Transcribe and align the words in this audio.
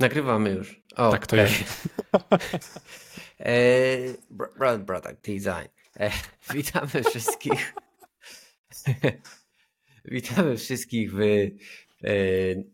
Nagrywamy 0.00 0.50
już. 0.50 0.82
O, 0.96 1.10
tak 1.10 1.26
to 1.26 1.36
okay. 1.36 1.48
jest. 1.48 1.88
e, 3.40 4.78
product 4.86 5.20
design. 5.24 5.68
E, 6.00 6.10
witamy 6.54 7.04
wszystkich. 7.10 7.74
witamy 10.04 10.56
wszystkich 10.56 11.12
w 11.12 11.20
e, 11.20 11.50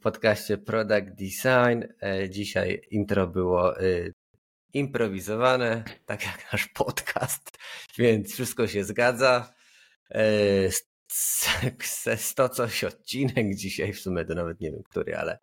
podcaście 0.03 0.59
Product 0.59 1.09
Design. 1.09 1.85
E, 2.03 2.31
dzisiaj 2.31 2.83
intro 2.91 3.27
było 3.27 3.75
improwizowane, 4.73 5.85
tak 6.07 6.25
jak 6.25 6.53
nasz 6.53 6.69
podcast, 6.69 7.59
więc 7.99 8.33
wszystko 8.33 8.67
się 8.67 8.85
zgadza. 8.85 9.55
Sto 12.17 12.49
coś 12.49 12.85
odcinek 12.85 13.55
dzisiaj, 13.55 13.93
w 13.93 14.01
sumie 14.01 14.25
to 14.25 14.35
nawet 14.35 14.61
nie 14.61 14.71
wiem 14.71 14.83
który, 14.83 15.17
ale 15.17 15.39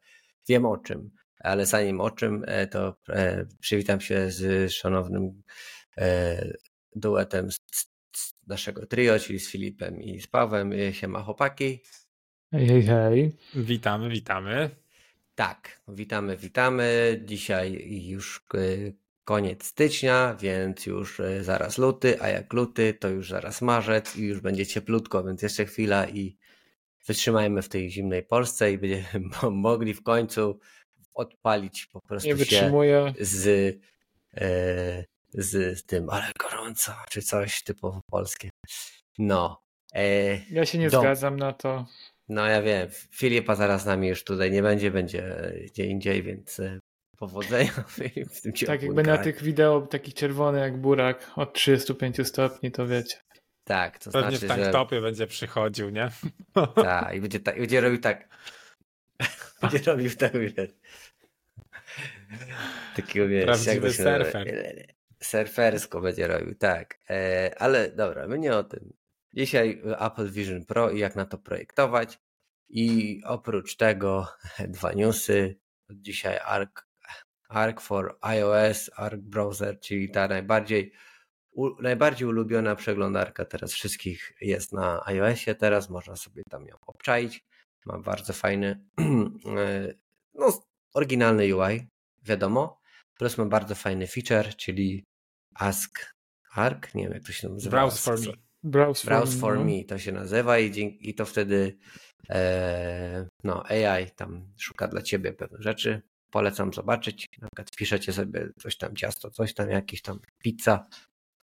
wiem 0.47 0.65
o 0.65 0.77
czym 0.77 1.11
ale 1.43 1.65
zanim 1.65 2.01
o 2.01 2.11
czym, 2.11 2.43
e, 2.47 2.67
to 2.67 2.95
e, 3.09 3.45
przywitam 3.59 4.01
się 4.01 4.31
z 4.31 4.71
szanownym 4.71 5.43
e, 5.97 6.53
duetem 6.95 7.51
z 7.51 7.93
naszego 8.47 8.85
trio, 8.85 9.19
czyli 9.19 9.39
z 9.39 9.51
Filipem 9.51 10.01
i 10.01 10.21
z 10.21 10.27
Pawłem. 10.27 10.71
Siema 10.91 11.23
chłopaki. 11.23 11.79
Hej, 12.51 12.67
hej, 12.67 12.83
hej. 12.83 13.37
Witamy, 13.55 14.09
witamy. 14.09 14.69
Tak, 15.35 15.81
witamy, 15.87 16.37
witamy. 16.37 17.19
Dzisiaj 17.25 17.99
już 18.07 18.45
koniec 19.23 19.65
stycznia, 19.65 20.37
więc 20.41 20.85
już 20.85 21.21
zaraz 21.41 21.77
luty, 21.77 22.21
a 22.21 22.27
jak 22.27 22.53
luty, 22.53 22.93
to 22.93 23.09
już 23.09 23.29
zaraz 23.29 23.61
marzec 23.61 24.15
i 24.17 24.23
już 24.23 24.39
będzie 24.39 24.65
cieplutko, 24.65 25.23
więc 25.23 25.41
jeszcze 25.41 25.65
chwila 25.65 26.07
i 26.07 26.37
wytrzymajmy 27.07 27.61
w 27.61 27.69
tej 27.69 27.89
zimnej 27.89 28.23
Polsce 28.23 28.71
i 28.71 28.77
będziemy 28.77 29.29
mogli 29.51 29.93
w 29.93 30.03
końcu 30.03 30.59
odpalić 31.13 31.85
po 31.85 32.01
prostu 32.01 32.27
nie 32.27 32.35
wytrzymuję. 32.35 33.13
z, 33.19 33.47
e, 34.33 35.03
z, 35.33 35.83
tym, 35.85 36.09
ale 36.09 36.31
gorąco, 36.39 36.93
czy 37.09 37.21
coś 37.21 37.63
typowo 37.63 38.01
polskie. 38.11 38.49
No. 39.17 39.61
E, 39.93 40.37
ja 40.49 40.65
się 40.65 40.77
nie 40.77 40.89
dom. 40.89 41.01
zgadzam 41.01 41.37
na 41.37 41.53
to. 41.53 41.85
No 42.29 42.47
ja 42.47 42.61
wiem, 42.61 42.89
Filipa 43.11 43.55
zaraz 43.55 43.81
z 43.81 43.85
nami 43.85 44.07
już 44.07 44.23
tutaj 44.23 44.51
nie 44.51 44.61
będzie, 44.61 44.91
będzie 44.91 45.53
gdzie 45.65 45.85
indziej, 45.85 46.23
więc 46.23 46.59
e, 46.59 46.79
powodzenia 47.17 47.71
w 48.33 48.41
tym 48.41 48.53
Tak 48.53 48.83
jakby 48.83 49.03
na 49.03 49.17
tych 49.17 49.43
wideo 49.43 49.81
takich 49.81 50.13
czerwony 50.13 50.59
jak 50.59 50.77
burak 50.77 51.31
od 51.35 51.53
35 51.53 52.27
stopni, 52.27 52.71
to 52.71 52.87
wiecie. 52.87 53.17
Tak, 53.63 53.99
to 53.99 54.11
Pewnie 54.11 54.37
znaczy, 54.37 54.45
w 54.45 54.49
tanktopie 54.49 54.95
że... 54.95 55.01
będzie 55.01 55.27
przychodził, 55.27 55.89
nie? 55.89 56.09
Tak, 56.75 57.15
i 57.15 57.21
będzie, 57.21 57.39
tak, 57.39 57.59
będzie 57.59 57.81
robił 57.81 57.99
tak. 57.99 58.27
będzie 59.61 59.79
robił 59.91 60.11
tak, 60.15 60.31
wiesz. 60.33 60.69
Takiego 62.95 63.27
wiesz, 63.27 63.45
Prawdziwy 63.45 63.93
surfer. 63.93 64.45
Surfersko 65.23 66.01
będzie 66.01 66.27
robił, 66.27 66.55
tak. 66.55 66.99
E, 67.09 67.51
ale 67.57 67.91
dobra, 67.91 68.27
my 68.27 68.39
nie 68.39 68.55
o 68.55 68.63
tym. 68.63 68.93
Dzisiaj 69.33 69.81
Apple 69.99 70.31
Vision 70.31 70.65
Pro 70.65 70.89
i 70.89 70.99
jak 70.99 71.15
na 71.15 71.25
to 71.25 71.37
projektować. 71.37 72.19
I 72.69 73.21
oprócz 73.25 73.75
tego 73.75 74.27
dwa 74.67 74.93
newsy. 74.93 75.59
Dzisiaj 75.89 76.39
Arc, 76.45 76.81
Arc 77.49 77.81
for 77.81 78.17
iOS, 78.21 78.91
Arc 78.95 79.21
Browser, 79.21 79.79
czyli 79.79 80.11
ta 80.11 80.27
najbardziej 80.27 80.93
u, 81.51 81.81
najbardziej 81.81 82.27
ulubiona 82.27 82.75
przeglądarka 82.75 83.45
teraz 83.45 83.73
wszystkich 83.73 84.33
jest 84.41 84.73
na 84.73 85.05
iOSie. 85.05 85.55
Teraz 85.55 85.89
można 85.89 86.15
sobie 86.15 86.43
tam 86.49 86.67
ją 86.67 86.75
obczaić. 86.87 87.45
Ma 87.85 87.97
bardzo 87.97 88.33
fajny, 88.33 88.85
e, 89.57 89.93
no, 90.33 90.63
oryginalny 90.93 91.55
UI, 91.55 91.87
wiadomo. 92.23 92.81
Plus 93.17 93.37
ma 93.37 93.45
bardzo 93.45 93.75
fajny 93.75 94.07
feature, 94.07 94.55
czyli 94.55 95.03
Ask 95.55 96.13
Arc, 96.53 96.93
nie 96.93 97.03
wiem 97.03 97.13
jak 97.13 97.23
to 97.23 97.31
się 97.31 97.49
nazywa. 97.49 97.71
Browse 97.71 97.97
for 97.97 98.19
me. 98.19 98.33
Browse, 98.63 99.07
Browse 99.07 99.37
for, 99.37 99.57
me, 99.57 99.65
me 99.65 99.83
to 99.83 99.97
się 99.97 100.11
nazywa 100.11 100.59
i, 100.59 100.71
dzięki, 100.71 101.09
i 101.09 101.15
to 101.15 101.25
wtedy 101.25 101.77
e, 102.29 103.27
no, 103.43 103.63
AI 103.65 104.11
tam 104.11 104.53
szuka 104.57 104.87
dla 104.87 105.01
ciebie 105.01 105.33
pewnych 105.33 105.61
rzeczy. 105.61 106.01
Polecam 106.31 106.73
zobaczyć. 106.73 107.27
Na 107.41 107.47
przykład 107.47 107.75
piszecie 107.75 108.13
sobie 108.13 108.49
coś 108.59 108.77
tam 108.77 108.95
ciasto, 108.95 109.31
coś 109.31 109.53
tam, 109.53 109.69
jakiś 109.69 110.01
tam 110.01 110.19
pizza, 110.39 110.87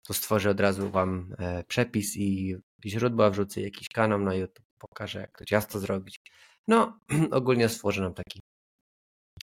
to 0.07 0.13
stworzy 0.13 0.49
od 0.49 0.59
razu 0.59 0.91
wam 0.91 1.35
e, 1.39 1.63
przepis 1.63 2.17
i 2.17 2.57
źródła 2.85 3.29
wrzucę 3.29 3.61
jakiś 3.61 3.89
kanał 3.89 4.19
na 4.19 4.35
YouTube, 4.35 4.65
pokażę 4.79 5.19
jak 5.19 5.37
to 5.37 5.45
ciasto 5.45 5.79
zrobić. 5.79 6.19
No, 6.67 6.99
ogólnie 7.31 7.69
stworzy 7.69 8.01
nam 8.01 8.13
taki 8.13 8.39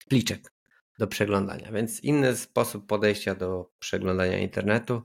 pliczek 0.10 0.55
do 1.00 1.08
przeglądania, 1.08 1.72
więc 1.72 2.04
inny 2.04 2.36
sposób 2.36 2.88
podejścia 2.88 3.36
do 3.36 3.70
przeglądania 3.80 4.38
internetu. 4.38 5.02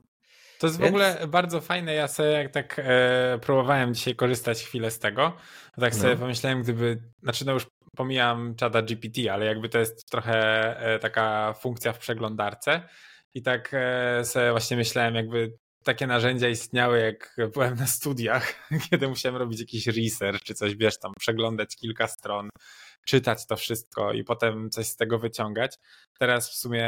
To 0.59 0.67
jest 0.67 0.79
więc... 0.79 0.91
w 0.91 0.95
ogóle 0.95 1.27
bardzo 1.29 1.61
fajne. 1.61 1.95
Ja 1.95 2.09
sobie 2.09 2.29
jak 2.29 2.53
tak 2.53 2.77
e, 2.79 3.39
próbowałem 3.43 3.95
dzisiaj 3.95 4.15
korzystać 4.15 4.65
chwilę 4.65 4.91
z 4.91 4.99
tego, 4.99 5.37
tak 5.81 5.95
sobie 5.95 6.15
no. 6.15 6.21
pomyślałem, 6.21 6.63
gdyby, 6.63 7.03
znaczy 7.23 7.47
no 7.47 7.53
już 7.53 7.67
pomijam 7.97 8.55
czata 8.55 8.83
GPT, 8.83 9.33
ale 9.33 9.47
jakby 9.47 9.69
to 9.69 9.79
jest 9.79 10.11
trochę 10.11 10.37
e, 10.81 10.99
taka 10.99 11.53
funkcja 11.53 11.93
w 11.93 11.99
przeglądarce 11.99 12.83
i 13.35 13.43
tak 13.43 13.71
e, 13.73 14.25
sobie 14.25 14.51
właśnie 14.51 14.77
myślałem, 14.77 15.15
jakby 15.15 15.53
takie 15.85 16.07
narzędzia 16.07 16.49
istniały, 16.49 17.01
jak 17.01 17.37
byłem 17.53 17.75
na 17.75 17.87
studiach, 17.87 18.69
kiedy 18.91 19.09
musiałem 19.09 19.37
robić 19.37 19.61
jakiś 19.61 19.87
research 19.87 20.43
czy 20.43 20.55
coś, 20.55 20.77
wiesz, 20.77 20.99
tam 20.99 21.13
przeglądać 21.19 21.77
kilka 21.77 22.07
stron, 22.07 22.49
czytać 23.05 23.47
to 23.47 23.57
wszystko 23.57 24.13
i 24.13 24.25
potem 24.25 24.71
coś 24.71 24.87
z 24.87 24.97
tego 24.97 25.19
wyciągać. 25.19 25.79
Teraz 26.19 26.51
w 26.51 26.55
sumie 26.55 26.87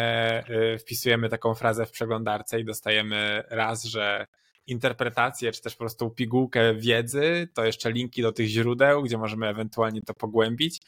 y, 0.74 0.78
wpisujemy 0.78 1.28
taką 1.28 1.54
frazę 1.54 1.86
w 1.86 1.90
przeglądarce 1.90 2.60
i 2.60 2.64
dostajemy 2.64 3.44
raz, 3.50 3.84
że 3.84 4.26
interpretację, 4.66 5.52
czy 5.52 5.62
też 5.62 5.74
po 5.74 5.78
prostu 5.78 6.10
pigułkę 6.10 6.74
wiedzy, 6.74 7.48
to 7.54 7.64
jeszcze 7.64 7.92
linki 7.92 8.22
do 8.22 8.32
tych 8.32 8.46
źródeł, 8.46 9.02
gdzie 9.02 9.18
możemy 9.18 9.48
ewentualnie 9.48 10.02
to 10.02 10.14
pogłębić. 10.14 10.80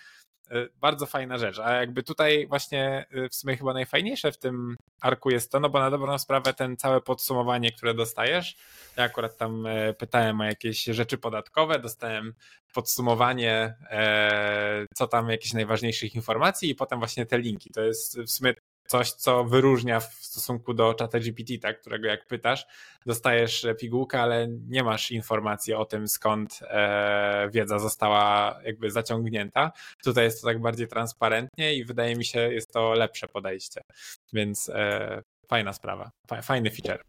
Y, 0.53 0.69
bardzo 0.81 1.06
fajna 1.06 1.38
rzecz. 1.38 1.59
A 1.59 1.72
jakby 1.72 2.03
tutaj 2.03 2.47
właśnie 2.47 3.06
y, 3.15 3.28
w 3.28 3.34
sumie 3.34 3.56
chyba 3.56 3.72
najfajniejsze 3.72 4.32
w 4.32 4.38
tym 4.38 4.77
arku 5.00 5.31
jest 5.31 5.53
to, 5.53 5.60
no 5.60 5.69
bo 5.69 5.78
na 5.78 5.91
dobrą 5.91 6.19
sprawę 6.19 6.55
ten 6.55 6.77
całe 6.77 7.00
podsumowanie, 7.00 7.72
które 7.72 7.94
dostajesz, 7.94 8.56
ja 8.97 9.05
akurat 9.05 9.37
tam 9.37 9.66
e, 9.66 9.94
pytałem 9.94 10.41
o 10.41 10.44
jakieś 10.44 10.84
rzeczy 10.84 11.19
podatkowe, 11.19 11.78
dostałem 11.78 12.34
podsumowanie, 12.75 13.75
e, 13.91 14.87
co 14.94 15.06
tam 15.06 15.31
jakieś 15.31 15.53
najważniejszych 15.53 16.15
informacji 16.15 16.71
i 16.71 16.75
potem 16.75 16.99
właśnie 16.99 17.26
te 17.26 17.38
linki. 17.38 17.71
To 17.71 17.82
jest 17.82 18.21
w 18.21 18.31
sumie 18.31 18.55
coś, 18.86 19.12
co 19.12 19.44
wyróżnia 19.44 20.00
w 20.00 20.14
stosunku 20.14 20.74
do 20.74 20.94
czata 20.94 21.18
GPT, 21.18 21.58
tak, 21.58 21.80
którego 21.80 22.08
jak 22.08 22.26
pytasz, 22.26 22.66
dostajesz 23.06 23.66
pigułkę, 23.80 24.20
ale 24.20 24.48
nie 24.48 24.84
masz 24.84 25.10
informacji 25.10 25.74
o 25.74 25.84
tym, 25.84 26.08
skąd 26.08 26.60
e, 26.62 27.48
wiedza 27.52 27.78
została 27.78 28.56
jakby 28.64 28.90
zaciągnięta. 28.90 29.72
Tutaj 30.04 30.24
jest 30.24 30.40
to 30.40 30.46
tak 30.46 30.60
bardziej 30.60 30.88
transparentnie 30.88 31.74
i 31.74 31.84
wydaje 31.84 32.16
mi 32.16 32.24
się, 32.24 32.52
jest 32.52 32.72
to 32.72 32.92
lepsze 32.92 33.28
podejście. 33.28 33.80
Więc 34.32 34.68
e, 34.68 35.22
fajna 35.48 35.72
sprawa, 35.72 36.10
fajny 36.42 36.70
feature. 36.70 37.04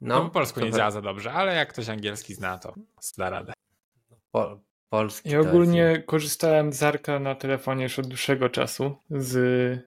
No, 0.00 0.22
po 0.24 0.30
polsku 0.30 0.60
nie 0.60 0.72
działa 0.72 0.90
za 0.90 1.02
dobrze, 1.02 1.32
ale 1.32 1.54
jak 1.54 1.72
ktoś 1.72 1.88
angielski 1.88 2.34
zna, 2.34 2.58
to 2.58 2.74
da 3.18 3.30
radę. 3.30 3.52
Po, 4.30 4.60
polski. 4.88 5.30
Ja 5.30 5.40
ogólnie 5.40 5.80
jest... 5.80 6.06
korzystałem 6.06 6.72
z 6.72 6.82
Arka 6.82 7.18
na 7.18 7.34
telefonie 7.34 7.82
już 7.82 7.98
od 7.98 8.06
dłuższego 8.06 8.48
czasu 8.48 8.96
z 9.10 9.38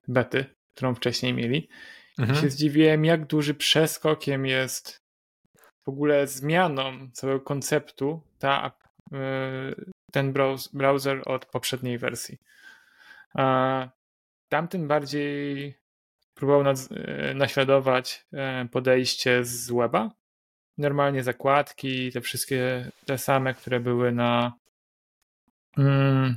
bety 0.08 0.59
którą 0.80 0.96
wcześniej 0.96 1.34
mieli. 1.34 1.70
Mhm. 2.20 2.38
I 2.38 2.42
się 2.42 2.50
zdziwiłem, 2.50 3.06
jak 3.06 3.26
duży 3.26 3.54
przeskokiem 3.54 4.46
jest 4.46 5.04
w 5.86 5.90
ogóle 5.90 6.28
zmianą 6.28 7.12
całego 7.14 7.42
konceptu 7.42 8.22
ta, 8.40 8.72
y, 9.14 9.86
ten 10.12 10.34
browser 10.74 11.22
od 11.26 11.46
poprzedniej 11.46 11.98
wersji. 11.98 12.38
Tamten 14.50 14.88
bardziej 14.88 15.76
próbował 16.34 16.74
y, 16.74 17.34
naśladować 17.36 18.26
y, 18.64 18.70
podejście 18.70 19.46
z 19.46 19.72
weba. 19.72 20.12
Normalnie 20.78 21.24
zakładki, 21.24 22.12
te 22.12 22.22
wszystkie 22.22 22.92
te 23.06 23.18
same, 23.18 23.54
które 23.54 23.80
były 23.80 24.12
na, 24.12 24.54
mm, 25.78 26.36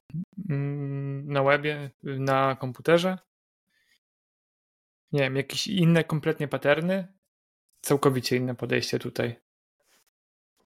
mm, 0.51 1.33
na 1.33 1.43
webie, 1.43 1.91
na 2.03 2.57
komputerze 2.61 3.19
nie 5.13 5.21
wiem, 5.21 5.37
jakieś 5.37 5.67
inne 5.67 6.05
kompletnie 6.05 6.49
paterny, 6.49 7.09
całkowicie 7.81 8.37
inne 8.37 8.55
podejście 8.55 8.99
tutaj. 8.99 9.37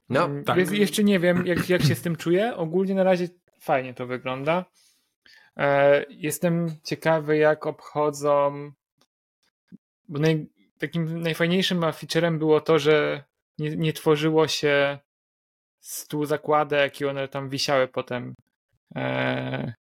No, 0.09 0.25
mm, 0.25 0.45
tak. 0.45 0.71
Jeszcze 0.71 1.05
nie 1.05 1.21
wiem, 1.21 1.47
jak, 1.47 1.69
jak 1.69 1.83
się 1.83 1.95
z 1.95 2.03
tym 2.03 2.17
czuję. 2.17 2.57
Ogólnie 2.57 2.95
na 2.95 3.05
razie 3.05 3.29
fajnie 3.61 3.95
to 3.95 4.07
wygląda. 4.07 4.65
E, 5.57 6.05
jestem 6.09 6.77
ciekawy, 6.85 7.37
jak 7.37 7.67
obchodzą. 7.67 8.73
Bo 10.09 10.19
naj, 10.19 10.47
takim 10.79 11.23
najfajniejszym 11.23 11.93
featurem 11.93 12.39
było 12.39 12.61
to, 12.61 12.79
że 12.79 13.25
nie, 13.59 13.77
nie 13.77 13.93
tworzyło 13.93 14.49
się 14.49 14.99
stu 15.81 16.25
zakładek 16.25 17.01
i 17.01 17.05
one 17.05 17.29
tam 17.29 17.49
wisiały 17.49 17.89
potem 17.89 18.35
e, 18.97 19.75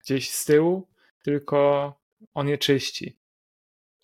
gdzieś 0.00 0.30
z 0.30 0.44
tyłu, 0.44 0.88
tylko 1.22 1.94
on 2.34 2.48
je 2.48 2.58
czyści. 2.58 3.21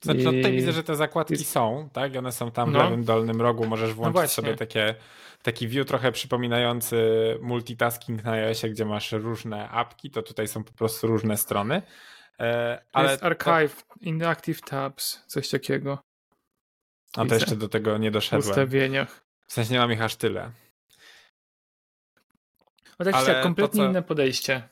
Znaczy, 0.03 0.23
no 0.23 0.33
tutaj 0.33 0.53
widzę, 0.53 0.73
że 0.73 0.85
te 0.85 0.97
zakładki 0.97 1.45
są, 1.45 1.89
tak? 1.93 2.17
One 2.17 2.33
są 2.33 2.51
tam 2.51 2.71
w 2.71 2.73
no. 2.73 2.85
lewym 2.85 3.05
dolnym 3.05 3.41
rogu. 3.41 3.67
Możesz 3.67 3.89
no 3.89 3.95
włączyć 3.95 4.23
no 4.23 4.29
sobie 4.29 4.57
takie, 4.57 4.95
taki 5.43 5.69
view 5.69 5.87
trochę 5.87 6.13
przypominający 6.13 6.99
multitasking 7.43 8.25
na 8.25 8.33
iOSie, 8.33 8.71
gdzie 8.71 8.85
masz 8.85 9.13
różne 9.13 9.69
apki, 9.69 10.11
to 10.11 10.23
tutaj 10.23 10.49
są 10.49 10.65
po 10.65 10.73
prostu 10.73 11.07
różne 11.07 11.37
strony. 11.37 11.83
E, 12.41 12.83
ale 12.93 13.11
jest 13.11 13.25
archive, 13.25 13.83
to... 13.83 13.95
inactive 14.01 14.61
tabs, 14.61 15.25
coś 15.27 15.49
takiego. 15.49 15.99
A 17.17 17.25
to 17.25 17.35
jeszcze 17.35 17.57
do 17.57 17.69
tego 17.69 17.99
nie 17.99 18.11
doszedłem. 18.11 18.43
W 18.43 18.49
ustawieniach. 18.49 19.25
W 19.47 19.53
sensie 19.53 19.73
nie 19.73 19.79
mam 19.79 19.93
ich 19.93 20.03
aż 20.03 20.17
tyle. 20.17 20.51
No 22.99 23.05
tak, 23.05 23.15
ale 23.15 23.43
kompletnie 23.43 23.81
co... 23.81 23.91
inne 23.91 24.03
podejście. 24.03 24.69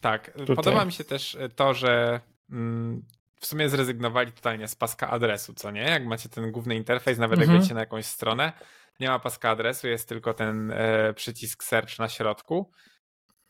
Tak. 0.00 0.30
Tutaj. 0.32 0.56
Podoba 0.56 0.84
mi 0.84 0.92
się 0.92 1.04
też 1.04 1.38
to, 1.56 1.74
że 1.74 2.20
mm, 2.50 3.02
w 3.40 3.46
sumie 3.46 3.68
zrezygnowali 3.68 4.32
totalnie 4.32 4.68
z 4.68 4.74
paska 4.74 5.10
adresu, 5.10 5.54
co 5.54 5.70
nie? 5.70 5.82
Jak 5.82 6.06
macie 6.06 6.28
ten 6.28 6.52
główny 6.52 6.76
interfejs, 6.76 7.18
nawet 7.18 7.38
mhm. 7.38 7.50
jak 7.50 7.56
wejdziecie 7.56 7.74
na 7.74 7.80
jakąś 7.80 8.06
stronę, 8.06 8.52
nie 9.00 9.08
ma 9.08 9.18
paska 9.18 9.50
adresu, 9.50 9.88
jest 9.88 10.08
tylko 10.08 10.34
ten 10.34 10.70
e, 10.70 11.14
przycisk 11.14 11.64
search 11.64 11.98
na 11.98 12.08
środku 12.08 12.70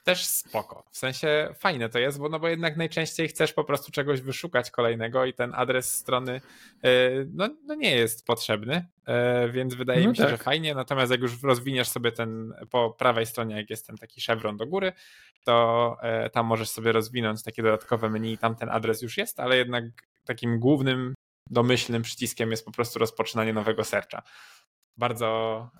też 0.08 0.26
spoko. 0.26 0.84
W 0.90 0.98
sensie 0.98 1.48
fajne 1.54 1.88
to 1.88 1.98
jest, 1.98 2.18
bo, 2.18 2.28
no 2.28 2.40
bo 2.40 2.48
jednak 2.48 2.76
najczęściej 2.76 3.28
chcesz 3.28 3.52
po 3.52 3.64
prostu 3.64 3.92
czegoś 3.92 4.20
wyszukać 4.20 4.70
kolejnego 4.70 5.24
i 5.24 5.34
ten 5.34 5.54
adres 5.54 5.94
strony 5.94 6.40
e, 6.82 6.90
no, 7.34 7.48
no 7.64 7.74
nie 7.74 7.96
jest 7.96 8.26
potrzebny, 8.26 8.86
e, 9.06 9.48
więc 9.48 9.74
wydaje 9.74 10.04
no 10.04 10.10
mi 10.10 10.16
się, 10.16 10.22
tak. 10.22 10.30
że 10.30 10.38
fajnie. 10.38 10.74
Natomiast 10.74 11.12
jak 11.12 11.20
już 11.20 11.42
rozwiniesz 11.42 11.88
sobie 11.88 12.12
ten 12.12 12.54
po 12.70 12.90
prawej 12.90 13.26
stronie, 13.26 13.56
jak 13.56 13.70
jest 13.70 13.86
ten 13.86 13.96
taki 13.96 14.20
chevron 14.20 14.56
do 14.56 14.66
góry, 14.66 14.92
to 15.44 15.96
e, 16.02 16.30
tam 16.30 16.46
możesz 16.46 16.70
sobie 16.70 16.92
rozwinąć 16.92 17.42
takie 17.42 17.62
dodatkowe 17.62 18.10
menu 18.10 18.32
i 18.32 18.38
tam 18.38 18.56
ten 18.56 18.68
adres 18.68 19.02
już 19.02 19.16
jest, 19.16 19.40
ale 19.40 19.56
jednak 19.56 19.84
takim 20.24 20.58
głównym 20.58 21.14
domyślnym 21.50 22.02
przyciskiem 22.02 22.50
jest 22.50 22.64
po 22.64 22.72
prostu 22.72 22.98
rozpoczynanie 22.98 23.52
nowego 23.52 23.84
searcha. 23.84 24.22
Bardzo 24.96 25.70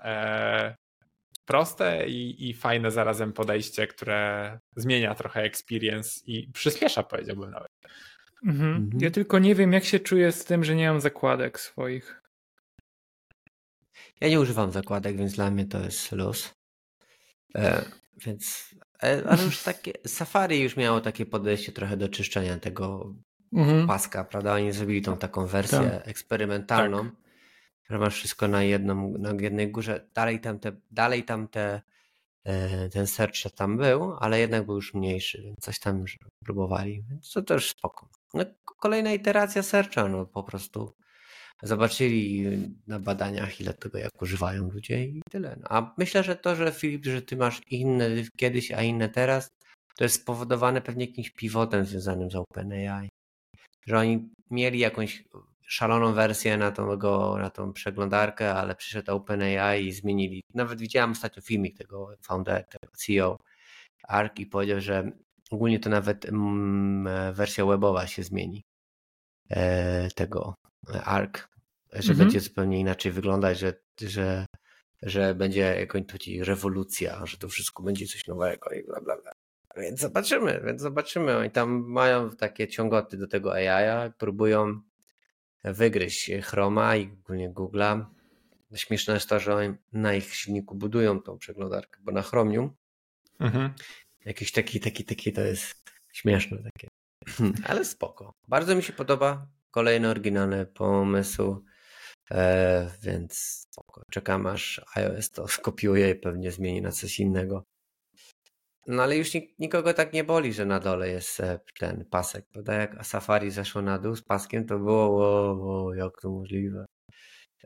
proste 1.48 2.08
i, 2.08 2.48
i 2.48 2.54
fajne 2.54 2.90
zarazem 2.90 3.32
podejście, 3.32 3.86
które 3.86 4.58
zmienia 4.76 5.14
trochę 5.14 5.42
experience 5.42 6.20
i 6.26 6.52
przyspiesza, 6.52 7.02
powiedziałbym 7.02 7.50
nawet. 7.50 7.68
Mhm. 8.46 8.76
Mhm. 8.76 9.02
Ja 9.02 9.10
tylko 9.10 9.38
nie 9.38 9.54
wiem, 9.54 9.72
jak 9.72 9.84
się 9.84 10.00
czuję 10.00 10.32
z 10.32 10.44
tym, 10.44 10.64
że 10.64 10.76
nie 10.76 10.88
mam 10.88 11.00
zakładek 11.00 11.60
swoich. 11.60 12.22
Ja 14.20 14.28
nie 14.28 14.40
używam 14.40 14.72
zakładek, 14.72 15.16
więc 15.16 15.34
dla 15.34 15.50
mnie 15.50 15.66
to 15.66 15.84
jest 15.84 16.12
luz. 16.12 16.54
E, 17.54 17.84
więc, 18.24 18.74
e, 19.02 19.22
ale 19.26 19.44
już 19.44 19.62
takie, 19.62 19.92
Safari 20.16 20.60
już 20.60 20.76
miało 20.76 21.00
takie 21.00 21.26
podejście 21.26 21.72
trochę 21.72 21.96
do 21.96 22.08
czyszczenia 22.08 22.58
tego 22.58 23.14
mhm. 23.52 23.86
paska, 23.86 24.24
prawda? 24.24 24.54
Oni 24.54 24.72
zrobili 24.72 25.02
tą 25.02 25.16
taką 25.16 25.46
wersję 25.46 25.78
tak. 25.78 26.08
eksperymentalną. 26.08 27.04
Tak 27.04 27.27
że 27.90 27.98
masz 27.98 28.14
wszystko 28.14 28.48
na, 28.48 28.62
jedną, 28.62 29.14
na 29.18 29.32
jednej 29.40 29.70
górze. 29.70 30.06
Dalej 30.14 30.40
tam, 30.40 30.58
te, 30.58 30.72
dalej 30.90 31.24
tam 31.24 31.48
te, 31.48 31.82
e, 32.44 32.88
ten 32.88 33.06
search 33.06 33.52
tam 33.54 33.76
był, 33.76 34.16
ale 34.20 34.40
jednak 34.40 34.66
był 34.66 34.74
już 34.74 34.94
mniejszy, 34.94 35.42
więc 35.42 35.58
coś 35.58 35.78
tam 35.78 36.00
już 36.00 36.18
próbowali, 36.44 37.02
więc 37.10 37.32
to 37.32 37.42
też 37.42 37.70
spoko. 37.70 38.08
No, 38.34 38.44
kolejna 38.64 39.12
iteracja 39.12 39.62
searcha, 39.62 40.08
no 40.08 40.26
po 40.26 40.42
prostu 40.42 40.94
zobaczyli 41.62 42.46
na 42.86 43.00
badaniach, 43.00 43.60
ile 43.60 43.74
tego 43.74 43.98
jak 43.98 44.22
używają 44.22 44.70
ludzie 44.70 45.04
i 45.04 45.22
tyle. 45.30 45.56
No, 45.60 45.66
a 45.70 45.94
myślę, 45.98 46.22
że 46.22 46.36
to, 46.36 46.56
że 46.56 46.72
Filip, 46.72 47.04
że 47.04 47.22
ty 47.22 47.36
masz 47.36 47.60
inne 47.70 48.08
kiedyś, 48.36 48.72
a 48.72 48.82
inne 48.82 49.08
teraz, 49.08 49.48
to 49.96 50.04
jest 50.04 50.22
spowodowane 50.22 50.80
pewnie 50.80 51.06
jakimś 51.06 51.30
pivotem 51.30 51.86
związanym 51.86 52.30
z 52.30 52.34
OpenAI. 52.34 53.08
Że 53.86 53.98
oni 53.98 54.28
mieli 54.50 54.78
jakąś 54.78 55.24
szaloną 55.68 56.14
wersję 56.14 56.56
na 56.56 56.72
tą, 56.72 56.96
na 57.38 57.50
tą 57.50 57.72
przeglądarkę, 57.72 58.54
ale 58.54 58.74
przyszedł 58.74 59.12
OpenAI 59.12 59.86
i 59.86 59.92
zmienili. 59.92 60.42
Nawet 60.54 60.80
widziałem 60.80 61.10
ostatnio 61.10 61.42
filmik 61.42 61.78
tego 61.78 62.14
founder, 62.22 62.64
tego 62.64 62.96
CEO 62.96 63.38
ARK 64.02 64.38
i 64.40 64.46
powiedział, 64.46 64.80
że 64.80 65.10
ogólnie 65.50 65.80
to 65.80 65.90
nawet 65.90 66.24
mm, 66.24 67.34
wersja 67.34 67.66
webowa 67.66 68.06
się 68.06 68.22
zmieni 68.22 68.64
e, 69.50 70.08
tego 70.10 70.54
ARK, 71.04 71.48
że 71.92 72.12
mhm. 72.12 72.18
będzie 72.18 72.40
zupełnie 72.40 72.80
inaczej 72.80 73.12
wyglądać, 73.12 73.58
że, 73.58 73.74
że, 74.00 74.46
że 75.02 75.34
będzie 75.34 75.60
jakąś 75.60 76.06
tutaj 76.06 76.40
rewolucja, 76.40 77.26
że 77.26 77.38
to 77.38 77.48
wszystko 77.48 77.82
będzie 77.82 78.06
coś 78.06 78.26
nowego 78.26 78.70
i 78.70 78.84
bla 78.84 79.00
bla 79.00 79.16
bla. 79.16 79.32
Więc 79.76 80.00
zobaczymy, 80.00 80.62
więc 80.66 80.80
zobaczymy. 80.80 81.36
Oni 81.36 81.50
tam 81.50 81.84
mają 81.86 82.30
takie 82.30 82.68
ciągoty 82.68 83.16
do 83.16 83.28
tego 83.28 83.54
AI, 83.54 84.12
próbują 84.18 84.80
wygryźć 85.64 86.30
Chroma 86.42 86.96
i 86.96 87.12
ogólnie 87.12 87.50
Google'a. 87.50 88.04
Śmieszne 88.74 89.14
jest 89.14 89.28
to, 89.28 89.40
że 89.40 89.74
na 89.92 90.14
ich 90.14 90.34
silniku 90.34 90.74
budują 90.74 91.22
tą 91.22 91.38
przeglądarkę, 91.38 92.00
bo 92.02 92.12
na 92.12 92.22
Chromium 92.22 92.76
mhm. 93.40 93.74
jakiś 94.24 94.52
taki, 94.52 94.80
taki, 94.80 95.04
taki 95.04 95.32
to 95.32 95.40
jest 95.40 95.90
śmieszne 96.12 96.58
takie. 96.62 96.88
Ale 97.70 97.84
spoko. 97.84 98.34
Bardzo 98.48 98.76
mi 98.76 98.82
się 98.82 98.92
podoba. 98.92 99.46
Kolejny 99.70 100.08
oryginalny 100.08 100.66
pomysł. 100.66 101.64
E, 102.30 102.90
więc 103.02 103.66
spoko. 103.70 104.02
Czekam 104.10 104.46
aż 104.46 104.80
iOS 104.94 105.30
to 105.30 105.48
skopiuje 105.48 106.10
i 106.10 106.14
pewnie 106.14 106.52
zmieni 106.52 106.82
na 106.82 106.92
coś 106.92 107.20
innego. 107.20 107.64
No 108.88 109.02
ale 109.02 109.16
już 109.16 109.28
nikogo 109.58 109.94
tak 109.94 110.12
nie 110.12 110.24
boli, 110.24 110.52
że 110.52 110.66
na 110.66 110.80
dole 110.80 111.08
jest 111.08 111.40
e, 111.40 111.60
ten 111.78 112.04
pasek, 112.10 112.46
prawda? 112.52 112.74
Jak 112.74 113.06
Safari 113.06 113.50
zeszło 113.50 113.82
na 113.82 113.98
dół 113.98 114.16
z 114.16 114.22
paskiem, 114.22 114.66
to 114.66 114.78
było, 114.78 115.04
o, 115.04 115.86
o, 115.86 115.94
jak 115.94 116.20
to 116.22 116.30
możliwe. 116.30 116.86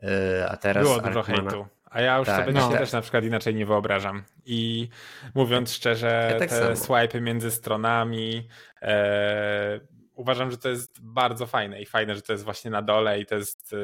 E, 0.03 0.47
a 0.49 0.57
teraz 0.57 0.83
Było 0.83 0.99
dużo 0.99 1.19
Arkmana... 1.19 1.51
hejtu. 1.51 1.67
A 1.85 2.01
ja 2.01 2.17
już 2.17 2.27
tak, 2.27 2.45
sobie 2.45 2.59
no. 2.59 2.69
też 2.69 2.91
na 2.91 3.01
przykład 3.01 3.23
inaczej 3.23 3.55
nie 3.55 3.65
wyobrażam. 3.65 4.23
I 4.45 4.89
mówiąc 5.35 5.73
szczerze, 5.73 6.29
ja 6.33 6.39
tak 6.39 6.49
te 6.49 6.75
swipe 6.75 7.21
między 7.21 7.51
stronami, 7.51 8.47
e, 8.81 9.79
uważam, 10.15 10.51
że 10.51 10.57
to 10.57 10.69
jest 10.69 11.01
bardzo 11.01 11.45
fajne 11.45 11.81
i 11.81 11.85
fajne, 11.85 12.15
że 12.15 12.21
to 12.21 12.31
jest 12.31 12.43
właśnie 12.43 12.71
na 12.71 12.81
dole 12.81 13.19
i 13.19 13.25
to 13.25 13.35
jest 13.35 13.73
e, 13.73 13.77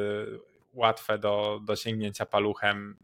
łatwe 0.74 1.18
do, 1.18 1.60
do 1.64 1.76
sięgnięcia 1.76 2.26
paluchem 2.26 2.98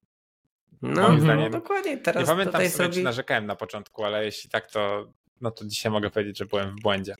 no, 0.82 1.20
zdaniem. 1.20 1.40
No, 1.40 1.50
dokładnie. 1.50 1.98
Teraz 1.98 2.22
nie 2.22 2.28
pamiętam 2.28 2.54
sobie, 2.54 2.70
zrobi... 2.70 2.94
czy 2.94 3.04
narzekałem 3.04 3.46
na 3.46 3.56
początku, 3.56 4.04
ale 4.04 4.26
jeśli 4.26 4.50
tak, 4.50 4.72
to, 4.72 5.12
no 5.42 5.52
to 5.52 5.66
dzisiaj 5.66 5.92
mogę 5.92 6.10
powiedzieć, 6.10 6.38
że 6.38 6.46
byłem 6.46 6.76
w 6.76 6.82
błędzie. 6.82 7.16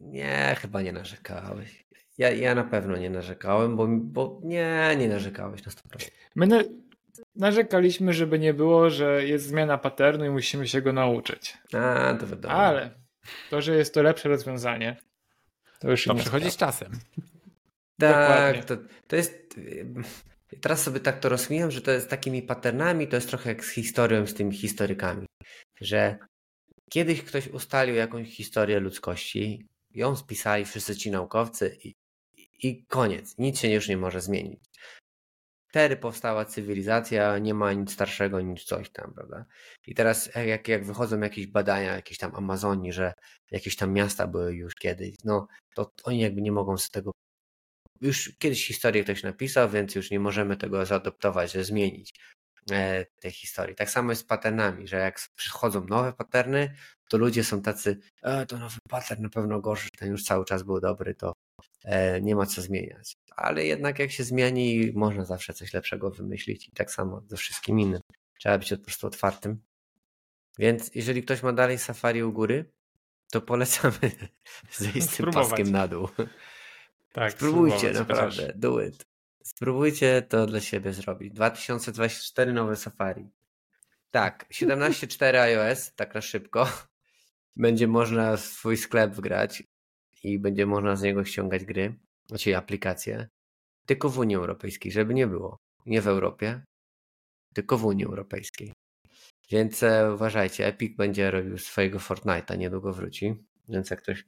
Nie, 0.00 0.56
chyba 0.60 0.82
nie 0.82 0.92
narzekałeś. 0.92 1.84
Ja, 2.18 2.30
ja 2.30 2.54
na 2.54 2.64
pewno 2.64 2.96
nie 2.96 3.10
narzekałem, 3.10 3.76
bo, 3.76 3.86
bo 3.88 4.40
nie, 4.44 4.96
nie 4.98 5.08
narzekałeś 5.08 5.66
na 5.66 5.72
100%. 5.72 6.10
My 6.34 6.46
na, 6.46 6.62
narzekaliśmy, 7.36 8.12
żeby 8.12 8.38
nie 8.38 8.54
było, 8.54 8.90
że 8.90 9.24
jest 9.24 9.46
zmiana 9.46 9.78
paternu 9.78 10.24
i 10.24 10.30
musimy 10.30 10.68
się 10.68 10.82
go 10.82 10.92
nauczyć. 10.92 11.58
A, 11.72 12.14
to 12.20 12.26
wiadomo. 12.26 12.54
Ale 12.54 12.90
to, 13.50 13.60
że 13.60 13.76
jest 13.76 13.94
to 13.94 14.02
lepsze 14.02 14.28
rozwiązanie, 14.28 14.96
to 15.78 15.90
już 15.90 16.04
To 16.04 16.14
przychodzi 16.14 16.50
z 16.50 16.56
czasem. 16.56 16.92
Tak, 17.98 18.64
to, 18.64 18.76
to 19.06 19.16
jest 19.16 19.60
teraz 20.56 20.82
sobie 20.82 21.00
tak 21.00 21.20
to 21.20 21.28
rozumiem, 21.28 21.70
że 21.70 21.82
to 21.82 21.90
jest 21.90 22.10
takimi 22.10 22.42
patternami, 22.42 23.08
to 23.08 23.16
jest 23.16 23.28
trochę 23.28 23.48
jak 23.48 23.64
z 23.64 23.70
historią, 23.70 24.26
z 24.26 24.34
tymi 24.34 24.56
historykami, 24.56 25.26
że 25.80 26.18
kiedyś 26.90 27.22
ktoś 27.22 27.48
ustalił 27.48 27.94
jakąś 27.94 28.36
historię 28.36 28.80
ludzkości, 28.80 29.66
ją 29.94 30.16
spisali 30.16 30.64
wszyscy 30.64 30.96
ci 30.96 31.10
naukowcy 31.10 31.76
i, 31.84 31.94
i 32.62 32.84
koniec, 32.86 33.38
nic 33.38 33.60
się 33.60 33.68
już 33.68 33.88
nie 33.88 33.96
może 33.96 34.20
zmienić. 34.20 34.60
Wtedy 35.68 35.96
powstała 35.96 36.44
cywilizacja, 36.44 37.38
nie 37.38 37.54
ma 37.54 37.72
nic 37.72 37.92
starszego 37.92 38.40
niż 38.40 38.64
coś 38.64 38.90
tam, 38.90 39.14
prawda? 39.14 39.44
I 39.86 39.94
teraz 39.94 40.30
jak, 40.46 40.68
jak 40.68 40.84
wychodzą 40.84 41.20
jakieś 41.20 41.46
badania, 41.46 41.96
jakieś 41.96 42.18
tam 42.18 42.34
Amazonii, 42.34 42.92
że 42.92 43.12
jakieś 43.50 43.76
tam 43.76 43.92
miasta 43.92 44.26
były 44.26 44.54
już 44.54 44.74
kiedyś, 44.74 45.16
no 45.24 45.46
to 45.74 45.92
oni 46.04 46.20
jakby 46.20 46.42
nie 46.42 46.52
mogą 46.52 46.76
z 46.78 46.90
tego 46.90 47.12
już 48.00 48.32
kiedyś 48.38 48.66
historię 48.66 49.04
ktoś 49.04 49.22
napisał, 49.22 49.70
więc 49.70 49.94
już 49.94 50.10
nie 50.10 50.20
możemy 50.20 50.56
tego 50.56 50.86
zaadoptować, 50.86 51.52
że 51.52 51.64
zmienić 51.64 52.14
e, 52.70 53.04
tej 53.20 53.30
historii. 53.30 53.76
Tak 53.76 53.90
samo 53.90 54.12
jest 54.12 54.22
z 54.22 54.24
patternami, 54.24 54.88
że 54.88 54.96
jak 54.96 55.20
przychodzą 55.36 55.86
nowe 55.86 56.12
patterny, 56.12 56.74
to 57.08 57.18
ludzie 57.18 57.44
są 57.44 57.62
tacy, 57.62 57.98
e, 58.22 58.46
to 58.46 58.58
nowy 58.58 58.78
pattern 58.88 59.22
na 59.22 59.28
pewno 59.28 59.60
gorszy, 59.60 59.88
ten 59.98 60.10
już 60.10 60.24
cały 60.24 60.44
czas 60.44 60.62
był 60.62 60.80
dobry, 60.80 61.14
to 61.14 61.32
e, 61.84 62.20
nie 62.20 62.36
ma 62.36 62.46
co 62.46 62.62
zmieniać. 62.62 63.16
Ale 63.36 63.64
jednak 63.64 63.98
jak 63.98 64.10
się 64.10 64.24
zmieni, 64.24 64.92
można 64.94 65.24
zawsze 65.24 65.54
coś 65.54 65.74
lepszego 65.74 66.10
wymyślić 66.10 66.68
i 66.68 66.72
tak 66.72 66.90
samo 66.90 67.22
ze 67.28 67.36
wszystkim 67.36 67.80
innym. 67.80 68.00
Trzeba 68.38 68.58
być 68.58 68.70
po 68.70 68.78
prostu 68.78 69.06
otwartym. 69.06 69.62
Więc 70.58 70.90
jeżeli 70.94 71.22
ktoś 71.22 71.42
ma 71.42 71.52
dalej 71.52 71.78
safari 71.78 72.22
u 72.22 72.32
góry, 72.32 72.72
to 73.30 73.40
polecamy 73.40 73.98
zejść 74.78 75.10
z 75.10 75.16
tym 75.16 75.30
paskiem 75.30 75.72
na 75.72 75.88
dół. 75.88 76.08
Tak, 77.12 77.32
Spróbujcie 77.32 77.92
naprawdę, 77.92 78.42
chociaż. 78.42 78.56
do 78.56 78.82
it. 78.82 79.06
Spróbujcie 79.44 80.22
to 80.22 80.46
dla 80.46 80.60
siebie 80.60 80.92
zrobić. 80.92 81.32
2024 81.34 82.52
nowe 82.52 82.76
Safari. 82.76 83.28
Tak, 84.10 84.46
17.4 84.52 85.36
iOS, 85.36 85.94
tak 85.94 86.14
na 86.14 86.20
szybko. 86.20 86.68
będzie 87.56 87.86
można 87.88 88.36
swój 88.36 88.76
sklep 88.76 89.12
wgrać 89.12 89.62
i 90.24 90.38
będzie 90.38 90.66
można 90.66 90.96
z 90.96 91.02
niego 91.02 91.24
ściągać 91.24 91.64
gry, 91.64 91.94
znaczy 92.26 92.56
aplikacje, 92.56 93.28
tylko 93.86 94.08
w 94.08 94.18
Unii 94.18 94.36
Europejskiej, 94.36 94.92
żeby 94.92 95.14
nie 95.14 95.26
było. 95.26 95.58
Nie 95.86 96.00
w 96.02 96.08
Europie, 96.08 96.62
tylko 97.54 97.78
w 97.78 97.84
Unii 97.84 98.04
Europejskiej. 98.04 98.72
Więc 99.50 99.82
e, 99.82 100.12
uważajcie, 100.14 100.66
Epic 100.66 100.96
będzie 100.96 101.30
robił 101.30 101.58
swojego 101.58 101.98
Fortnite'a, 101.98 102.58
niedługo 102.58 102.92
wróci. 102.92 103.34
Więc 103.68 103.90
jak 103.90 104.02
ktoś 104.02 104.24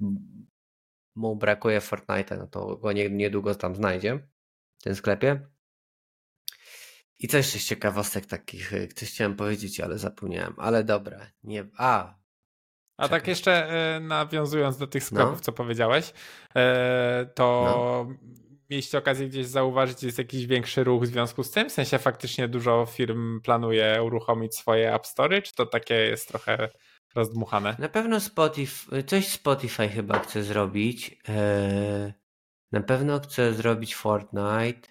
mu 1.20 1.36
brakuje 1.36 1.80
Fortnite'a, 1.80 2.38
no 2.38 2.46
to 2.46 2.76
go 2.76 2.92
nie, 2.92 3.10
niedługo 3.10 3.54
tam 3.54 3.76
znajdzie 3.76 4.18
w 4.78 4.82
tym 4.82 4.94
sklepie. 4.94 5.46
I 7.18 7.28
coś 7.28 7.46
z 7.46 7.66
ciekawostek 7.66 8.26
takich, 8.26 8.72
e, 8.72 8.88
coś 8.88 9.10
chciałem 9.10 9.36
powiedzieć, 9.36 9.80
ale 9.80 9.98
zapomniałem. 9.98 10.54
Ale 10.56 10.84
dobra, 10.84 11.26
nie. 11.42 11.64
A. 11.76 12.14
A 12.96 13.08
tak 13.08 13.28
jeszcze 13.28 13.70
e, 13.96 14.00
nawiązując 14.00 14.78
do 14.78 14.86
tych 14.86 15.04
sklepów, 15.04 15.34
no. 15.34 15.40
co 15.40 15.52
powiedziałeś, 15.52 16.12
to 17.34 17.64
no. 17.66 18.14
mieliście 18.70 18.98
okazję 18.98 19.28
gdzieś 19.28 19.46
zauważyć, 19.46 20.02
jest 20.02 20.18
jakiś 20.18 20.46
większy 20.46 20.84
ruch 20.84 21.02
w 21.02 21.06
związku 21.06 21.42
z 21.42 21.50
tym? 21.50 21.68
W 21.70 21.72
sensie 21.72 21.98
faktycznie 21.98 22.48
dużo 22.48 22.86
firm 22.86 23.40
planuje 23.40 24.02
uruchomić 24.02 24.56
swoje 24.56 24.94
App 24.94 25.06
Store, 25.06 25.42
czy 25.42 25.54
to 25.54 25.66
takie 25.66 25.94
jest 25.94 26.28
trochę 26.28 26.68
rozdmuchane? 27.14 27.76
Na 27.78 27.88
pewno 27.88 28.20
Spotify, 28.20 29.04
coś 29.04 29.28
Spotify 29.28 29.88
chyba 29.88 30.18
chce 30.18 30.42
zrobić. 30.42 31.18
E, 31.28 32.12
na 32.72 32.80
pewno 32.80 33.20
chce 33.20 33.54
zrobić 33.54 33.94
Fortnite. 33.94 34.88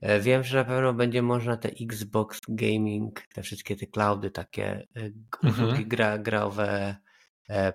E, 0.00 0.20
wiem, 0.20 0.44
że 0.44 0.58
na 0.58 0.64
pewno 0.64 0.92
będzie 0.92 1.22
można 1.22 1.56
te 1.56 1.68
Xbox 1.80 2.40
Gaming, 2.48 3.22
te 3.34 3.42
wszystkie 3.42 3.76
te 3.76 3.86
cloudy 3.86 4.30
takie 4.30 4.86
e, 4.96 5.10
mhm. 5.44 5.88
gra, 5.88 6.18
grawe 6.18 6.96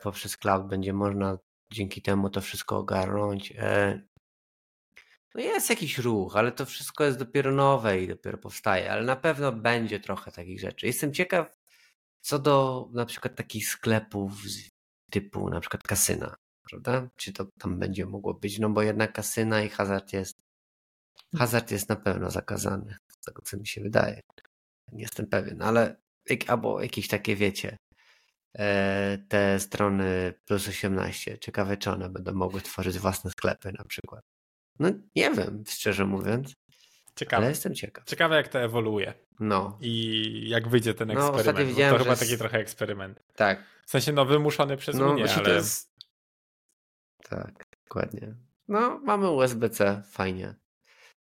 poprzez 0.04 0.38
cloud 0.38 0.68
będzie 0.68 0.94
można 0.94 1.38
dzięki 1.74 2.02
temu 2.02 2.30
to 2.30 2.42
wszystko 2.42 2.78
ogarnąć. 2.78 3.54
No 5.36 5.42
jest 5.42 5.70
jakiś 5.70 5.98
ruch, 5.98 6.36
ale 6.36 6.52
to 6.52 6.66
wszystko 6.66 7.04
jest 7.04 7.18
dopiero 7.18 7.52
nowe 7.52 8.02
i 8.02 8.08
dopiero 8.08 8.38
powstaje, 8.38 8.92
ale 8.92 9.04
na 9.04 9.16
pewno 9.16 9.52
będzie 9.52 10.00
trochę 10.00 10.32
takich 10.32 10.60
rzeczy. 10.60 10.88
Jestem 10.88 11.14
ciekaw, 11.14 11.61
co 12.22 12.40
do 12.40 12.88
na 12.94 13.06
przykład 13.06 13.36
takich 13.36 13.68
sklepów 13.70 14.32
typu 15.12 15.50
na 15.50 15.60
przykład 15.60 15.84
kasyna, 15.84 16.36
prawda? 16.70 17.10
Czy 17.16 17.34
to 17.34 17.46
tam 17.60 17.80
będzie 17.80 18.06
mogło 18.06 18.34
być? 18.34 18.60
No 18.60 18.70
bo 18.70 18.82
jednak 18.82 19.14
kasyna 19.14 19.62
i 19.62 19.70
hazard 19.70 20.14
jest 20.14 20.38
hazard 21.38 21.72
jest 21.72 21.90
na 21.90 21.96
pewno 21.96 22.32
zakazany, 22.32 22.96
z 23.10 23.26
tego 23.26 23.42
co 23.42 23.58
mi 23.58 23.68
się 23.68 23.82
wydaje. 23.82 24.22
Nie 24.92 25.02
jestem 25.02 25.28
pewien, 25.28 25.62
ale 25.62 25.96
albo 26.48 26.82
jakieś 26.82 27.08
takie 27.08 27.36
wiecie, 27.36 27.78
e, 28.58 29.18
te 29.18 29.60
strony 29.60 30.34
plus 30.46 30.68
18, 30.68 31.38
ciekawe 31.38 31.78
czy 31.78 31.92
one 31.92 32.10
będą 32.10 32.34
mogły 32.34 32.62
tworzyć 32.62 33.00
własne 33.00 33.32
sklepy 33.32 33.72
na 33.78 33.84
przykład. 33.86 34.22
No 34.80 34.90
nie 35.16 35.32
wiem, 35.32 35.64
szczerze 35.68 36.06
mówiąc. 36.06 36.54
Ciekawe. 37.22 37.38
Ale 37.38 37.50
jestem 37.50 37.76
ciekaw. 37.76 38.06
Ciekawe, 38.06 38.36
jak 38.36 38.48
to 38.48 38.60
ewoluuje. 38.60 39.14
No. 39.40 39.78
I 39.82 40.50
jak 40.50 40.68
wyjdzie 40.68 40.94
ten 40.94 41.08
no, 41.08 41.36
eksperyment. 41.36 41.78
To 41.78 41.98
chyba 41.98 42.16
taki 42.16 42.38
trochę 42.38 42.58
eksperyment. 42.58 43.24
Tak. 43.36 43.64
W 43.86 43.90
sensie, 43.90 44.12
no, 44.12 44.26
wymuszony 44.26 44.78
przez 44.78 44.96
no, 44.96 45.12
Unię, 45.12 45.26
ale... 45.36 45.54
Jest... 45.54 45.92
Tak, 47.30 47.66
dokładnie. 47.84 48.36
No, 48.68 49.00
mamy 49.04 49.30
USB-C, 49.30 50.04
fajnie. 50.12 50.56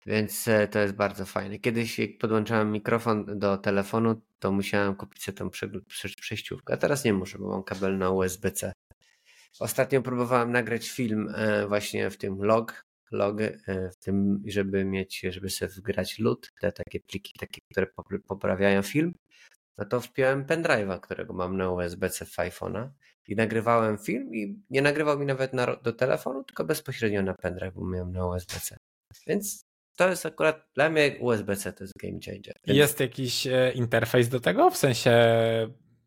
Więc 0.06 0.48
e, 0.48 0.68
to 0.68 0.80
jest 0.80 0.94
bardzo 0.94 1.26
fajne. 1.26 1.60
Kiedyś 1.60 2.00
jak 2.00 2.18
podłączałem 2.20 2.72
mikrofon 2.72 3.40
do 3.40 3.58
telefonu, 3.58 4.22
to 4.40 4.52
musiałem 4.52 4.96
kupić 4.96 5.24
sobie 5.24 5.38
tą 5.38 5.50
przejściówkę. 6.18 6.74
A 6.74 6.78
teraz 6.78 7.06
nie 7.06 7.14
muszę, 7.14 7.38
bo 7.40 7.50
mam 7.50 7.64
kabel 7.64 7.98
na 7.98 8.10
USB-C. 8.10 8.74
Ostatnio 9.60 10.02
próbowałem 10.02 10.52
nagrać 10.52 10.90
film 10.90 11.34
e, 11.36 11.68
właśnie 11.68 12.10
w 12.10 12.18
tym 12.18 12.44
log 12.44 12.86
log 13.12 13.42
e, 13.42 13.58
w 13.90 13.98
tym, 13.98 14.44
żeby 14.48 14.86
mieć, 14.86 15.22
żeby 15.30 15.50
sobie 15.50 15.72
wgrać 15.72 16.20
LUT, 16.20 16.52
te 16.62 16.72
takie 16.72 17.00
pliki, 17.00 17.34
takie, 17.40 17.62
które 17.72 17.88
poprawiają 18.28 18.82
film, 18.82 19.14
no 19.78 19.86
to 19.86 20.02
wpiąłem 20.02 20.46
pendrive'a, 20.46 21.00
którego 21.00 21.34
mam 21.34 21.58
na 21.58 21.72
USB-C 21.72 22.26
w 22.26 22.36
iPhone'a 22.36 22.90
i 23.28 23.36
nagrywałem 23.36 23.98
film 23.98 24.36
i 24.36 24.60
nie 24.70 24.82
nagrywał 24.82 25.20
mi 25.20 25.26
nawet 25.26 25.54
na, 25.54 25.76
do 25.76 25.94
telefonu, 25.94 26.44
tylko 26.44 26.64
bezpośrednio 26.64 27.22
na 27.22 27.34
pendrive, 27.34 27.74
bo 27.74 27.88
miałem 27.88 28.12
na 28.12 28.28
USB-C. 28.28 28.78
Więc 29.28 29.66
to 29.96 30.10
jest 30.10 30.26
akurat, 30.26 30.68
dla 30.76 30.90
mnie 30.90 31.16
USB-C 31.20 31.74
to 31.74 31.84
jest 31.84 31.94
game 31.98 32.20
changer. 32.26 32.54
Więc... 32.68 32.78
Jest 32.78 33.00
jakiś 33.00 33.48
e, 33.48 33.72
interfejs 33.76 34.30
do 34.30 34.40
tego? 34.40 34.70
W 34.70 34.78
sensie 34.78 35.14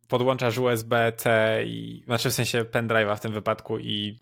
podłączasz 0.08 0.58
USB-C 0.58 1.58
i, 1.66 2.02
znaczy 2.04 2.30
w 2.30 2.34
sensie 2.34 2.64
pendrive'a 2.64 3.16
w 3.16 3.20
tym 3.20 3.32
wypadku 3.32 3.78
i 3.78 4.20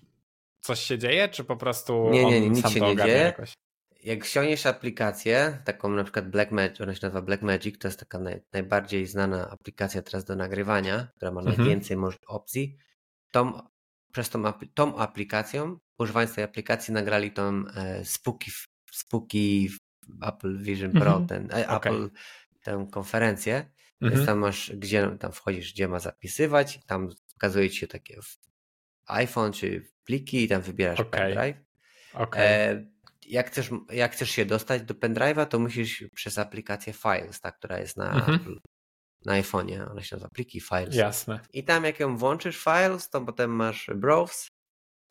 coś 0.62 0.80
się 0.80 0.98
dzieje, 0.98 1.28
czy 1.28 1.44
po 1.44 1.56
prostu 1.56 2.10
nie, 2.10 2.24
nie, 2.24 2.40
nie, 2.40 2.50
nic 2.50 2.68
się 2.68 2.80
nie 2.80 2.96
dzieje. 2.96 3.18
Jakoś? 3.18 3.54
Jak 4.02 4.24
ściągniesz 4.24 4.66
aplikację, 4.66 5.58
taką 5.64 5.88
na 5.88 6.04
przykład 6.04 6.30
Blackmagic, 6.30 6.80
ona 6.80 6.94
się 6.94 7.00
nazywa 7.02 7.22
Blackmagic, 7.22 7.78
to 7.78 7.88
jest 7.88 8.00
taka 8.00 8.18
naj, 8.18 8.42
najbardziej 8.52 9.06
znana 9.06 9.50
aplikacja 9.50 10.02
teraz 10.02 10.24
do 10.24 10.36
nagrywania, 10.36 11.08
która 11.16 11.32
ma 11.32 11.40
mhm. 11.40 11.58
najwięcej 11.58 11.96
opcji, 12.26 12.76
tą, 13.30 13.62
przez 14.12 14.30
tą, 14.30 14.52
tą 14.74 14.96
aplikacją, 14.96 15.78
używając 15.98 16.34
tej 16.34 16.44
aplikacji 16.44 16.94
nagrali 16.94 17.30
tą 17.30 17.64
e, 17.76 18.04
Spooky, 18.04 18.50
Spooky 18.92 19.68
Apple 20.22 20.62
Vision 20.62 20.92
Pro, 20.92 21.16
mhm. 21.16 21.26
ten, 21.26 21.50
e, 21.60 21.68
okay. 21.68 21.92
Apple, 21.92 22.10
tę 22.62 22.86
konferencję, 22.92 23.54
mhm. 24.00 24.12
więc 24.12 24.26
tam 24.26 24.38
masz, 24.38 24.72
gdzie 24.76 25.16
tam 25.20 25.32
wchodzisz, 25.32 25.72
gdzie 25.72 25.88
ma 25.88 25.98
zapisywać, 25.98 26.80
tam 26.86 27.08
pokazuje 27.34 27.70
ci 27.70 27.76
się 27.76 27.86
takie 27.86 28.20
iPhone 29.06 29.52
czy 29.52 29.91
pliki 30.04 30.44
i 30.44 30.48
tam 30.48 30.62
wybierasz 30.62 31.00
okay. 31.00 31.20
pendrive. 31.20 31.64
Okay. 32.14 32.42
E, 32.42 32.84
jak, 33.26 33.50
chcesz, 33.50 33.70
jak 33.92 34.12
chcesz 34.12 34.30
się 34.30 34.44
dostać 34.44 34.82
do 34.82 34.94
pendrive'a, 34.94 35.46
to 35.46 35.58
musisz 35.58 36.04
przez 36.14 36.38
aplikację 36.38 36.92
Files, 36.92 37.40
ta, 37.40 37.52
która 37.52 37.78
jest 37.78 37.96
na, 37.96 38.12
mhm. 38.12 38.60
na 39.24 39.42
iPhone'ie. 39.42 39.90
Ona 39.90 40.02
się 40.02 40.16
nazywa 40.16 40.28
pliki 40.34 40.60
Files. 40.60 40.94
Jasne. 40.94 41.40
I 41.52 41.64
tam 41.64 41.84
jak 41.84 42.00
ją 42.00 42.16
włączysz 42.16 42.64
Files, 42.64 43.10
to 43.10 43.20
potem 43.20 43.50
masz 43.50 43.90
Browse 43.94 44.48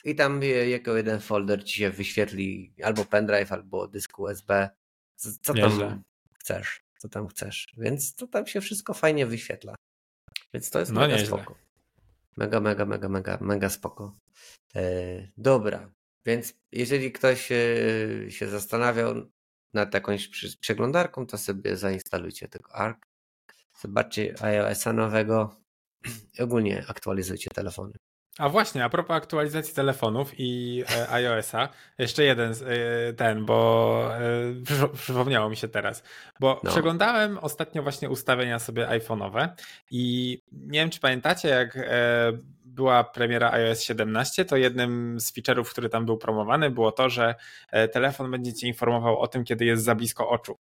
i 0.04 0.16
tam 0.16 0.44
jako 0.68 0.98
jeden 0.98 1.20
folder 1.20 1.66
ci 1.66 1.78
się 1.78 1.90
wyświetli 1.90 2.74
albo 2.84 3.06
pendrive, 3.06 3.52
albo 3.52 3.88
dysk 3.88 4.20
USB. 4.20 4.70
Co 5.16 5.54
tam 5.54 6.04
chcesz, 6.40 6.82
co 6.98 7.10
tam 7.10 7.28
chcesz. 7.28 7.68
Więc 7.78 8.16
to 8.16 8.28
tam 8.28 8.48
się 8.48 8.62
wszystko 8.62 8.94
fajnie 8.94 9.26
wyświetla. 9.26 9.76
Więc 10.54 10.70
to 10.70 10.80
jest 10.80 10.92
no 10.92 11.02
mega 11.02 11.26
spoko. 11.26 11.56
Mega, 12.38 12.60
mega, 12.60 12.86
mega, 12.86 13.10
mega, 13.10 13.38
mega 13.42 13.70
spoko. 13.70 14.14
E, 14.76 14.82
dobra, 15.38 15.92
więc 16.26 16.54
jeżeli 16.72 17.12
ktoś 17.12 17.52
e, 17.52 17.56
się 18.32 18.48
zastanawiał 18.48 19.32
nad 19.74 19.94
jakąś 19.94 20.28
przeglądarką, 20.60 21.28
to 21.28 21.38
sobie 21.38 21.78
zainstalujcie 21.78 22.48
tego 22.48 22.76
ARC. 22.76 23.00
Zobaczcie 23.82 24.36
iOS-a 24.42 24.94
nowego. 24.94 25.62
Ogólnie 26.40 26.86
aktualizujcie 26.88 27.50
telefony. 27.50 27.94
A 28.42 28.50
właśnie, 28.50 28.84
a 28.84 28.90
propos 28.90 29.16
aktualizacji 29.16 29.76
telefonów 29.76 30.34
i 30.38 30.84
e, 30.98 31.10
iOS-a, 31.10 31.70
jeszcze 31.98 32.24
jeden 32.24 32.52
e, 32.52 33.14
ten, 33.14 33.46
bo 33.46 34.10
e, 34.18 34.94
przypomniało 34.94 35.50
mi 35.50 35.58
się 35.58 35.68
teraz, 35.68 36.04
bo 36.40 36.62
no. 36.64 36.72
przeglądałem 36.72 37.38
ostatnio 37.38 37.84
właśnie 37.84 38.10
ustawienia 38.10 38.60
sobie 38.60 38.88
iPhone'owe 38.88 39.50
i 39.92 40.38
nie 40.52 40.80
wiem, 40.80 40.90
czy 40.90 41.00
pamiętacie, 41.00 41.48
jak 41.48 41.78
e, 41.78 42.32
była 42.66 43.04
premiera 43.04 43.52
iOS 43.52 43.82
17, 43.82 44.46
to 44.46 44.58
jednym 44.58 45.20
z 45.20 45.34
feature'ów, 45.34 45.66
który 45.72 45.90
tam 45.90 46.06
był 46.06 46.18
promowany, 46.18 46.72
było 46.72 46.92
to, 46.92 47.10
że 47.10 47.36
e, 47.72 47.88
telefon 47.88 48.32
będzie 48.32 48.54
cię 48.54 48.68
informował 48.68 49.20
o 49.20 49.28
tym, 49.28 49.44
kiedy 49.44 49.66
jest 49.66 49.84
za 49.84 49.96
blisko 49.96 50.30
oczu. 50.30 50.58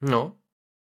No. 0.00 0.36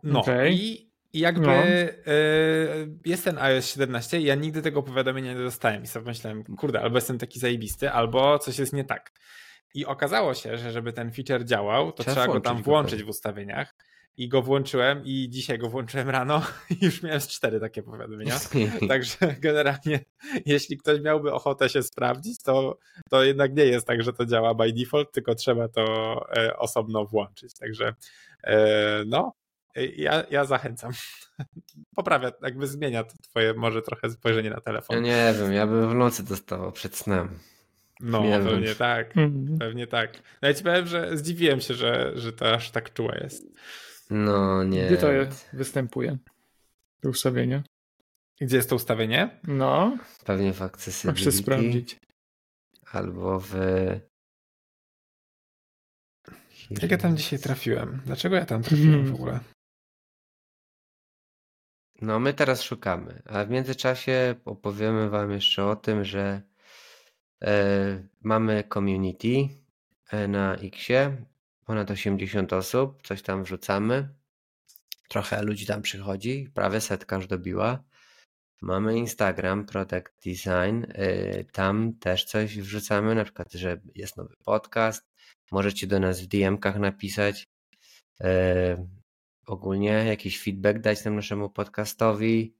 No 0.03 0.19
okay. 0.19 0.51
i 0.51 0.88
i 1.13 1.19
jakby 1.19 1.47
no. 1.47 1.65
y, 2.13 2.97
jest 3.05 3.23
ten 3.23 3.37
iOS 3.37 3.65
17 3.65 4.19
i 4.19 4.23
ja 4.23 4.35
nigdy 4.35 4.61
tego 4.61 4.83
powiadomienia 4.83 5.33
nie 5.33 5.43
dostałem. 5.43 5.83
I 5.83 5.87
sobie 5.87 6.05
myślałem, 6.05 6.43
kurde, 6.43 6.81
albo 6.81 6.97
jestem 6.97 7.17
taki 7.17 7.39
zajebisty, 7.39 7.91
albo 7.91 8.39
coś 8.39 8.59
jest 8.59 8.73
nie 8.73 8.83
tak. 8.83 9.11
I 9.73 9.85
okazało 9.85 10.33
się, 10.33 10.57
że 10.57 10.71
żeby 10.71 10.93
ten 10.93 11.11
feature 11.11 11.45
działał, 11.45 11.91
to 11.91 12.03
trzeba, 12.03 12.21
trzeba 12.21 12.33
go 12.33 12.41
tam 12.41 12.63
włączyć 12.63 13.03
w 13.03 13.09
ustawieniach. 13.09 13.75
I 14.17 14.29
go 14.29 14.41
włączyłem 14.41 15.01
i 15.05 15.27
dzisiaj 15.29 15.59
go 15.59 15.69
włączyłem 15.69 16.09
rano 16.09 16.41
i 16.81 16.85
już 16.85 17.03
miałem 17.03 17.21
z 17.21 17.27
cztery 17.27 17.59
takie 17.59 17.83
powiadomienia. 17.83 18.35
Także 18.89 19.35
generalnie, 19.39 20.05
jeśli 20.45 20.77
ktoś 20.77 21.01
miałby 21.01 21.33
ochotę 21.33 21.69
się 21.69 21.83
sprawdzić, 21.83 22.43
to, 22.43 22.77
to 23.09 23.23
jednak 23.23 23.55
nie 23.55 23.65
jest 23.65 23.87
tak, 23.87 24.03
że 24.03 24.13
to 24.13 24.25
działa 24.25 24.53
by 24.53 24.73
default, 24.73 25.11
tylko 25.11 25.35
trzeba 25.35 25.67
to 25.67 26.15
e, 26.37 26.57
osobno 26.57 27.05
włączyć. 27.05 27.53
Także 27.53 27.93
e, 28.43 29.03
no, 29.07 29.33
ja, 29.85 30.23
ja 30.31 30.45
zachęcam. 30.45 30.91
Poprawia, 31.95 32.31
jakby 32.41 32.67
zmienia 32.67 33.03
to 33.03 33.13
twoje 33.29 33.53
może 33.53 33.81
trochę 33.81 34.09
spojrzenie 34.09 34.49
na 34.49 34.61
telefon. 34.61 34.95
Ja 34.95 35.01
nie 35.01 35.39
wiem, 35.39 35.53
ja 35.53 35.67
bym 35.67 35.89
w 35.89 35.95
nocy 35.95 36.23
dostawał 36.23 36.71
przed 36.71 36.95
snem. 36.95 37.39
No, 37.99 38.23
nie 38.23 38.39
pewnie 38.39 38.67
wiem. 38.67 38.75
tak. 38.75 39.17
Mm. 39.17 39.57
Pewnie 39.59 39.87
tak. 39.87 40.23
No 40.41 40.47
ja 40.47 40.53
ci 40.53 40.63
powiem, 40.63 40.87
że 40.87 41.17
zdziwiłem 41.17 41.61
się, 41.61 41.73
że, 41.73 42.11
że 42.15 42.33
to 42.33 42.53
aż 42.53 42.71
tak 42.71 42.93
czułe 42.93 43.19
jest. 43.23 43.43
No 44.09 44.63
nie. 44.63 44.85
Gdzie 44.85 44.97
to 44.97 45.07
występuje? 45.53 46.17
To 47.01 47.09
ustawienie? 47.09 47.63
Gdzie 48.41 48.57
jest 48.57 48.69
to 48.69 48.75
ustawienie? 48.75 49.39
No. 49.47 49.97
Pewnie 50.25 50.53
w 50.53 50.61
accessibility. 50.61 51.25
Muszę 51.25 51.37
sprawdzić. 51.37 51.99
Albo 52.91 53.39
w... 53.39 53.53
Jak 56.69 56.91
ja 56.91 56.97
tam 56.97 57.17
dzisiaj 57.17 57.39
trafiłem? 57.39 58.01
Dlaczego 58.05 58.35
ja 58.35 58.45
tam 58.45 58.63
trafiłem 58.63 59.05
w 59.05 59.13
ogóle? 59.13 59.39
No, 62.01 62.19
my 62.19 62.33
teraz 62.33 62.61
szukamy, 62.61 63.21
a 63.25 63.45
w 63.45 63.49
międzyczasie 63.49 64.35
opowiemy 64.45 65.09
Wam 65.09 65.31
jeszcze 65.31 65.65
o 65.65 65.75
tym, 65.75 66.05
że 66.05 66.41
e, 67.43 68.03
mamy 68.21 68.63
community 68.73 69.49
e, 70.11 70.27
na 70.27 70.55
Xie, 70.55 71.25
ponad 71.65 71.91
80 71.91 72.53
osób, 72.53 73.07
coś 73.07 73.21
tam 73.21 73.43
wrzucamy. 73.43 74.09
Trochę 75.09 75.43
ludzi 75.43 75.65
tam 75.65 75.81
przychodzi, 75.81 76.51
prawie 76.53 76.81
setka 76.81 77.15
już 77.15 77.27
dobiła. 77.27 77.83
Mamy 78.61 78.97
Instagram, 78.97 79.65
Product 79.65 80.23
Design, 80.25 80.83
e, 80.87 81.43
tam 81.43 81.93
też 81.93 82.25
coś 82.25 82.57
wrzucamy, 82.57 83.15
na 83.15 83.23
przykład, 83.23 83.53
że 83.53 83.81
jest 83.95 84.17
nowy 84.17 84.35
podcast. 84.45 85.09
Możecie 85.51 85.87
do 85.87 85.99
nas 85.99 86.21
w 86.21 86.27
DM-kach 86.27 86.79
napisać. 86.79 87.47
E, 88.21 88.87
ogólnie 89.49 89.91
jakiś 89.91 90.43
feedback 90.43 90.79
dać 90.79 91.01
temu 91.01 91.15
naszemu 91.15 91.49
podcastowi. 91.49 92.55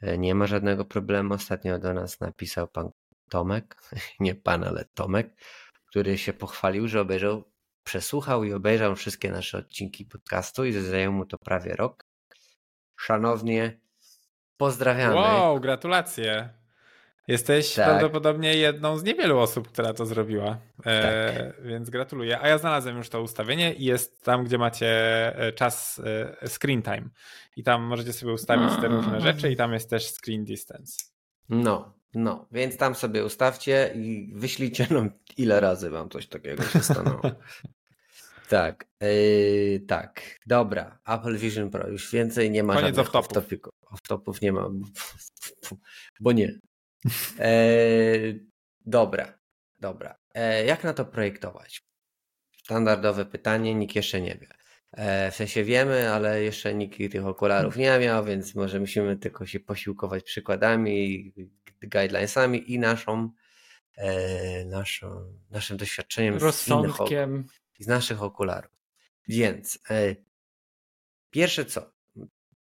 E, 0.00 0.18
nie 0.18 0.34
ma 0.34 0.46
żadnego 0.46 0.84
problemu. 0.84 1.34
Ostatnio 1.34 1.78
do 1.78 1.94
nas 1.94 2.20
napisał 2.20 2.68
pan 2.68 2.90
Tomek, 3.28 3.76
nie 4.20 4.34
pan, 4.34 4.64
ale 4.64 4.84
Tomek, 4.94 5.40
który 5.86 6.18
się 6.18 6.32
pochwalił, 6.32 6.88
że 6.88 7.00
obejrzał, 7.00 7.44
przesłuchał 7.84 8.44
i 8.44 8.52
obejrzał 8.52 8.96
wszystkie 8.96 9.30
nasze 9.30 9.58
odcinki 9.58 10.04
podcastu 10.04 10.64
i 10.64 10.72
zajęło 10.72 11.14
mu 11.14 11.26
to 11.26 11.38
prawie 11.38 11.76
rok. 11.76 12.04
Szanownie, 12.96 13.80
pozdrawiamy. 14.56 15.14
Wow, 15.14 15.60
gratulacje. 15.60 16.57
Jesteś 17.28 17.74
tak. 17.74 17.86
prawdopodobnie 17.86 18.54
jedną 18.54 18.98
z 18.98 19.04
niewielu 19.04 19.38
osób, 19.38 19.68
która 19.68 19.94
to 19.94 20.06
zrobiła. 20.06 20.58
E, 20.84 21.32
tak. 21.32 21.66
Więc 21.66 21.90
gratuluję. 21.90 22.40
A 22.40 22.48
ja 22.48 22.58
znalazłem 22.58 22.96
już 22.96 23.08
to 23.08 23.22
ustawienie 23.22 23.74
i 23.74 23.84
jest 23.84 24.24
tam, 24.24 24.44
gdzie 24.44 24.58
macie 24.58 24.88
e, 25.38 25.52
czas 25.52 26.00
e, 26.42 26.48
screen 26.48 26.82
time. 26.82 27.08
I 27.56 27.62
tam 27.62 27.82
możecie 27.82 28.12
sobie 28.12 28.32
ustawić 28.32 28.80
te 28.80 28.88
różne 28.88 29.20
rzeczy 29.20 29.52
i 29.52 29.56
tam 29.56 29.72
jest 29.72 29.90
też 29.90 30.10
screen 30.10 30.44
distance. 30.44 31.04
No, 31.48 31.94
no, 32.14 32.46
więc 32.52 32.76
tam 32.76 32.94
sobie 32.94 33.24
ustawcie 33.24 33.92
i 33.94 34.32
wyślijcie 34.34 34.86
nam 34.90 35.10
ile 35.36 35.60
razy 35.60 35.90
wam 35.90 36.08
coś 36.08 36.26
takiego 36.26 36.62
się 36.62 36.80
stanęło. 36.80 37.20
tak, 38.48 38.86
yy, 39.00 39.80
tak, 39.88 40.38
dobra. 40.46 40.98
Apple 41.06 41.36
Vision 41.36 41.70
Pro, 41.70 41.88
już 41.88 42.12
więcej 42.12 42.50
nie 42.50 42.62
ma 42.62 42.74
Koniec 42.74 42.96
żadnych 42.96 43.14
off-topów. 43.14 43.58
Off-topów 43.90 44.42
nie 44.42 44.52
ma, 44.52 44.68
bo 46.20 46.32
nie. 46.32 46.58
E, 47.40 47.54
dobra, 48.86 49.38
dobra. 49.78 50.18
E, 50.34 50.64
jak 50.64 50.84
na 50.84 50.92
to 50.92 51.04
projektować? 51.04 51.82
Standardowe 52.56 53.26
pytanie, 53.26 53.74
nikt 53.74 53.96
jeszcze 53.96 54.20
nie 54.20 54.34
wie. 54.34 54.48
E, 54.92 55.30
w 55.30 55.34
sensie 55.36 55.64
wiemy, 55.64 56.10
ale 56.12 56.42
jeszcze 56.42 56.74
nikt 56.74 56.98
tych 57.12 57.26
okularów 57.26 57.76
nie 57.76 57.98
miał, 57.98 58.24
więc 58.24 58.54
może 58.54 58.80
musimy 58.80 59.16
tylko 59.16 59.46
się 59.46 59.60
posiłkować 59.60 60.24
przykładami, 60.24 61.32
guidelinesami 61.82 62.72
i 62.72 62.78
naszą, 62.78 63.30
e, 63.96 64.64
naszą 64.64 65.32
naszym 65.50 65.76
doświadczeniem 65.76 66.36
Rozsądkiem. 66.38 67.30
z, 67.30 67.40
innych, 67.40 67.46
z 67.78 67.86
naszych 67.86 68.22
okularów. 68.22 68.72
Więc 69.28 69.78
e, 69.90 70.16
pierwsze 71.30 71.64
co, 71.64 71.92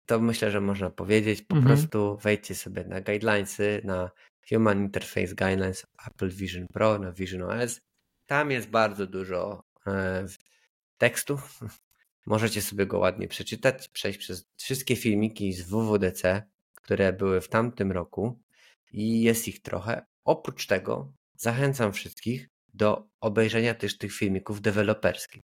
to 0.05 0.19
myślę, 0.19 0.51
że 0.51 0.61
można 0.61 0.89
powiedzieć, 0.89 1.41
po 1.41 1.55
mhm. 1.55 1.75
prostu 1.75 2.17
wejdźcie 2.17 2.55
sobie 2.55 2.83
na 2.83 3.01
guidelinesy, 3.01 3.81
na 3.83 4.11
Human 4.49 4.79
Interface 4.79 5.35
Guidelines 5.35 5.85
Apple 6.07 6.29
Vision 6.29 6.67
Pro, 6.67 6.99
na 6.99 7.11
Vision 7.11 7.41
OS. 7.41 7.81
Tam 8.25 8.51
jest 8.51 8.69
bardzo 8.69 9.07
dużo 9.07 9.63
e, 9.87 10.25
tekstu. 10.97 11.39
Możecie 12.25 12.61
sobie 12.61 12.85
go 12.85 12.99
ładnie 12.99 13.27
przeczytać, 13.27 13.87
przejść 13.87 14.19
przez 14.19 14.45
wszystkie 14.57 14.95
filmiki 14.95 15.53
z 15.53 15.61
WWDC, 15.61 16.43
które 16.75 17.13
były 17.13 17.41
w 17.41 17.49
tamtym 17.49 17.91
roku 17.91 18.39
i 18.91 19.21
jest 19.21 19.47
ich 19.47 19.61
trochę. 19.61 20.05
Oprócz 20.23 20.67
tego 20.67 21.13
zachęcam 21.37 21.93
wszystkich 21.93 22.49
do 22.73 23.07
obejrzenia 23.21 23.75
też 23.75 23.97
tych 23.97 24.13
filmików 24.13 24.61
deweloperskich, 24.61 25.41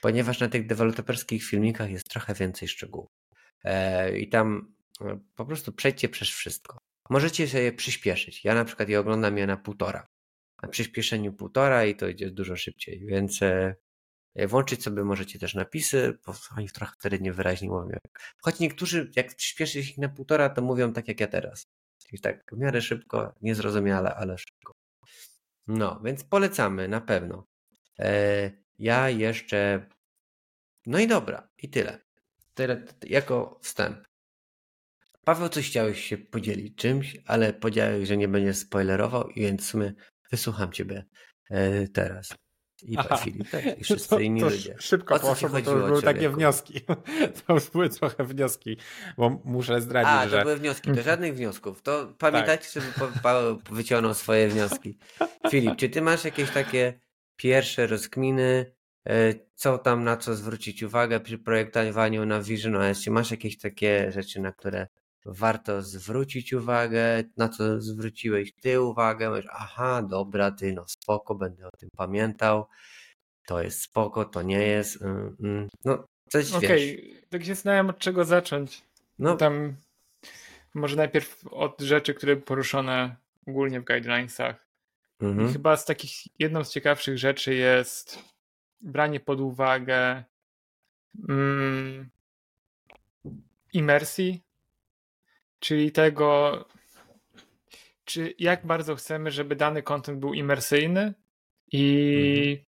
ponieważ 0.00 0.40
na 0.40 0.48
tych 0.48 0.66
deweloperskich 0.66 1.44
filmikach 1.44 1.90
jest 1.90 2.08
trochę 2.08 2.34
więcej 2.34 2.68
szczegółów. 2.68 3.23
E, 3.64 4.18
I 4.18 4.28
tam 4.28 4.74
e, 5.00 5.18
po 5.36 5.46
prostu 5.46 5.72
przejdźcie 5.72 6.08
przez 6.08 6.28
wszystko. 6.28 6.78
Możecie 7.10 7.48
sobie 7.48 7.72
przyspieszyć. 7.72 8.44
Ja 8.44 8.54
na 8.54 8.64
przykład 8.64 8.88
je 8.88 9.00
oglądam 9.00 9.38
je 9.38 9.46
na 9.46 9.56
półtora. 9.56 10.06
Na 10.62 10.68
przyspieszeniu 10.68 11.32
półtora 11.32 11.84
i 11.84 11.96
to 11.96 12.08
idzie 12.08 12.30
dużo 12.30 12.56
szybciej, 12.56 13.06
więc 13.06 13.42
e, 13.42 13.74
włączyć 14.48 14.82
sobie 14.82 15.04
możecie 15.04 15.38
też 15.38 15.54
napisy, 15.54 16.18
bo 16.26 16.34
oni 16.56 16.68
trochę 16.68 16.92
wtedy 16.98 17.20
niewyraźnie 17.20 17.68
mówią. 17.68 17.98
Choć 18.42 18.60
niektórzy, 18.60 19.10
jak 19.16 19.36
przyspieszyć 19.36 19.90
ich 19.90 19.98
na 19.98 20.08
półtora, 20.08 20.48
to 20.50 20.62
mówią 20.62 20.92
tak 20.92 21.08
jak 21.08 21.20
ja 21.20 21.26
teraz. 21.26 21.66
Czyli 22.08 22.20
tak 22.20 22.50
w 22.52 22.58
miarę 22.58 22.82
szybko, 22.82 23.34
niezrozumiale, 23.42 24.14
ale 24.14 24.38
szybko. 24.38 24.72
No, 25.66 26.00
więc 26.04 26.24
polecamy 26.24 26.88
na 26.88 27.00
pewno. 27.00 27.46
Ja 28.78 29.10
jeszcze. 29.10 29.86
No 30.86 30.98
i 30.98 31.06
dobra, 31.06 31.48
i 31.58 31.68
tyle. 31.68 32.04
Tyle 32.54 32.84
jako 33.02 33.58
wstęp. 33.62 33.98
Paweł, 35.24 35.48
coś 35.48 35.66
chciałeś 35.66 36.04
się 36.04 36.18
podzielić 36.18 36.76
czymś, 36.76 37.16
ale 37.26 37.52
powiedziałeś, 37.52 38.08
że 38.08 38.16
nie 38.16 38.28
będzie 38.28 38.54
spoilerował, 38.54 39.28
więc 39.36 39.62
w 39.62 39.66
sumie 39.66 39.92
wysłucham 40.30 40.72
ciebie 40.72 41.04
e, 41.50 41.88
teraz. 41.88 42.34
I 42.82 42.98
Aha. 42.98 43.16
Filip, 43.16 43.50
tak? 43.50 43.78
I 43.80 43.84
wszyscy 43.84 44.08
to, 44.08 44.18
inni 44.18 44.40
to 44.40 44.48
ludzie. 44.48 44.76
Szybko 44.78 45.18
poszło, 45.18 45.48
bo 45.48 45.60
to 45.60 45.76
już 45.76 45.86
były 45.86 46.02
takie 46.02 46.30
wnioski. 46.30 46.80
To 47.46 47.54
już 47.54 47.70
były 47.70 47.90
trochę 47.90 48.24
wnioski, 48.24 48.76
bo 49.16 49.40
muszę 49.44 49.80
zdradzić, 49.80 50.12
A, 50.12 50.28
że... 50.28 50.38
to 50.38 50.42
były 50.42 50.56
wnioski, 50.56 50.92
to 50.92 51.02
żadnych 51.02 51.34
wniosków. 51.34 51.82
To 51.82 52.14
pamiętajcie, 52.18 52.68
tak. 52.74 52.82
żeby 52.82 53.20
Paweł 53.22 53.60
wyciągnął 53.70 54.14
swoje 54.14 54.48
wnioski. 54.48 54.98
Filip, 55.50 55.76
czy 55.76 55.88
ty 55.88 56.02
masz 56.02 56.24
jakieś 56.24 56.50
takie 56.50 57.00
pierwsze 57.36 57.86
rozkminy, 57.86 58.73
co 59.54 59.78
tam, 59.78 60.04
na 60.04 60.16
co 60.16 60.34
zwrócić 60.34 60.82
uwagę 60.82 61.20
przy 61.20 61.38
projektowaniu 61.38 62.26
na 62.26 62.42
Vision 62.42 62.76
OS? 62.76 63.02
Czy 63.02 63.10
masz 63.10 63.30
jakieś 63.30 63.58
takie 63.58 64.12
rzeczy, 64.12 64.40
na 64.40 64.52
które 64.52 64.86
warto 65.24 65.82
zwrócić 65.82 66.52
uwagę, 66.52 67.24
na 67.36 67.48
co 67.48 67.80
zwróciłeś 67.80 68.52
ty 68.52 68.80
uwagę? 68.80 69.30
Mówisz, 69.30 69.46
aha, 69.50 70.02
dobra, 70.02 70.50
ty, 70.50 70.72
no 70.72 70.84
spoko, 70.88 71.34
będę 71.34 71.66
o 71.66 71.70
tym 71.78 71.88
pamiętał, 71.96 72.66
to 73.46 73.62
jest 73.62 73.82
spoko, 73.82 74.24
to 74.24 74.42
nie 74.42 74.66
jest, 74.66 75.02
mm, 75.02 75.36
mm. 75.40 75.68
no 75.84 76.04
coś 76.28 76.52
Okej, 76.52 77.08
okay. 77.10 77.22
tak 77.30 77.42
się 77.42 77.54
zastanawiam 77.54 77.90
od 77.90 77.98
czego 77.98 78.24
zacząć. 78.24 78.82
No. 79.18 79.36
Tam 79.36 79.76
może 80.74 80.96
najpierw 80.96 81.46
od 81.50 81.80
rzeczy, 81.80 82.14
które 82.14 82.36
poruszone 82.36 83.16
ogólnie 83.46 83.80
w 83.80 83.84
guidelinesach. 83.84 84.64
Mhm. 85.20 85.52
chyba 85.52 85.76
z 85.76 85.84
takich, 85.84 86.12
jedną 86.38 86.64
z 86.64 86.70
ciekawszych 86.70 87.18
rzeczy 87.18 87.54
jest 87.54 88.33
branie 88.84 89.20
pod 89.20 89.40
uwagę 89.40 90.24
mm, 91.28 92.10
imersji, 93.72 94.42
czyli 95.58 95.92
tego, 95.92 96.64
czy 98.04 98.34
jak 98.38 98.66
bardzo 98.66 98.96
chcemy, 98.96 99.30
żeby 99.30 99.56
dany 99.56 99.82
kontent 99.82 100.20
był 100.20 100.34
imersyjny 100.34 101.14
i 101.72 102.56
mhm. 102.58 102.66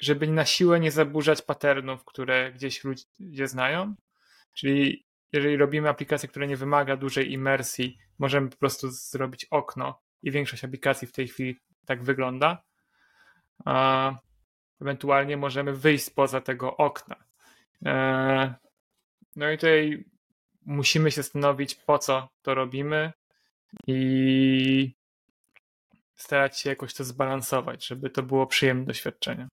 żeby 0.00 0.28
na 0.28 0.44
siłę 0.44 0.80
nie 0.80 0.90
zaburzać 0.90 1.42
patternów, 1.42 2.04
które 2.04 2.52
gdzieś 2.52 2.84
ludzie 2.84 3.48
znają. 3.48 3.94
Czyli 4.54 5.06
jeżeli 5.32 5.56
robimy 5.56 5.88
aplikację, 5.88 6.28
która 6.28 6.46
nie 6.46 6.56
wymaga 6.56 6.96
dużej 6.96 7.32
imersji, 7.32 7.98
możemy 8.18 8.48
po 8.48 8.56
prostu 8.56 8.90
zrobić 8.90 9.44
okno 9.44 10.00
i 10.22 10.30
większość 10.30 10.64
aplikacji 10.64 11.08
w 11.08 11.12
tej 11.12 11.28
chwili 11.28 11.60
tak 11.86 12.04
wygląda. 12.04 12.62
Ewentualnie 14.80 15.36
możemy 15.36 15.72
wyjść 15.72 16.04
spoza 16.04 16.40
tego 16.40 16.76
okna. 16.76 17.16
E, 17.84 18.54
no 19.36 19.50
i 19.50 19.56
tutaj 19.56 20.04
musimy 20.66 21.10
się 21.10 21.22
zastanowić, 21.22 21.74
po 21.74 21.98
co 21.98 22.28
to 22.42 22.54
robimy 22.54 23.12
i 23.86 24.94
starać 26.16 26.60
się 26.60 26.70
jakoś 26.70 26.94
to 26.94 27.04
zbalansować, 27.04 27.86
żeby 27.86 28.10
to 28.10 28.22
było 28.22 28.46
przyjemne 28.46 28.84
doświadczenie. 28.84 29.48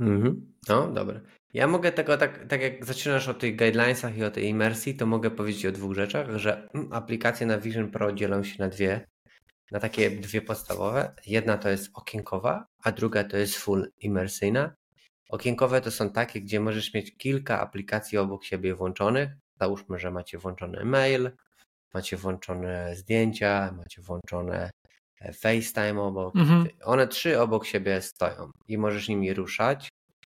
Mhm. 0.00 0.52
No, 0.68 0.88
dobra. 0.88 1.20
Ja 1.54 1.66
mogę 1.66 1.92
tego 1.92 2.16
tak, 2.16 2.46
tak 2.46 2.62
jak 2.62 2.84
zaczynasz 2.84 3.28
o 3.28 3.34
tych 3.34 3.56
guidelinesach 3.56 4.16
i 4.16 4.24
o 4.24 4.30
tej 4.30 4.44
imersji, 4.44 4.94
to 4.94 5.06
mogę 5.06 5.30
powiedzieć 5.30 5.66
o 5.66 5.72
dwóch 5.72 5.94
rzeczach, 5.94 6.36
że 6.36 6.68
mm, 6.74 6.92
aplikacje 6.92 7.46
na 7.46 7.58
Vision 7.58 7.90
Pro 7.90 8.12
dzielą 8.12 8.44
się 8.44 8.56
na 8.58 8.68
dwie 8.68 9.06
na 9.70 9.80
takie 9.80 10.10
dwie 10.10 10.42
podstawowe. 10.42 11.14
Jedna 11.26 11.58
to 11.58 11.68
jest 11.68 11.90
okienkowa, 11.94 12.66
a 12.84 12.92
druga 12.92 13.24
to 13.24 13.36
jest 13.36 13.56
full 13.56 13.92
imersyjna. 13.98 14.74
Okienkowe 15.28 15.80
to 15.80 15.90
są 15.90 16.10
takie, 16.10 16.40
gdzie 16.40 16.60
możesz 16.60 16.94
mieć 16.94 17.16
kilka 17.16 17.60
aplikacji 17.60 18.18
obok 18.18 18.44
siebie 18.44 18.74
włączonych. 18.74 19.30
Załóżmy, 19.60 19.98
że 19.98 20.10
macie 20.10 20.38
włączony 20.38 20.84
mail, 20.84 21.30
macie 21.94 22.16
włączone 22.16 22.96
zdjęcia, 22.96 23.74
macie 23.76 24.02
włączone 24.02 24.70
e, 25.20 25.32
FaceTime 25.32 26.00
obok. 26.02 26.36
Mhm. 26.36 26.68
One 26.84 27.08
trzy 27.08 27.40
obok 27.40 27.66
siebie 27.66 28.02
stoją 28.02 28.50
i 28.68 28.78
możesz 28.78 29.08
nimi 29.08 29.34
ruszać 29.34 29.88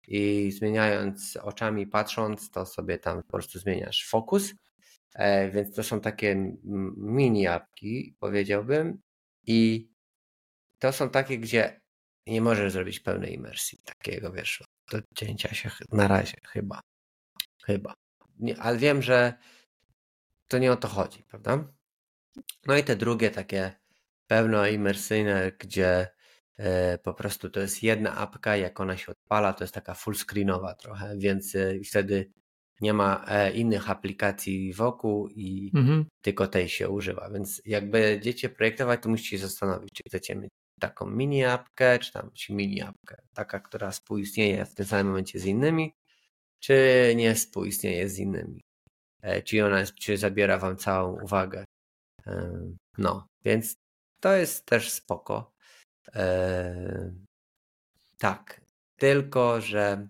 i 0.08 0.52
zmieniając 0.52 1.38
oczami, 1.38 1.88
patrząc, 1.88 2.52
to 2.52 2.66
sobie 2.66 2.98
tam 2.98 3.24
po 3.24 3.32
prostu 3.32 3.60
zmieniasz 3.60 4.08
fokus. 4.10 4.54
E, 5.16 5.50
więc 5.50 5.76
to 5.76 5.84
są 5.84 6.02
takie 6.02 6.56
mini 6.98 7.48
apki, 7.48 8.16
powiedziałbym. 8.20 9.02
I 9.48 9.90
to 10.80 10.92
są 10.92 11.10
takie, 11.10 11.38
gdzie 11.38 11.82
nie 12.28 12.42
możesz 12.42 12.74
zrobić 12.74 13.00
pełnej 13.00 13.34
imersji 13.34 13.82
takiego, 13.86 14.32
wiesz, 14.32 14.64
do 14.92 15.00
cięcia 15.16 15.54
się 15.54 15.72
na 15.92 16.08
razie 16.08 16.38
chyba. 16.48 16.82
Chyba. 17.66 17.94
Nie, 18.40 18.58
ale 18.60 18.78
wiem, 18.78 19.02
że 19.02 19.34
to 20.48 20.58
nie 20.58 20.72
o 20.72 20.78
to 20.78 20.88
chodzi, 20.88 21.24
prawda? 21.24 21.68
No 22.66 22.78
i 22.78 22.84
te 22.84 22.96
drugie 22.96 23.32
takie 23.32 23.72
pełnoimersyjne, 24.28 25.52
gdzie 25.60 26.08
e, 26.58 26.98
po 26.98 27.14
prostu 27.14 27.50
to 27.50 27.60
jest 27.60 27.84
jedna 27.84 28.18
apka, 28.18 28.56
jak 28.56 28.80
ona 28.80 28.98
się 28.98 29.12
odpala, 29.12 29.54
to 29.54 29.64
jest 29.64 29.74
taka 29.74 29.94
full 29.94 30.16
screenowa 30.16 30.76
trochę, 30.76 31.18
więc 31.18 31.56
e, 31.56 31.80
wtedy 31.90 32.32
nie 32.82 32.94
ma 32.94 33.26
e, 33.28 33.52
innych 33.52 33.90
aplikacji 33.90 34.74
wokół 34.74 35.28
i 35.28 35.72
mhm. 35.76 36.06
tylko 36.22 36.48
tej 36.48 36.70
się 36.70 36.90
używa. 36.90 37.30
Więc 37.34 37.62
jak 37.66 37.90
będziecie 37.90 38.50
projektować, 38.50 39.04
to 39.04 39.10
musicie 39.10 39.38
zastanowić, 39.38 39.90
czy 39.94 40.04
chcecie 40.08 40.36
mieć 40.36 40.50
taką 40.80 41.10
mini 41.10 41.46
apkę, 41.46 42.00
czy 42.00 42.12
tam 42.12 42.32
czy 42.34 42.54
mini 42.54 42.82
apkę, 42.82 43.22
taka, 43.34 43.60
która 43.60 43.92
współistnieje 43.92 44.66
w 44.66 44.76
tym 44.76 44.86
samym 44.86 45.08
momencie 45.08 45.40
z 45.40 45.46
innymi, 45.46 45.94
czy 46.60 47.14
nie 47.16 47.36
współistnieje 47.36 48.10
z 48.10 48.20
innymi. 48.20 48.62
E, 49.22 49.42
czy 49.42 49.66
ona 49.66 49.80
jest, 49.80 49.96
czy 49.96 50.18
zabiera 50.18 50.58
wam 50.58 50.78
całą 50.78 51.22
uwagę. 51.24 51.66
E, 52.28 52.52
no, 52.98 53.28
więc 53.46 53.76
to 54.20 54.34
jest 54.34 54.66
też 54.66 54.92
spoko. 54.92 55.52
Tak, 58.18 58.62
tylko 58.98 59.62
że 59.62 60.08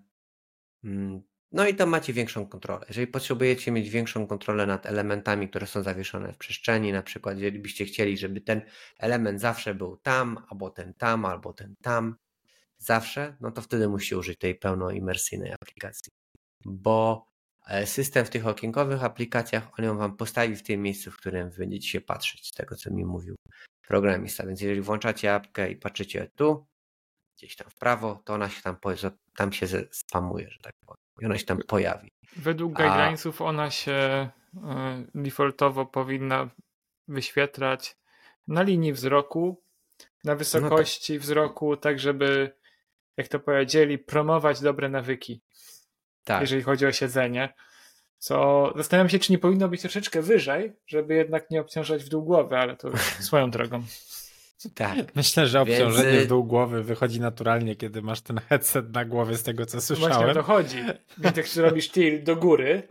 mm, 0.84 1.22
no 1.52 1.68
i 1.68 1.74
tam 1.74 1.88
macie 1.88 2.12
większą 2.12 2.46
kontrolę. 2.46 2.84
Jeżeli 2.88 3.06
potrzebujecie 3.06 3.72
mieć 3.72 3.90
większą 3.90 4.26
kontrolę 4.26 4.66
nad 4.66 4.86
elementami, 4.86 5.48
które 5.48 5.66
są 5.66 5.82
zawieszone 5.82 6.32
w 6.32 6.38
przestrzeni, 6.38 6.92
na 6.92 7.02
przykład 7.02 7.38
jeżeli 7.38 7.58
byście 7.58 7.84
chcieli, 7.84 8.18
żeby 8.18 8.40
ten 8.40 8.62
element 8.98 9.40
zawsze 9.40 9.74
był 9.74 9.96
tam, 9.96 10.38
albo 10.48 10.70
ten 10.70 10.94
tam, 10.94 11.24
albo 11.24 11.52
ten 11.52 11.74
tam, 11.82 12.16
zawsze, 12.78 13.36
no 13.40 13.50
to 13.50 13.62
wtedy 13.62 13.88
musicie 13.88 14.18
użyć 14.18 14.38
tej 14.38 14.54
pełnoimersyjnej 14.54 15.52
aplikacji. 15.52 16.12
Bo 16.64 17.26
e, 17.66 17.86
system 17.86 18.24
w 18.26 18.30
tych 18.30 18.46
okienkowych 18.46 19.04
aplikacjach, 19.04 19.78
on 19.78 19.84
ją 19.84 19.96
wam 19.96 20.16
postawi 20.16 20.56
w 20.56 20.62
tym 20.62 20.82
miejscu, 20.82 21.10
w 21.10 21.16
którym 21.16 21.50
będziecie 21.58 21.88
się 21.88 22.00
patrzeć, 22.00 22.48
z 22.48 22.52
tego 22.52 22.76
co 22.76 22.90
mi 22.90 23.04
mówił 23.04 23.34
programista. 23.88 24.46
Więc 24.46 24.60
jeżeli 24.60 24.80
włączacie 24.80 25.34
apkę 25.34 25.70
i 25.70 25.76
patrzycie 25.76 26.30
tu, 26.36 26.66
gdzieś 27.36 27.56
tam 27.56 27.70
w 27.70 27.74
prawo, 27.74 28.22
to 28.24 28.34
ona 28.34 28.48
się 28.48 28.62
tam, 28.62 28.76
tam 29.36 29.52
się 29.52 29.66
spamuje, 29.90 30.50
że 30.50 30.58
tak 30.62 30.72
powiem 30.86 31.01
i 31.20 31.26
ona 31.26 31.38
się 31.38 31.44
tam 31.44 31.58
pojawi. 31.58 32.10
Według 32.36 32.72
guidelinesów 32.72 33.42
A... 33.42 33.44
ona 33.44 33.70
się 33.70 33.92
e, 33.92 34.30
defaultowo 35.14 35.86
powinna 35.86 36.50
wyświetlać 37.08 37.96
na 38.48 38.62
linii 38.62 38.92
wzroku, 38.92 39.62
na 40.24 40.34
wysokości 40.34 41.12
no 41.12 41.18
tak. 41.18 41.22
wzroku, 41.22 41.76
tak 41.76 41.98
żeby, 41.98 42.56
jak 43.16 43.28
to 43.28 43.40
powiedzieli, 43.40 43.98
promować 43.98 44.60
dobre 44.60 44.88
nawyki. 44.88 45.42
Tak. 46.24 46.40
Jeżeli 46.40 46.62
chodzi 46.62 46.86
o 46.86 46.92
siedzenie. 46.92 47.54
Co 48.18 48.72
zastanawiam 48.76 49.08
się, 49.08 49.18
czy 49.18 49.32
nie 49.32 49.38
powinno 49.38 49.68
być 49.68 49.80
troszeczkę 49.80 50.22
wyżej, 50.22 50.72
żeby 50.86 51.14
jednak 51.14 51.50
nie 51.50 51.60
obciążać 51.60 52.04
w 52.04 52.08
dół 52.08 52.24
głowy, 52.24 52.56
ale 52.56 52.76
to 52.76 52.90
swoją 53.28 53.50
drogą. 53.50 53.82
Tak. 54.74 54.98
Myślę, 55.16 55.46
że 55.46 55.60
obciążenie 55.60 56.12
Więc... 56.12 56.24
w 56.24 56.28
dół 56.28 56.44
głowy 56.44 56.82
wychodzi 56.82 57.20
naturalnie, 57.20 57.76
kiedy 57.76 58.02
masz 58.02 58.20
ten 58.20 58.38
headset 58.38 58.94
na 58.94 59.04
głowie, 59.04 59.36
z 59.36 59.42
tego 59.42 59.66
co 59.66 59.80
słyszałem. 59.80 60.12
Właśnie 60.12 60.30
o 60.30 60.34
to 60.34 60.42
chodzi. 60.42 60.76
Więc 61.18 61.36
jak 61.36 61.46
robisz 61.56 61.90
tilt 61.90 62.22
do 62.22 62.36
góry 62.36 62.88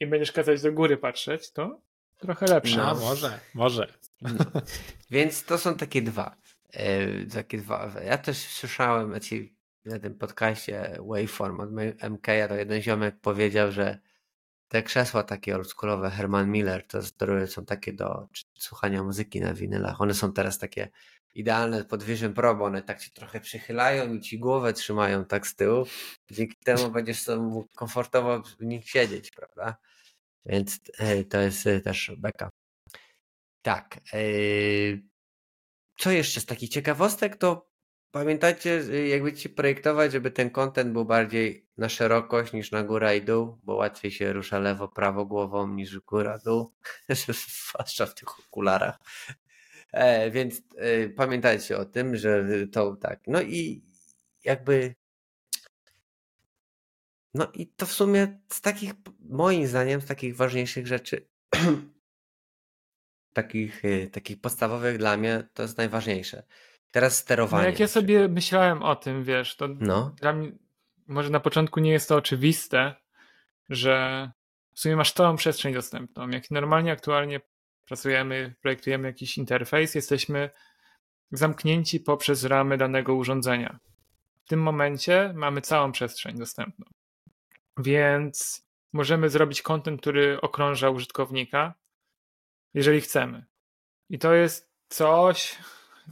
i 0.00 0.06
będziesz 0.06 0.32
kazać 0.32 0.62
do 0.62 0.72
góry 0.72 0.96
patrzeć, 0.96 1.52
to 1.52 1.80
trochę 2.18 2.46
lepsze. 2.46 2.76
No, 2.76 2.94
może, 2.94 3.40
może. 3.54 3.92
No. 4.22 4.30
Więc 5.10 5.44
to 5.44 5.58
są 5.58 5.74
takie 5.74 6.02
dwa. 6.02 6.36
Yy, 6.74 7.26
takie 7.34 7.58
dwa. 7.58 7.92
Ja 8.04 8.18
też 8.18 8.36
słyszałem 8.38 9.10
znaczy, 9.10 9.48
na 9.84 9.98
tym 9.98 10.14
podcaście 10.14 10.98
Waveform 11.08 11.60
od 11.60 11.70
MK, 12.10 12.26
to 12.48 12.54
jeden 12.54 12.82
ziomek 12.82 13.20
powiedział, 13.20 13.72
że 13.72 13.98
te 14.68 14.82
krzesła 14.82 15.22
takie 15.22 15.56
oldschoolowe 15.56 16.10
Herman 16.10 16.50
Miller, 16.50 16.86
to 16.86 17.00
które 17.16 17.46
są 17.46 17.64
takie 17.64 17.92
do 17.92 18.28
słuchania 18.54 19.02
muzyki 19.02 19.40
na 19.40 19.54
winylach, 19.54 20.00
one 20.00 20.14
są 20.14 20.32
teraz 20.32 20.58
takie 20.58 20.88
idealne 21.36 21.84
pod 21.84 22.02
Vision 22.02 22.34
Pro, 22.34 22.54
bo 22.54 22.64
one 22.64 22.82
tak 22.82 23.02
się 23.02 23.10
trochę 23.10 23.40
przychylają 23.40 24.14
i 24.14 24.20
ci 24.20 24.38
głowę 24.38 24.72
trzymają 24.72 25.24
tak 25.24 25.46
z 25.46 25.56
tyłu. 25.56 25.86
Dzięki 26.30 26.56
temu 26.64 26.90
będziesz 26.96 27.22
sobie 27.22 27.42
mógł 27.42 27.68
komfortowo 27.74 28.42
w 28.42 28.64
nich 28.64 28.90
siedzieć, 28.90 29.30
prawda? 29.30 29.76
Więc 30.46 30.80
e, 30.98 31.24
to 31.24 31.40
jest 31.40 31.66
e, 31.66 31.80
też 31.80 32.12
beka. 32.18 32.50
Tak. 33.62 34.00
E, 34.12 34.18
co 35.98 36.10
jeszcze 36.10 36.40
z 36.40 36.46
takich 36.46 36.70
ciekawostek, 36.70 37.36
to 37.36 37.70
Pamiętajcie, 38.10 38.70
jak 39.08 39.22
będziecie 39.22 39.48
projektować, 39.48 40.12
żeby 40.12 40.30
ten 40.30 40.50
kontent 40.50 40.92
był 40.92 41.04
bardziej 41.04 41.66
na 41.78 41.88
szerokość 41.88 42.52
niż 42.52 42.70
na 42.70 42.82
górę 42.82 43.16
i 43.16 43.22
dół, 43.22 43.58
bo 43.62 43.74
łatwiej 43.74 44.10
się 44.10 44.32
rusza 44.32 44.58
lewo, 44.58 44.88
prawo 44.88 45.26
głową 45.26 45.68
niż 45.68 45.98
góra, 45.98 46.38
dół, 46.38 46.74
zwłaszcza 47.70 48.06
w 48.06 48.14
tych 48.14 48.40
okularach. 48.40 48.98
E, 49.92 50.30
więc 50.30 50.62
e, 50.76 51.08
pamiętajcie 51.08 51.78
o 51.78 51.84
tym, 51.84 52.16
że 52.16 52.44
to 52.72 52.96
tak. 52.96 53.20
No 53.26 53.42
i 53.42 53.84
jakby. 54.44 54.94
No 57.34 57.52
i 57.54 57.66
to 57.66 57.86
w 57.86 57.92
sumie 57.92 58.40
z 58.52 58.60
takich, 58.60 58.92
moim 59.20 59.66
zdaniem, 59.66 60.00
z 60.00 60.06
takich 60.06 60.36
ważniejszych 60.36 60.86
rzeczy, 60.86 61.28
takich, 63.32 63.84
e, 63.84 64.06
takich 64.06 64.40
podstawowych 64.40 64.98
dla 64.98 65.16
mnie, 65.16 65.48
to 65.54 65.62
jest 65.62 65.78
najważniejsze 65.78 66.42
Teraz 66.90 67.16
sterowanie. 67.16 67.62
No 67.62 67.70
jak 67.70 67.80
ja 67.80 67.88
sobie 67.88 68.28
myślałem 68.28 68.82
o 68.82 68.96
tym, 68.96 69.24
wiesz, 69.24 69.56
to 69.56 69.68
no. 69.68 70.14
dla 70.20 70.32
mnie 70.32 70.52
może 71.06 71.30
na 71.30 71.40
początku 71.40 71.80
nie 71.80 71.92
jest 71.92 72.08
to 72.08 72.16
oczywiste, 72.16 72.94
że 73.68 74.30
w 74.74 74.80
sumie 74.80 74.96
masz 74.96 75.12
całą 75.12 75.36
przestrzeń 75.36 75.74
dostępną. 75.74 76.28
Jak 76.28 76.50
normalnie 76.50 76.92
aktualnie 76.92 77.40
pracujemy, 77.84 78.54
projektujemy 78.60 79.08
jakiś 79.08 79.38
interfejs, 79.38 79.94
jesteśmy 79.94 80.50
zamknięci 81.30 82.00
poprzez 82.00 82.44
ramy 82.44 82.76
danego 82.76 83.14
urządzenia. 83.14 83.78
W 84.44 84.48
tym 84.48 84.62
momencie 84.62 85.32
mamy 85.34 85.60
całą 85.60 85.92
przestrzeń 85.92 86.38
dostępną. 86.38 86.86
Więc 87.78 88.66
możemy 88.92 89.30
zrobić 89.30 89.62
kontent, 89.62 90.00
który 90.00 90.40
okrąża 90.40 90.90
użytkownika, 90.90 91.74
jeżeli 92.74 93.00
chcemy. 93.00 93.44
I 94.10 94.18
to 94.18 94.34
jest 94.34 94.70
coś, 94.88 95.58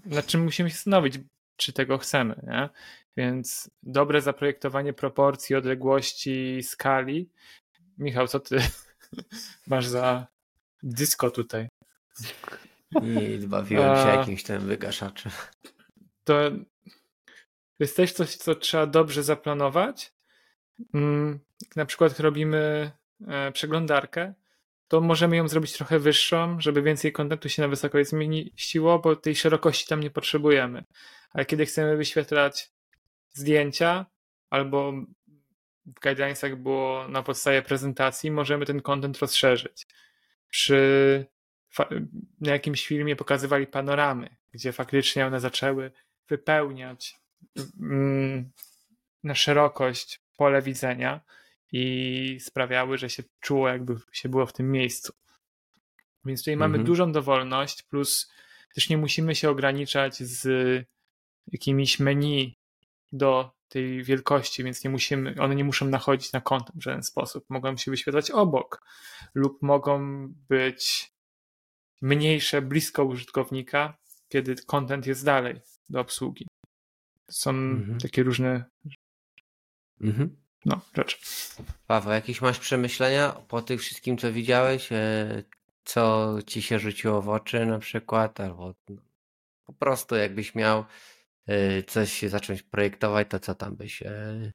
nad 0.05 0.27
czym 0.27 0.45
musimy 0.45 0.71
się 0.71 0.77
zastanowić, 0.77 1.19
czy 1.57 1.73
tego 1.73 1.99
chcemy. 1.99 2.41
Nie? 2.47 2.69
Więc 3.17 3.71
dobre 3.83 4.21
zaprojektowanie 4.21 4.93
proporcji, 4.93 5.57
odległości, 5.57 6.63
skali. 6.63 7.31
Michał, 7.99 8.29
co 8.29 8.41
ty 8.41 8.57
masz 9.67 9.87
za 9.87 10.27
dysko 10.83 11.31
tutaj? 11.31 11.69
I 13.03 13.39
bawiłem 13.47 13.97
się 13.97 14.09
jakimś 14.09 14.43
tym 14.43 14.61
wygaszaczem. 14.61 15.33
To 16.25 16.41
jest 17.79 17.97
też 17.97 18.13
coś, 18.13 18.37
co 18.37 18.55
trzeba 18.55 18.87
dobrze 18.87 19.23
zaplanować. 19.23 20.13
Mm, 20.95 21.41
na 21.77 21.87
przykład 21.87 22.21
robimy 22.21 22.91
e, 23.29 23.53
przeglądarkę, 23.53 24.35
to 24.95 25.01
możemy 25.01 25.37
ją 25.37 25.49
zrobić 25.49 25.73
trochę 25.73 25.99
wyższą, 25.99 26.61
żeby 26.61 26.83
więcej 26.83 27.13
kontentu 27.13 27.49
się 27.49 27.63
na 27.63 27.69
wysokość 27.69 28.11
zmieściło, 28.11 28.99
bo 28.99 29.17
tej 29.17 29.37
szerokości 29.37 29.87
tam 29.87 30.01
nie 30.01 30.11
potrzebujemy. 30.11 30.85
Ale 31.31 31.45
kiedy 31.45 31.67
chcemy 31.67 31.97
wyświetlać 31.97 32.71
zdjęcia 33.33 34.07
albo 34.51 34.93
w 35.87 36.01
guidelinesach 36.03 36.57
było 36.57 37.09
na 37.09 37.23
podstawie 37.23 37.63
prezentacji, 37.63 38.31
możemy 38.31 38.67
ten 38.67 38.83
kontent 38.83 39.19
rozszerzyć. 39.19 39.87
Przy 40.51 41.27
na 42.41 42.53
jakimś 42.53 42.87
filmie 42.87 43.17
pokazywali 43.17 43.67
panoramy, 43.67 44.37
gdzie 44.53 44.73
faktycznie 44.73 45.27
one 45.27 45.41
zaczęły 45.41 45.93
wypełniać 46.29 47.17
mm, 47.81 48.51
na 49.25 49.35
szerokość 49.35 50.21
pole 50.37 50.63
widzenia 50.63 51.21
i 51.77 52.41
sprawiały, 52.41 52.99
że 52.99 53.11
się 53.11 53.23
czuło, 53.41 53.69
jakby 53.69 53.97
się 54.13 54.29
było 54.29 54.47
w 54.47 54.53
tym 54.53 54.73
miejscu. 54.73 55.13
Więc 56.25 56.41
tutaj 56.41 56.55
mhm. 56.55 56.73
mamy 56.73 56.85
dużą 56.85 57.13
dowolność, 57.13 57.83
plus 57.83 58.33
też 58.75 58.89
nie 58.89 58.99
musimy 58.99 59.35
się 59.35 59.51
ograniczać 59.51 60.17
z 60.17 60.47
jakimiś 61.53 61.99
menu 61.99 62.57
do 63.13 63.51
tej 63.69 64.03
wielkości, 64.05 64.65
więc 64.65 64.85
nie 64.85 64.91
musimy, 64.91 65.35
one 65.41 65.55
nie 65.55 65.65
muszą 65.65 65.87
nachodzić 65.87 66.33
na 66.33 66.41
kąt 66.41 66.71
w 66.75 66.83
żaden 66.83 67.03
sposób. 67.03 67.45
Mogą 67.49 67.77
się 67.77 67.91
wyświetlać 67.91 68.31
obok 68.31 68.83
lub 69.35 69.63
mogą 69.63 70.29
być 70.49 71.13
mniejsze, 72.03 72.63
blisko 72.63 73.05
użytkownika, 73.05 73.99
kiedy 74.29 74.55
content 74.67 75.07
jest 75.07 75.25
dalej 75.25 75.61
do 75.89 76.01
obsługi. 76.01 76.47
Są 77.31 77.51
mhm. 77.51 77.99
takie 77.99 78.23
różne 78.23 78.65
mhm. 80.01 80.44
No, 80.67 80.81
rzeczy. 80.97 81.17
Paweł, 81.87 82.13
jakieś 82.13 82.41
masz 82.41 82.59
przemyślenia 82.59 83.33
po 83.49 83.63
tym 83.63 83.79
wszystkim, 83.79 84.19
co 84.19 84.33
widziałeś? 84.33 84.93
E, 84.93 85.43
co 85.85 86.35
ci 86.47 86.63
się 86.63 86.79
rzuciło 86.79 87.23
w 87.23 87.29
oczy 87.29 87.67
na 87.67 87.79
przykład? 87.79 88.41
Albo 88.41 88.75
no, 88.89 89.03
po 89.65 89.73
prostu 89.73 90.17
jakbyś 90.17 90.55
miał 90.55 90.85
e, 91.47 91.83
coś 91.83 92.23
zacząć 92.23 92.63
projektować, 92.63 93.29
to 93.31 93.41
co 93.41 93.55
tam 93.55 93.77
byś 93.77 94.03
e, 94.03 94.53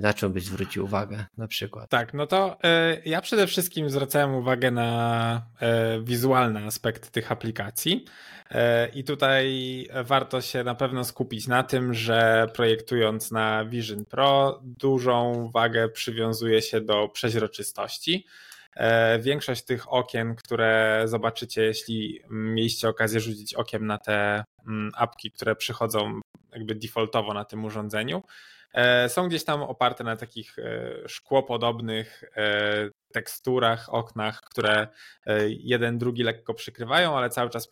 na 0.00 0.14
czym 0.14 0.32
byś 0.32 0.44
zwrócił 0.44 0.84
uwagę 0.84 1.26
na 1.36 1.48
przykład? 1.48 1.90
Tak, 1.90 2.14
no 2.14 2.26
to 2.26 2.58
y, 2.64 3.02
ja 3.04 3.20
przede 3.20 3.46
wszystkim 3.46 3.90
zwracałem 3.90 4.34
uwagę 4.34 4.70
na 4.70 5.42
y, 5.98 6.02
wizualne 6.04 6.64
aspekty 6.64 7.10
tych 7.10 7.32
aplikacji 7.32 8.04
y, 8.50 8.56
i 8.94 9.04
tutaj 9.04 9.86
warto 10.04 10.40
się 10.40 10.64
na 10.64 10.74
pewno 10.74 11.04
skupić 11.04 11.46
na 11.46 11.62
tym, 11.62 11.94
że 11.94 12.48
projektując 12.54 13.30
na 13.30 13.64
Vision 13.64 14.04
Pro 14.04 14.60
dużą 14.62 15.50
wagę 15.54 15.88
przywiązuje 15.88 16.62
się 16.62 16.80
do 16.80 17.08
przeźroczystości. 17.08 18.26
Większość 19.20 19.64
tych 19.64 19.92
okien, 19.92 20.34
które 20.34 21.02
zobaczycie, 21.04 21.62
jeśli 21.62 22.20
mieliście 22.30 22.88
okazję 22.88 23.20
rzucić 23.20 23.54
okiem 23.54 23.86
na 23.86 23.98
te 23.98 24.44
mm, 24.66 24.92
apki, 24.96 25.30
które 25.30 25.56
przychodzą 25.56 26.20
jakby 26.52 26.74
defaultowo 26.74 27.34
na 27.34 27.44
tym 27.44 27.64
urządzeniu, 27.64 28.22
E, 28.22 28.59
są 29.08 29.28
gdzieś 29.28 29.44
tam 29.44 29.62
oparte 29.62 30.04
na 30.04 30.16
takich 30.16 30.58
e, 30.58 31.08
szkłopodobnych 31.08 32.24
e, 32.36 32.90
teksturach, 33.12 33.94
oknach, 33.94 34.40
które 34.40 34.88
jeden 35.48 35.98
drugi 35.98 36.22
lekko 36.22 36.54
przykrywają, 36.54 37.16
ale 37.16 37.30
cały 37.30 37.50
czas 37.50 37.68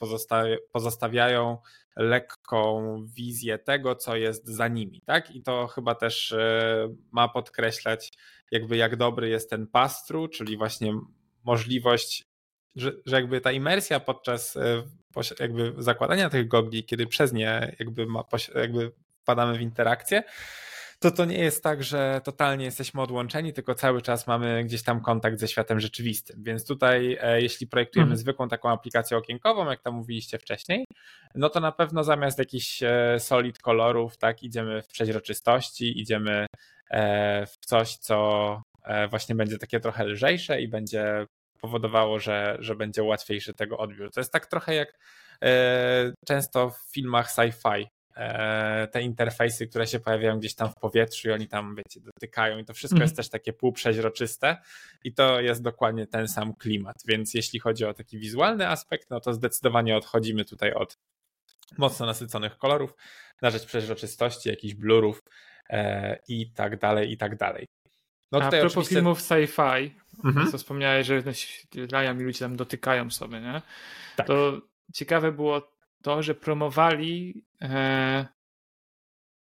pozostawiają 0.72 1.58
lekką 1.96 2.96
wizję 3.14 3.58
tego, 3.58 3.94
co 3.94 4.16
jest 4.16 4.46
za 4.46 4.68
nimi, 4.68 5.02
tak? 5.06 5.30
I 5.30 5.42
to 5.42 5.66
chyba 5.66 5.94
też 5.94 6.34
ma 7.12 7.28
podkreślać 7.28 8.12
jakby 8.50 8.76
jak 8.76 8.96
dobry 8.96 9.28
jest 9.28 9.50
ten 9.50 9.66
pass-through, 9.66 10.30
czyli 10.30 10.56
właśnie 10.56 10.92
możliwość, 11.44 12.24
że, 12.76 12.92
że 13.06 13.16
jakby 13.16 13.40
ta 13.40 13.52
imersja 13.52 14.00
podczas 14.00 14.58
jakby 15.40 15.74
zakładania 15.78 16.30
tych 16.30 16.48
gogli, 16.48 16.84
kiedy 16.84 17.06
przez 17.06 17.32
nie 17.32 17.76
jakby, 17.78 18.06
ma, 18.06 18.24
jakby 18.54 18.92
wpadamy 19.22 19.58
w 19.58 19.60
interakcję, 19.60 20.22
to 21.00 21.10
to 21.10 21.24
nie 21.24 21.38
jest 21.38 21.62
tak, 21.62 21.82
że 21.82 22.20
totalnie 22.24 22.64
jesteśmy 22.64 23.02
odłączeni, 23.02 23.52
tylko 23.52 23.74
cały 23.74 24.02
czas 24.02 24.26
mamy 24.26 24.64
gdzieś 24.64 24.82
tam 24.82 25.00
kontakt 25.00 25.38
ze 25.38 25.48
światem 25.48 25.80
rzeczywistym. 25.80 26.42
Więc 26.42 26.66
tutaj, 26.66 27.18
e, 27.20 27.42
jeśli 27.42 27.66
projektujemy 27.66 28.10
mhm. 28.10 28.18
zwykłą 28.18 28.48
taką 28.48 28.70
aplikację 28.70 29.16
okienkową, 29.16 29.70
jak 29.70 29.82
tam 29.82 29.94
mówiliście 29.94 30.38
wcześniej, 30.38 30.84
no 31.34 31.50
to 31.50 31.60
na 31.60 31.72
pewno 31.72 32.04
zamiast 32.04 32.38
jakichś 32.38 32.82
e, 32.82 33.16
solid 33.18 33.58
kolorów, 33.58 34.16
tak, 34.16 34.42
idziemy 34.42 34.82
w 34.82 34.88
przeźroczystości, 34.88 36.00
idziemy 36.00 36.46
e, 36.90 37.46
w 37.46 37.56
coś, 37.66 37.96
co 37.96 38.62
właśnie 39.10 39.34
będzie 39.34 39.58
takie 39.58 39.80
trochę 39.80 40.04
lżejsze 40.04 40.60
i 40.60 40.68
będzie 40.68 41.26
powodowało, 41.60 42.18
że, 42.18 42.56
że 42.60 42.76
będzie 42.76 43.02
łatwiejszy 43.02 43.54
tego 43.54 43.78
odbiór. 43.78 44.10
To 44.10 44.20
jest 44.20 44.32
tak 44.32 44.46
trochę 44.46 44.74
jak 44.74 44.98
często 46.26 46.70
w 46.70 46.92
filmach 46.92 47.30
sci-fi 47.30 47.86
te 48.92 49.02
interfejsy, 49.02 49.66
które 49.66 49.86
się 49.86 50.00
pojawiają 50.00 50.38
gdzieś 50.38 50.54
tam 50.54 50.68
w 50.68 50.74
powietrzu 50.74 51.28
i 51.28 51.32
oni 51.32 51.48
tam, 51.48 51.76
wiecie, 51.76 52.00
dotykają 52.00 52.58
i 52.58 52.64
to 52.64 52.74
wszystko 52.74 52.96
mm. 52.96 53.04
jest 53.04 53.16
też 53.16 53.28
takie 53.28 53.52
półprzeźroczyste 53.52 54.56
i 55.04 55.14
to 55.14 55.40
jest 55.40 55.62
dokładnie 55.62 56.06
ten 56.06 56.28
sam 56.28 56.54
klimat, 56.54 56.96
więc 57.06 57.34
jeśli 57.34 57.58
chodzi 57.60 57.84
o 57.84 57.94
taki 57.94 58.18
wizualny 58.18 58.68
aspekt, 58.68 59.10
no 59.10 59.20
to 59.20 59.32
zdecydowanie 59.32 59.96
odchodzimy 59.96 60.44
tutaj 60.44 60.72
od 60.72 60.98
mocno 61.78 62.06
nasyconych 62.06 62.58
kolorów 62.58 62.94
na 63.42 63.50
rzecz 63.50 63.66
przeźroczystości, 63.66 64.48
jakichś 64.48 64.74
blurów 64.74 65.22
e, 65.70 66.18
i 66.28 66.50
tak 66.50 66.78
dalej, 66.78 67.12
i 67.12 67.16
tak 67.16 67.36
dalej. 67.36 67.66
No 68.32 68.38
A 68.38 68.50
propos 68.50 68.72
oczywiście... 68.72 68.94
filmów 68.94 69.20
sci-fi, 69.20 69.90
mhm. 70.24 70.50
co 70.50 70.58
wspomniałeś, 70.58 71.06
że 71.06 71.22
lają 71.92 72.18
i 72.18 72.22
ludzie 72.22 72.38
tam 72.38 72.56
dotykają 72.56 73.10
sobie, 73.10 73.40
nie? 73.40 73.62
Tak. 74.16 74.26
To 74.26 74.60
ciekawe 74.94 75.32
było 75.32 75.77
to, 76.08 76.22
że 76.22 76.34
promowali 76.34 77.44
e, 77.62 78.26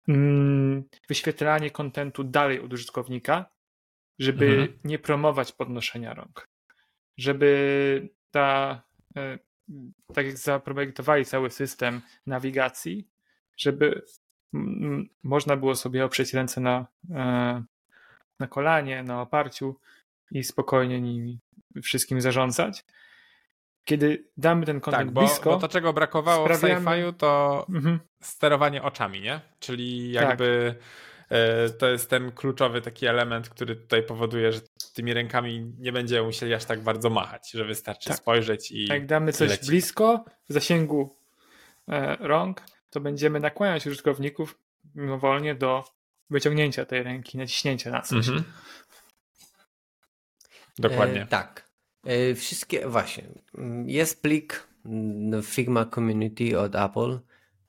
mm, 0.08 0.84
wyświetlanie 1.08 1.70
kontentu 1.70 2.24
dalej 2.24 2.60
od 2.60 2.72
użytkownika, 2.72 3.50
żeby 4.18 4.46
mhm. 4.46 4.78
nie 4.84 4.98
promować 4.98 5.52
podnoszenia 5.52 6.14
rąk. 6.14 6.48
Żeby 7.18 8.08
ta, 8.30 8.82
e, 9.16 9.38
tak 10.14 10.26
jak 10.26 10.38
zaprojektowali 10.38 11.24
cały 11.24 11.50
system 11.50 12.00
nawigacji, 12.26 13.08
żeby 13.56 14.02
m, 14.54 15.08
można 15.22 15.56
było 15.56 15.74
sobie 15.74 16.04
oprzeć 16.04 16.34
ręce 16.34 16.60
na, 16.60 16.86
e, 17.10 17.64
na 18.40 18.46
kolanie, 18.46 19.02
na 19.02 19.22
oparciu 19.22 19.80
i 20.30 20.44
spokojnie 20.44 21.00
nimi 21.00 21.38
wszystkim 21.82 22.20
zarządzać, 22.20 22.84
kiedy 23.86 24.24
damy 24.36 24.66
ten 24.66 24.80
kontent 24.80 25.08
tak, 25.08 25.14
bo, 25.14 25.20
blisko. 25.20 25.50
Bo 25.50 25.58
to, 25.58 25.68
czego 25.68 25.92
brakowało 25.92 26.44
sprawiamy... 26.44 26.80
w 26.80 26.84
sci-fiu, 26.84 27.12
to 27.12 27.66
mhm. 27.68 28.00
sterowanie 28.20 28.82
oczami, 28.82 29.20
nie? 29.20 29.40
Czyli 29.60 30.12
jakby 30.12 30.74
tak. 31.28 31.78
to 31.78 31.88
jest 31.88 32.10
ten 32.10 32.32
kluczowy 32.32 32.80
taki 32.80 33.06
element, 33.06 33.48
który 33.48 33.76
tutaj 33.76 34.02
powoduje, 34.02 34.52
że 34.52 34.60
tymi 34.94 35.14
rękami 35.14 35.72
nie 35.78 35.92
będziemy 35.92 36.26
musieli 36.26 36.54
aż 36.54 36.64
tak 36.64 36.80
bardzo 36.80 37.10
machać, 37.10 37.50
że 37.50 37.64
wystarczy 37.64 38.08
tak. 38.08 38.18
spojrzeć 38.18 38.70
i. 38.70 38.86
Jak 38.86 39.06
damy 39.06 39.32
coś 39.32 39.50
leci. 39.50 39.66
blisko, 39.66 40.24
w 40.48 40.52
zasięgu 40.52 41.16
e, 41.88 42.16
rąk, 42.20 42.62
to 42.90 43.00
będziemy 43.00 43.40
nakłaniać 43.40 43.86
użytkowników 43.86 44.58
mimowolnie 44.94 45.54
do 45.54 45.84
wyciągnięcia 46.30 46.84
tej 46.84 47.02
ręki, 47.02 47.38
naciśnięcia 47.38 47.90
na 47.90 48.00
coś. 48.02 48.28
Mhm. 48.28 48.44
Dokładnie. 50.78 51.22
E, 51.22 51.26
tak. 51.26 51.65
E, 52.06 52.34
wszystkie, 52.34 52.88
właśnie, 52.88 53.24
jest 53.86 54.22
plik 54.22 54.68
mm, 54.84 55.42
Figma 55.42 55.86
Community 55.86 56.58
od 56.58 56.74
Apple 56.74 57.20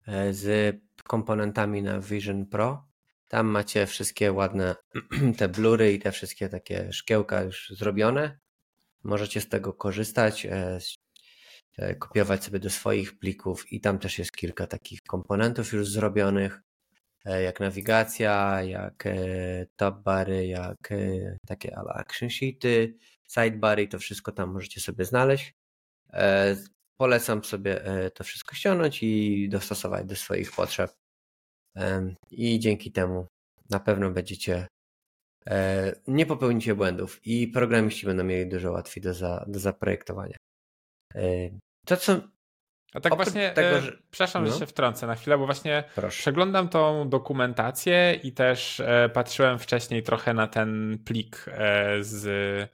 e, 0.08 0.34
z 0.34 0.76
komponentami 1.04 1.82
na 1.84 2.00
Vision 2.00 2.46
Pro. 2.46 2.88
Tam 3.28 3.48
macie 3.48 3.86
wszystkie 3.86 4.32
ładne 4.32 4.76
te 5.38 5.50
blury 5.50 5.94
i 5.94 6.00
te 6.00 6.12
wszystkie 6.12 6.50
takie 6.50 6.94
szkiełka 6.94 7.42
już 7.42 7.70
zrobione. 7.70 8.40
Możecie 9.04 9.42
z 9.42 9.50
tego 9.50 9.74
korzystać, 9.74 10.46
e, 10.46 11.96
kopiować 11.96 12.44
sobie 12.44 12.60
do 12.60 12.70
swoich 12.70 13.20
plików 13.20 13.72
i 13.72 13.82
tam 13.82 14.00
też 14.00 14.20
jest 14.20 14.32
kilka 14.32 14.68
takich 14.68 15.04
komponentów 15.04 15.74
już 15.74 15.90
zrobionych, 15.90 16.62
jak 17.26 17.60
nawigacja, 17.60 18.64
jak 18.64 19.04
top 19.76 20.04
bary, 20.04 20.48
jak 20.48 20.94
takie 21.48 21.78
action 21.78 22.30
sheety, 22.30 22.94
sidebar 23.28 23.80
i 23.80 23.88
to 23.88 24.00
wszystko 24.00 24.32
tam 24.32 24.50
możecie 24.50 24.82
sobie 24.82 25.06
znaleźć. 25.06 25.54
E, 26.14 26.56
polecam 26.98 27.44
sobie 27.44 27.86
e, 27.86 28.12
to 28.12 28.24
wszystko 28.24 28.56
ściągnąć 28.56 29.04
i 29.04 29.50
dostosować 29.50 30.06
do 30.06 30.16
swoich 30.16 30.52
potrzeb. 30.52 30.92
I 32.32 32.60
dzięki 32.60 32.92
temu 32.92 33.28
na 33.70 33.80
pewno 33.80 34.12
będziecie 34.12 34.68
e, 35.48 35.94
nie 36.08 36.26
popełnicie 36.26 36.76
błędów 36.76 37.20
i 37.26 37.48
programiści 37.48 38.06
będą 38.06 38.24
mieli 38.24 38.50
dużo 38.50 38.72
łatwiej 38.72 39.04
do, 39.04 39.14
za, 39.14 39.46
do 39.48 39.60
zaprojektowania. 39.60 40.38
To 41.86 41.98
co. 41.98 42.22
A 42.94 43.00
tak 43.00 43.16
właśnie, 43.16 43.52
tego, 43.52 43.82
że... 43.82 43.98
przepraszam, 44.12 44.46
no. 44.46 44.52
że 44.52 44.60
się 44.60 44.66
wtrącę 44.66 45.08
na 45.08 45.16
chwilę, 45.16 45.38
bo 45.38 45.46
właśnie 45.46 45.84
Proszę. 45.96 46.20
przeglądam 46.20 46.70
tą 46.70 47.10
dokumentację 47.10 48.20
i 48.24 48.32
też 48.32 48.82
patrzyłem 49.14 49.60
wcześniej 49.60 50.04
trochę 50.04 50.34
na 50.34 50.48
ten 50.48 50.98
plik 51.06 51.46
z 52.00 52.70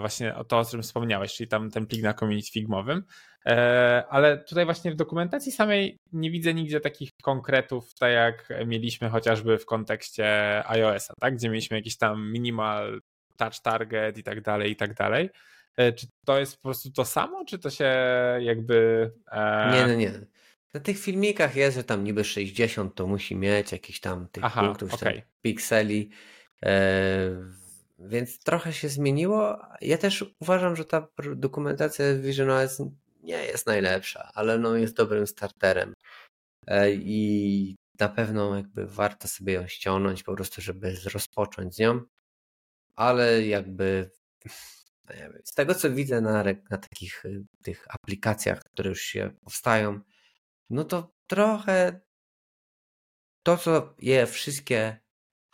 właśnie 0.00 0.34
o 0.34 0.44
to, 0.44 0.58
o 0.58 0.64
czym 0.64 0.82
wspomniałeś, 0.82 1.34
czyli 1.34 1.48
tam 1.48 1.70
ten 1.70 1.86
plik 1.86 2.02
na 2.02 2.14
community 2.14 2.50
figmowym. 2.50 3.02
E, 3.46 4.04
ale 4.10 4.38
tutaj 4.38 4.64
właśnie 4.64 4.92
w 4.92 4.96
dokumentacji 4.96 5.52
samej 5.52 5.98
nie 6.12 6.30
widzę 6.30 6.54
nigdzie 6.54 6.80
takich 6.80 7.10
konkretów, 7.22 7.94
tak 7.94 8.12
jak 8.12 8.48
mieliśmy 8.66 9.08
chociażby 9.08 9.58
w 9.58 9.66
kontekście 9.66 10.62
iOS-a, 10.66 11.14
tak? 11.20 11.34
gdzie 11.34 11.48
mieliśmy 11.48 11.76
jakiś 11.76 11.96
tam 11.96 12.32
minimal 12.32 13.00
touch 13.36 13.60
target 13.62 14.18
i 14.18 14.22
tak 14.22 14.40
dalej, 14.40 14.70
i 14.70 14.76
tak 14.76 14.94
dalej. 14.94 15.30
E, 15.76 15.92
czy 15.92 16.06
to 16.26 16.38
jest 16.38 16.56
po 16.56 16.62
prostu 16.62 16.90
to 16.90 17.04
samo, 17.04 17.44
czy 17.44 17.58
to 17.58 17.70
się 17.70 17.94
jakby. 18.40 19.10
Nie, 19.72 19.86
nie, 19.86 19.96
nie. 19.96 20.12
Na 20.74 20.80
tych 20.80 20.98
filmikach 20.98 21.56
jest, 21.56 21.76
że 21.76 21.84
tam 21.84 22.04
niby 22.04 22.24
60 22.24 22.94
to 22.94 23.06
musi 23.06 23.36
mieć 23.36 23.72
jakiś 23.72 24.00
tam 24.00 24.28
tych 24.28 24.44
Aha, 24.44 24.64
punktów, 24.64 24.94
okay. 24.94 25.22
pikseli. 25.42 26.10
Więc 27.98 28.38
trochę 28.38 28.72
się 28.72 28.88
zmieniło. 28.88 29.58
Ja 29.80 29.98
też 29.98 30.24
uważam, 30.40 30.76
że 30.76 30.84
ta 30.84 31.08
dokumentacja 31.36 32.14
Vision 32.14 32.50
OS 32.50 32.82
nie 33.22 33.44
jest 33.44 33.66
najlepsza, 33.66 34.30
ale 34.34 34.58
no 34.58 34.76
jest 34.76 34.96
dobrym 34.96 35.26
starterem. 35.26 35.94
E, 36.66 36.92
I 36.92 37.76
na 38.00 38.08
pewno 38.08 38.56
jakby 38.56 38.86
warto 38.86 39.28
sobie 39.28 39.52
ją 39.52 39.66
ściągnąć 39.66 40.22
po 40.22 40.34
prostu, 40.34 40.60
żeby 40.60 40.96
rozpocząć 41.14 41.74
z 41.74 41.78
nią. 41.78 42.00
Ale 42.96 43.46
jakby 43.46 44.10
z 45.44 45.54
tego 45.54 45.74
co 45.74 45.90
widzę 45.90 46.20
na, 46.20 46.44
na 46.70 46.78
takich 46.78 47.24
y, 47.24 47.44
tych 47.62 47.86
aplikacjach, 47.94 48.64
które 48.64 48.88
już 48.88 49.00
się 49.00 49.30
powstają, 49.44 50.00
no 50.70 50.84
to 50.84 51.14
trochę 51.26 52.00
to, 53.42 53.56
co 53.56 53.94
je 53.98 54.26
wszystkie 54.26 55.03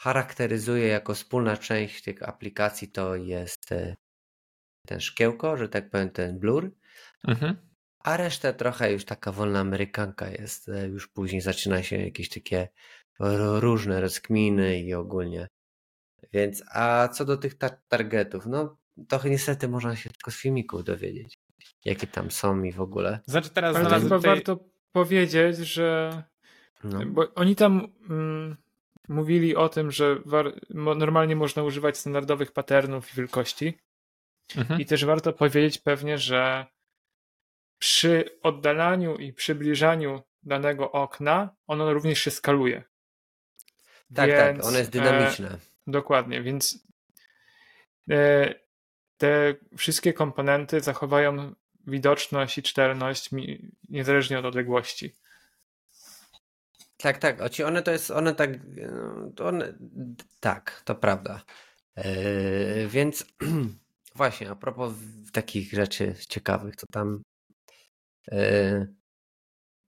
charakteryzuje 0.00 0.86
jako 0.86 1.14
wspólna 1.14 1.56
część 1.56 2.02
tych 2.02 2.22
aplikacji, 2.22 2.88
to 2.88 3.16
jest 3.16 3.72
e, 3.72 3.96
ten 4.86 5.00
szkiełko, 5.00 5.56
że 5.56 5.68
tak 5.68 5.90
powiem, 5.90 6.10
ten 6.10 6.38
blur. 6.38 6.72
Mhm. 7.28 7.56
A 8.04 8.16
reszta 8.16 8.52
trochę 8.52 8.92
już 8.92 9.04
taka 9.04 9.32
wolna 9.32 9.60
amerykanka 9.60 10.28
jest. 10.30 10.68
E, 10.68 10.86
już 10.86 11.08
później 11.08 11.40
zaczyna 11.40 11.82
się 11.82 11.96
jakieś 11.96 12.28
takie 12.28 12.68
różne 13.60 14.00
rozkminy 14.00 14.80
i 14.80 14.94
ogólnie. 14.94 15.48
Więc, 16.32 16.62
a 16.72 17.08
co 17.08 17.24
do 17.24 17.36
tych 17.36 17.54
tar 17.54 17.76
targetów, 17.88 18.46
no 18.46 18.78
to 19.08 19.20
niestety 19.24 19.68
można 19.68 19.96
się 19.96 20.10
tylko 20.10 20.30
z 20.30 20.36
filmików 20.36 20.84
dowiedzieć, 20.84 21.38
jakie 21.84 22.06
tam 22.06 22.30
są 22.30 22.62
i 22.62 22.72
w 22.72 22.80
ogóle. 22.80 23.20
Znaczy 23.26 23.50
teraz 23.50 23.76
Ale 23.76 23.84
chyba 23.84 24.16
tutaj... 24.16 24.20
warto 24.20 24.64
powiedzieć, 24.92 25.56
że 25.56 26.22
no. 26.84 27.06
bo 27.06 27.34
oni 27.34 27.56
tam 27.56 27.92
mm, 28.10 28.56
mówili 29.11 29.57
o 29.57 29.68
tym, 29.68 29.90
że 29.90 30.16
normalnie 30.96 31.37
można 31.37 31.62
używać 31.62 31.99
standardowych 31.99 32.53
patternów 32.53 33.12
i 33.12 33.16
wielkości. 33.16 33.79
Mhm. 34.57 34.81
I 34.81 34.87
też 34.87 35.05
warto 35.05 35.33
powiedzieć 35.33 35.79
pewnie, 35.79 36.18
że 36.18 36.66
przy 37.79 38.38
oddalaniu 38.42 39.16
i 39.16 39.33
przybliżaniu 39.33 40.23
danego 40.42 40.92
okna 40.92 41.57
ono 41.66 41.92
również 41.92 42.20
się 42.23 42.31
skaluje. 42.31 42.83
Tak, 44.14 44.31
więc, 44.31 44.59
tak, 44.59 44.66
ono 44.66 44.79
jest 44.79 44.90
dynamiczne. 44.90 45.49
E, 45.49 45.59
dokładnie, 45.87 46.42
więc 46.42 46.87
e, 48.11 48.55
te 49.16 49.55
wszystkie 49.77 50.12
komponenty 50.12 50.81
zachowają 50.81 51.55
widoczność 51.87 52.59
i 52.59 52.62
czytelność 52.62 53.31
niezależnie 53.88 54.38
od 54.38 54.44
odległości. 54.44 55.14
Tak, 57.00 57.18
tak. 57.18 57.40
One 57.66 57.82
to 57.82 57.90
jest, 57.90 58.10
one 58.10 58.34
tak, 58.34 58.50
to 59.36 59.46
one, 59.46 59.74
tak, 60.40 60.82
to 60.84 60.94
prawda. 60.94 61.42
Yy, 61.96 62.88
więc 62.88 63.26
właśnie, 64.16 64.50
a 64.50 64.54
propos 64.56 64.92
takich 65.32 65.72
rzeczy 65.72 66.14
ciekawych, 66.28 66.76
to 66.76 66.86
tam 66.92 67.22
yy, 68.32 68.94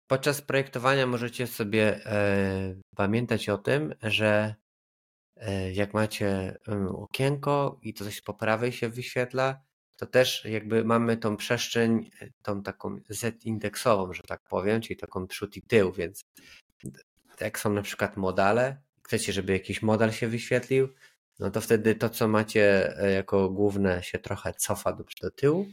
podczas 0.06 0.42
projektowania 0.42 1.06
możecie 1.06 1.46
sobie 1.46 2.00
yy, 2.66 2.80
pamiętać 2.96 3.48
o 3.48 3.58
tym, 3.58 3.94
że 4.02 4.54
jak 5.72 5.94
macie 5.94 6.58
okienko 6.94 7.78
i 7.82 7.94
to 7.94 8.04
coś 8.04 8.20
po 8.20 8.34
prawej 8.34 8.72
się 8.72 8.88
wyświetla, 8.88 9.60
to 9.96 10.06
też 10.06 10.44
jakby 10.44 10.84
mamy 10.84 11.16
tą 11.16 11.36
przestrzeń, 11.36 12.10
tą 12.42 12.62
taką 12.62 12.96
z-indeksową, 13.08 14.12
że 14.12 14.22
tak 14.22 14.42
powiem, 14.48 14.80
czyli 14.80 14.96
taką 14.96 15.26
przód 15.26 15.56
i 15.56 15.62
tył, 15.62 15.92
więc 15.92 16.24
jak 17.40 17.58
są 17.58 17.72
na 17.72 17.82
przykład 17.82 18.16
modale, 18.16 18.76
chcecie, 19.02 19.32
żeby 19.32 19.52
jakiś 19.52 19.82
model 19.82 20.10
się 20.10 20.28
wyświetlił, 20.28 20.88
no 21.38 21.50
to 21.50 21.60
wtedy 21.60 21.94
to, 21.94 22.08
co 22.08 22.28
macie 22.28 22.96
e, 22.98 23.10
jako 23.10 23.50
główne, 23.50 24.02
się 24.02 24.18
trochę 24.18 24.54
cofa 24.54 24.92
do, 24.92 25.04
do 25.22 25.30
tyłu, 25.30 25.66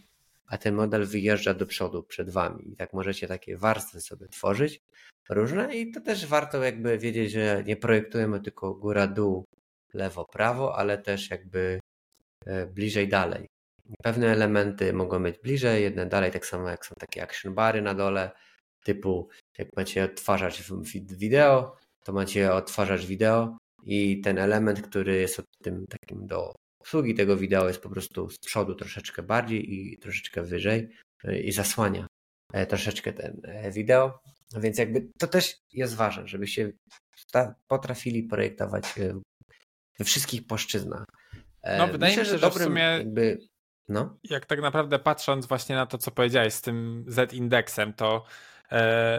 a 0.48 0.58
ten 0.58 0.76
model 0.76 1.06
wyjeżdża 1.06 1.54
do 1.54 1.66
przodu 1.66 2.04
przed 2.04 2.30
wami. 2.30 2.72
I 2.72 2.76
tak 2.76 2.94
możecie 2.94 3.28
takie 3.28 3.58
warstwy 3.58 4.02
sobie 4.02 4.28
tworzyć 4.28 4.82
różne 5.30 5.76
i 5.76 5.92
to 5.92 6.02
też 6.02 6.26
warto 6.26 6.64
jakby 6.64 6.98
wiedzieć, 6.98 7.32
że 7.32 7.64
nie 7.66 7.76
projektujemy 7.76 8.40
tylko 8.40 8.74
góra-dół, 8.74 9.46
lewo-prawo, 9.94 10.76
ale 10.78 10.98
też 10.98 11.30
jakby 11.30 11.80
e, 12.46 12.66
bliżej 12.68 13.08
dalej. 13.08 13.48
Pewne 14.04 14.28
elementy 14.28 14.94
mogą 14.94 15.24
być 15.24 15.40
bliżej, 15.40 15.84
jedne 15.84 16.06
dalej, 16.06 16.32
tak 16.32 16.46
samo 16.46 16.70
jak 16.70 16.86
są 16.86 16.96
takie 17.00 17.24
action 17.24 17.54
bary 17.54 17.82
na 17.82 17.94
dole, 17.94 18.32
typu 18.84 19.30
jak 19.58 19.68
macie 19.76 20.04
odtwarzać 20.04 20.64
wideo, 21.04 21.78
to 22.04 22.14
macie 22.14 22.54
odtwarzać 22.54 23.06
wideo 23.06 23.58
i 23.84 24.22
ten 24.22 24.38
element, 24.38 24.82
który 24.82 25.18
jest 25.18 25.40
od 25.40 25.46
tym 25.64 25.86
takim 25.88 26.28
do 26.28 26.54
obsługi 26.88 27.16
tego 27.16 27.38
wideo 27.38 27.68
jest 27.68 27.82
po 27.82 27.90
prostu 27.90 28.30
z 28.30 28.40
przodu 28.40 28.76
troszeczkę 28.76 29.24
bardziej 29.24 29.74
i 29.74 29.98
troszeczkę 29.98 30.44
wyżej 30.44 30.90
e, 31.24 31.40
i 31.40 31.52
zasłania 31.52 32.08
e, 32.54 32.66
troszeczkę 32.66 33.14
ten 33.14 33.42
e, 33.44 33.72
wideo. 33.72 34.20
Więc 34.58 34.78
jakby 34.78 35.08
to 35.20 35.28
też 35.28 35.58
jest 35.74 35.96
ważne, 35.96 36.28
żebyście 36.28 36.72
potrafili 37.68 38.24
projektować 38.24 38.94
we 40.00 40.06
wszystkich 40.06 40.48
płaszczyznach. 40.48 41.06
No, 41.78 41.88
wydaje 41.88 42.12
Myślę, 42.12 42.24
mi 42.24 42.30
się, 42.30 42.32
że, 42.32 42.40
dobrym, 42.40 42.64
w 42.64 42.68
sumie 42.68 42.82
jakby, 42.82 43.38
no. 43.90 44.18
jak 44.24 44.46
tak 44.46 44.62
naprawdę 44.62 45.00
patrząc 45.00 45.46
właśnie 45.46 45.76
na 45.76 45.86
to, 45.86 45.98
co 45.98 46.12
powiedziałeś 46.12 46.54
z 46.54 46.62
tym 46.62 47.06
Z-indeksem, 47.08 47.94
to 47.94 48.26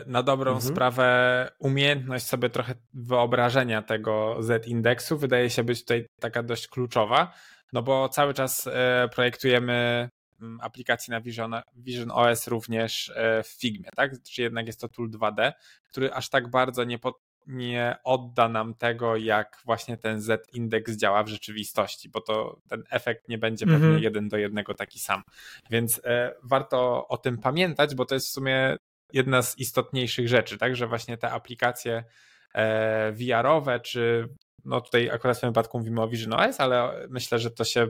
na 0.06 0.22
dobrą 0.22 0.52
mhm. 0.52 0.72
sprawę 0.72 1.48
umiejętność 1.58 2.26
sobie 2.26 2.50
trochę 2.50 2.74
wyobrażenia 2.94 3.82
tego 3.82 4.36
Z-indeksu 4.40 5.18
wydaje 5.18 5.50
się 5.50 5.64
być 5.64 5.80
tutaj 5.80 6.06
taka 6.20 6.42
dość 6.42 6.68
kluczowa, 6.68 7.32
no 7.72 7.82
bo 7.82 8.08
cały 8.08 8.34
czas 8.34 8.66
e, 8.66 9.08
projektujemy 9.14 10.08
mm, 10.40 10.60
aplikacji 10.60 11.10
na 11.10 11.20
Vision, 11.20 11.54
Vision 11.76 12.10
OS 12.10 12.48
również 12.48 13.12
e, 13.16 13.42
w 13.42 13.48
Figmie, 13.48 13.90
tak? 13.96 14.12
Czy 14.22 14.42
jednak 14.42 14.66
jest 14.66 14.80
to 14.80 14.88
tool 14.88 15.10
2D, 15.10 15.52
który 15.90 16.12
aż 16.12 16.28
tak 16.28 16.50
bardzo 16.50 16.84
nie, 16.84 16.98
po, 16.98 17.20
nie 17.46 17.96
odda 18.04 18.48
nam 18.48 18.74
tego, 18.74 19.16
jak 19.16 19.58
właśnie 19.64 19.96
ten 19.96 20.20
z-indeks 20.20 20.96
działa 20.96 21.22
w 21.22 21.28
rzeczywistości, 21.28 22.08
bo 22.08 22.20
to 22.20 22.60
ten 22.68 22.82
efekt 22.90 23.28
nie 23.28 23.38
będzie 23.38 23.66
pewnie 23.66 23.86
mm 23.86 23.98
-hmm. 23.98 24.02
jeden 24.02 24.28
do 24.28 24.36
jednego 24.36 24.74
taki 24.74 24.98
sam. 24.98 25.22
Więc 25.70 26.00
e, 26.04 26.34
warto 26.42 27.08
o 27.08 27.16
tym 27.16 27.38
pamiętać, 27.38 27.94
bo 27.94 28.04
to 28.04 28.14
jest 28.14 28.28
w 28.28 28.32
sumie 28.32 28.76
jedna 29.12 29.42
z 29.42 29.58
istotniejszych 29.58 30.28
rzeczy, 30.28 30.58
tak, 30.58 30.76
że 30.76 30.86
właśnie 30.86 31.18
te 31.18 31.30
aplikacje 31.30 32.04
e, 32.54 33.12
VR-owe, 33.12 33.80
czy 33.80 34.28
no 34.64 34.80
tutaj 34.80 35.10
akurat 35.10 35.38
w 35.38 35.40
tym 35.40 35.50
wypadku 35.50 35.78
mówimy 35.78 36.02
o 36.02 36.08
Vision 36.08 36.32
OS, 36.32 36.60
ale 36.60 37.06
myślę, 37.10 37.38
że 37.38 37.50
to 37.50 37.64
się 37.64 37.86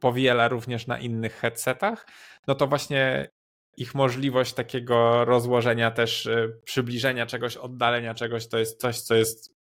powiela 0.00 0.48
również 0.48 0.86
na 0.86 0.98
innych 0.98 1.34
headsetach, 1.34 2.06
no 2.46 2.54
to 2.54 2.66
właśnie 2.66 3.28
ich 3.76 3.94
możliwość 3.94 4.52
takiego 4.52 5.24
rozłożenia 5.24 5.90
też, 5.90 6.26
e, 6.26 6.48
przybliżenia 6.64 7.26
czegoś, 7.26 7.56
oddalenia 7.56 8.14
czegoś, 8.14 8.48
to 8.48 8.58
jest 8.58 8.80
coś, 8.80 9.00
co 9.00 9.14
jest 9.14 9.56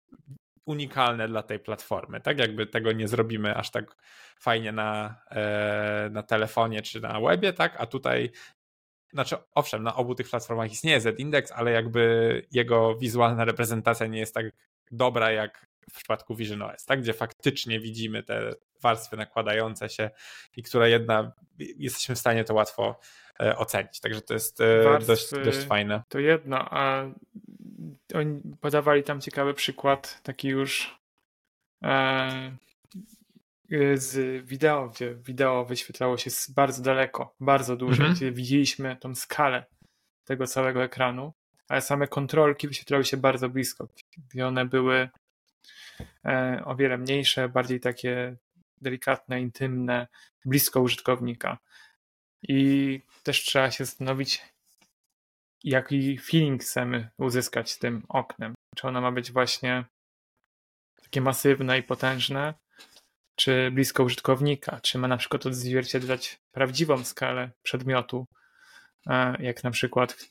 unikalne 0.66 1.28
dla 1.28 1.42
tej 1.42 1.58
platformy. 1.58 2.20
Tak 2.20 2.38
jakby 2.38 2.66
tego 2.66 2.92
nie 2.92 3.08
zrobimy 3.08 3.54
aż 3.54 3.70
tak 3.70 3.96
fajnie 4.40 4.72
na, 4.72 5.22
e, 5.30 6.08
na 6.12 6.22
telefonie 6.22 6.82
czy 6.82 7.00
na 7.00 7.20
webie, 7.20 7.52
tak? 7.52 7.76
A 7.78 7.86
tutaj 7.86 8.30
znaczy, 9.12 9.36
owszem, 9.54 9.82
na 9.82 9.96
obu 9.96 10.14
tych 10.14 10.30
platformach 10.30 10.72
istnieje 10.72 11.00
Z-Index, 11.00 11.52
ale 11.52 11.70
jakby 11.70 12.46
jego 12.52 12.96
wizualna 12.96 13.44
reprezentacja 13.44 14.06
nie 14.06 14.18
jest 14.18 14.34
tak 14.34 14.46
dobra 14.90 15.30
jak 15.30 15.70
w 15.90 15.96
przypadku 15.96 16.34
Vision 16.34 16.62
OS, 16.62 16.84
tak? 16.84 17.00
gdzie 17.00 17.12
faktycznie 17.12 17.80
widzimy 17.80 18.22
te 18.22 18.54
warstwy 18.82 19.16
nakładające 19.16 19.88
się 19.88 20.10
i 20.56 20.62
które 20.62 20.90
jedna, 20.90 21.32
jesteśmy 21.58 22.14
w 22.14 22.18
stanie 22.18 22.44
to 22.44 22.54
łatwo 22.54 23.00
e, 23.40 23.56
ocenić. 23.56 24.00
Także 24.00 24.20
to 24.22 24.34
jest 24.34 24.60
e, 24.60 24.98
dość, 25.06 25.30
dość 25.44 25.58
fajne. 25.58 26.02
To 26.08 26.18
jedno, 26.18 26.58
a 26.70 27.04
oni 28.14 28.42
podawali 28.60 29.02
tam 29.02 29.20
ciekawy 29.20 29.54
przykład, 29.54 30.20
taki 30.22 30.48
już 30.48 30.98
e, 31.84 32.56
z 33.94 34.44
wideo, 34.46 34.88
gdzie 34.88 35.14
wideo 35.14 35.64
wyświetlało 35.64 36.16
się 36.16 36.30
z 36.30 36.50
bardzo 36.50 36.82
daleko, 36.82 37.34
bardzo 37.40 37.76
duże, 37.76 38.02
mhm. 38.02 38.14
gdzie 38.14 38.32
widzieliśmy 38.32 38.96
tą 38.96 39.14
skalę 39.14 39.66
tego 40.24 40.46
całego 40.46 40.84
ekranu, 40.84 41.32
ale 41.68 41.80
same 41.80 42.08
kontrolki 42.08 42.68
wyświetlały 42.68 43.04
się 43.04 43.16
bardzo 43.16 43.48
blisko, 43.48 43.88
gdzie 44.30 44.46
one 44.46 44.64
były 44.64 45.08
e, 46.24 46.62
o 46.64 46.76
wiele 46.76 46.98
mniejsze, 46.98 47.48
bardziej 47.48 47.80
takie 47.80 48.36
delikatne, 48.80 49.40
intymne, 49.40 50.06
blisko 50.44 50.80
użytkownika. 50.80 51.58
I 52.42 53.00
też 53.22 53.42
trzeba 53.42 53.70
się 53.70 53.84
zastanowić, 53.84 54.42
jaki 55.64 56.18
feeling 56.18 56.62
chcemy 56.62 57.10
uzyskać 57.18 57.78
tym 57.78 58.02
oknem. 58.08 58.54
Czy 58.76 58.88
ono 58.88 59.00
ma 59.00 59.12
być 59.12 59.32
właśnie 59.32 59.84
takie 61.02 61.20
masywne 61.20 61.78
i 61.78 61.82
potężne, 61.82 62.54
czy 63.40 63.70
blisko 63.70 64.04
użytkownika, 64.04 64.80
czy 64.80 64.98
ma 64.98 65.08
na 65.08 65.16
przykład 65.16 65.46
odzwierciedlać 65.46 66.40
prawdziwą 66.52 67.04
skalę 67.04 67.50
przedmiotu, 67.62 68.26
e, 69.06 69.42
jak 69.42 69.64
na 69.64 69.70
przykład 69.70 70.28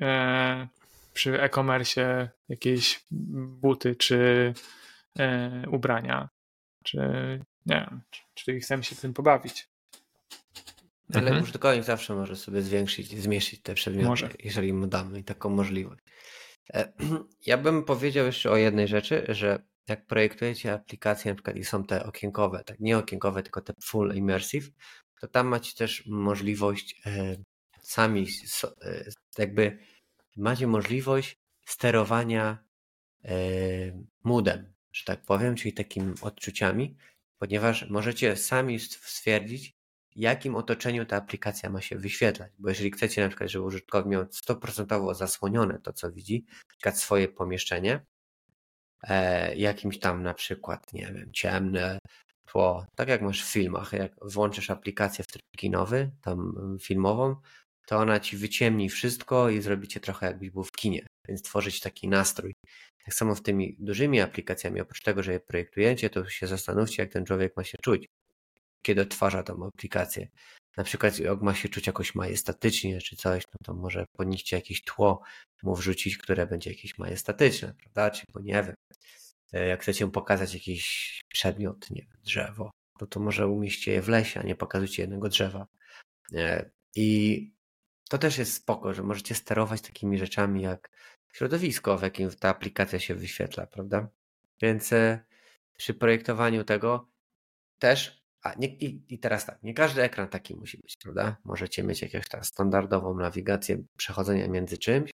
e, 0.00 0.68
przy 1.12 1.42
e-commerce 1.42 2.30
jakieś 2.48 3.04
buty 3.10 3.96
czy 3.96 4.54
e, 5.18 5.62
ubrania, 5.70 6.28
czy 6.84 6.98
nie 7.66 7.86
wiem, 7.90 8.00
czy 8.34 8.60
chcemy 8.60 8.84
się 8.84 8.96
tym 8.96 9.14
pobawić. 9.14 9.68
Ale 11.14 11.26
mhm. 11.26 11.42
użytkownik 11.42 11.84
zawsze 11.84 12.14
może 12.14 12.36
sobie 12.36 12.62
zwiększyć, 12.62 13.20
zmniejszyć 13.22 13.62
te 13.62 13.74
przedmioty, 13.74 14.08
może. 14.08 14.28
jeżeli 14.44 14.72
mu 14.72 14.86
damy 14.86 15.22
taką 15.22 15.50
możliwość. 15.50 16.02
Ja 17.46 17.58
bym 17.58 17.84
powiedział 17.84 18.26
jeszcze 18.26 18.50
o 18.50 18.56
jednej 18.56 18.88
rzeczy, 18.88 19.26
że 19.28 19.62
jak 19.88 20.06
projektujecie 20.06 20.72
aplikacje, 20.72 21.30
na 21.30 21.34
przykład 21.34 21.56
i 21.56 21.64
są 21.64 21.84
te 21.84 22.06
okienkowe, 22.06 22.64
tak 22.64 22.80
nie 22.80 22.98
okienkowe, 22.98 23.42
tylko 23.42 23.60
te 23.60 23.72
full 23.82 24.14
immersive, 24.14 24.70
to 25.20 25.28
tam 25.28 25.46
macie 25.46 25.74
też 25.74 26.06
możliwość 26.06 27.00
e, 27.06 27.36
sami, 27.82 28.26
jakby 29.38 29.78
macie 30.36 30.66
możliwość 30.66 31.36
sterowania 31.66 32.66
moodem, 34.24 34.72
że 34.92 35.04
tak 35.04 35.22
powiem, 35.22 35.54
czyli 35.54 35.72
takimi 35.72 36.14
odczuciami, 36.20 36.96
ponieważ 37.38 37.90
możecie 37.90 38.36
sami 38.36 38.80
stwierdzić, 38.80 39.76
jakim 40.16 40.54
otoczeniu 40.54 41.06
ta 41.06 41.16
aplikacja 41.16 41.70
ma 41.70 41.80
się 41.80 41.96
wyświetlać. 41.96 42.52
Bo 42.58 42.68
jeżeli 42.68 42.90
chcecie 42.90 43.22
na 43.22 43.28
przykład, 43.28 43.50
żeby 43.50 43.64
użytkownik 43.64 44.12
miał 44.12 44.22
100% 44.22 45.14
zasłonione 45.14 45.78
to, 45.78 45.92
co 45.92 46.12
widzi, 46.12 46.44
na 46.48 46.68
przykład 46.68 46.98
swoje 46.98 47.28
pomieszczenie, 47.28 48.06
e, 49.02 49.56
jakimś 49.56 49.98
tam 49.98 50.22
na 50.22 50.34
przykład, 50.34 50.92
nie 50.92 51.06
wiem, 51.06 51.32
ciemne 51.32 51.98
tło, 52.46 52.86
tak 52.96 53.08
jak 53.08 53.22
masz 53.22 53.44
w 53.44 53.52
filmach, 53.52 53.92
jak 53.92 54.12
włączysz 54.22 54.70
aplikację 54.70 55.24
w 55.24 55.26
tryb 55.26 55.42
kinowy, 55.56 56.10
tam 56.22 56.54
filmową, 56.82 57.36
to 57.86 57.96
ona 57.96 58.20
ci 58.20 58.36
wyciemni 58.36 58.88
wszystko 58.88 59.50
i 59.50 59.62
zrobi 59.62 59.88
cię 59.88 60.00
trochę 60.00 60.26
jakbyś 60.26 60.50
był 60.50 60.64
w 60.64 60.72
kinie, 60.72 61.06
więc 61.28 61.42
tworzyć 61.42 61.80
taki 61.80 62.08
nastrój. 62.08 62.54
Tak 63.04 63.14
samo 63.14 63.34
w 63.34 63.42
tymi 63.42 63.76
dużymi 63.78 64.20
aplikacjami, 64.20 64.80
oprócz 64.80 65.02
tego, 65.02 65.22
że 65.22 65.32
je 65.32 65.40
projektujecie, 65.40 66.10
to 66.10 66.28
się 66.28 66.46
zastanówcie, 66.46 67.02
jak 67.02 67.12
ten 67.12 67.24
człowiek 67.24 67.56
ma 67.56 67.64
się 67.64 67.78
czuć 67.82 68.06
kiedy 68.82 69.00
odtwarza 69.00 69.42
tą 69.42 69.66
aplikację. 69.66 70.28
Na 70.76 70.84
przykład 70.84 71.18
jak 71.18 71.42
ma 71.42 71.54
się 71.54 71.68
czuć 71.68 71.86
jakoś 71.86 72.14
majestatycznie 72.14 73.00
czy 73.00 73.16
coś, 73.16 73.44
no 73.46 73.58
to 73.64 73.74
może 73.74 74.04
powinniście 74.16 74.56
jakieś 74.56 74.82
tło 74.82 75.22
mu 75.62 75.74
wrzucić, 75.74 76.18
które 76.18 76.46
będzie 76.46 76.70
jakieś 76.70 76.98
majestatyczne, 76.98 77.74
prawda? 77.74 78.10
Czy 78.10 78.24
bo 78.32 78.40
nie 78.40 78.52
wiem, 78.52 78.74
e, 79.52 79.66
jak 79.66 79.82
chcecie 79.82 80.06
mu 80.06 80.12
pokazać 80.12 80.54
jakiś 80.54 81.20
przedmiot, 81.28 81.90
nie 81.90 82.02
wiem, 82.02 82.20
drzewo, 82.24 82.70
no 83.00 83.06
to 83.06 83.20
może 83.20 83.46
umieśćcie 83.46 83.92
je 83.92 84.02
w 84.02 84.08
lesie, 84.08 84.40
a 84.40 84.42
nie 84.42 84.54
pokazujcie 84.54 85.02
jednego 85.02 85.28
drzewa. 85.28 85.66
E, 86.34 86.70
I 86.96 87.50
to 88.08 88.18
też 88.18 88.38
jest 88.38 88.54
spoko, 88.54 88.94
że 88.94 89.02
możecie 89.02 89.34
sterować 89.34 89.80
takimi 89.80 90.18
rzeczami 90.18 90.62
jak 90.62 90.90
środowisko, 91.32 91.98
w 91.98 92.02
jakim 92.02 92.30
ta 92.30 92.48
aplikacja 92.48 92.98
się 92.98 93.14
wyświetla, 93.14 93.66
prawda? 93.66 94.08
Więc 94.62 94.92
e, 94.92 95.24
przy 95.76 95.94
projektowaniu 95.94 96.64
tego 96.64 97.08
też 97.78 98.25
a 98.46 98.54
nie, 98.58 98.68
i, 98.68 99.02
I 99.08 99.18
teraz 99.18 99.46
tak, 99.46 99.62
nie 99.62 99.74
każdy 99.74 100.02
ekran 100.02 100.28
taki 100.28 100.56
musi 100.56 100.78
być, 100.78 100.96
prawda? 101.02 101.36
Możecie 101.44 101.82
mieć 101.82 102.02
jakąś 102.02 102.28
tam 102.28 102.44
standardową 102.44 103.14
nawigację 103.14 103.82
przechodzenia 103.96 104.48
między 104.48 104.78
czymś 104.78 105.10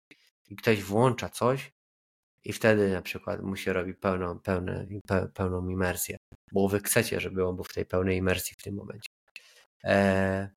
i 0.49 0.57
ktoś 0.57 0.83
włącza 0.83 1.29
coś 1.29 1.73
i 2.45 2.53
wtedy 2.53 2.93
na 2.93 3.03
przykład 3.03 3.43
musi 3.43 3.73
robić 3.73 3.97
pełną, 4.01 4.39
pełne, 4.39 4.87
pe, 5.07 5.29
pełną 5.35 5.69
imersję, 5.69 6.17
bo 6.53 6.69
wy 6.69 6.81
chcecie, 6.81 7.21
żeby 7.21 7.47
on 7.47 7.55
był 7.55 7.65
w 7.65 7.75
tej 7.75 7.87
pełnej 7.87 8.17
imersji 8.17 8.57
w 8.59 8.63
tym 8.63 8.75
momencie. 8.75 9.09
E, 9.85 10.51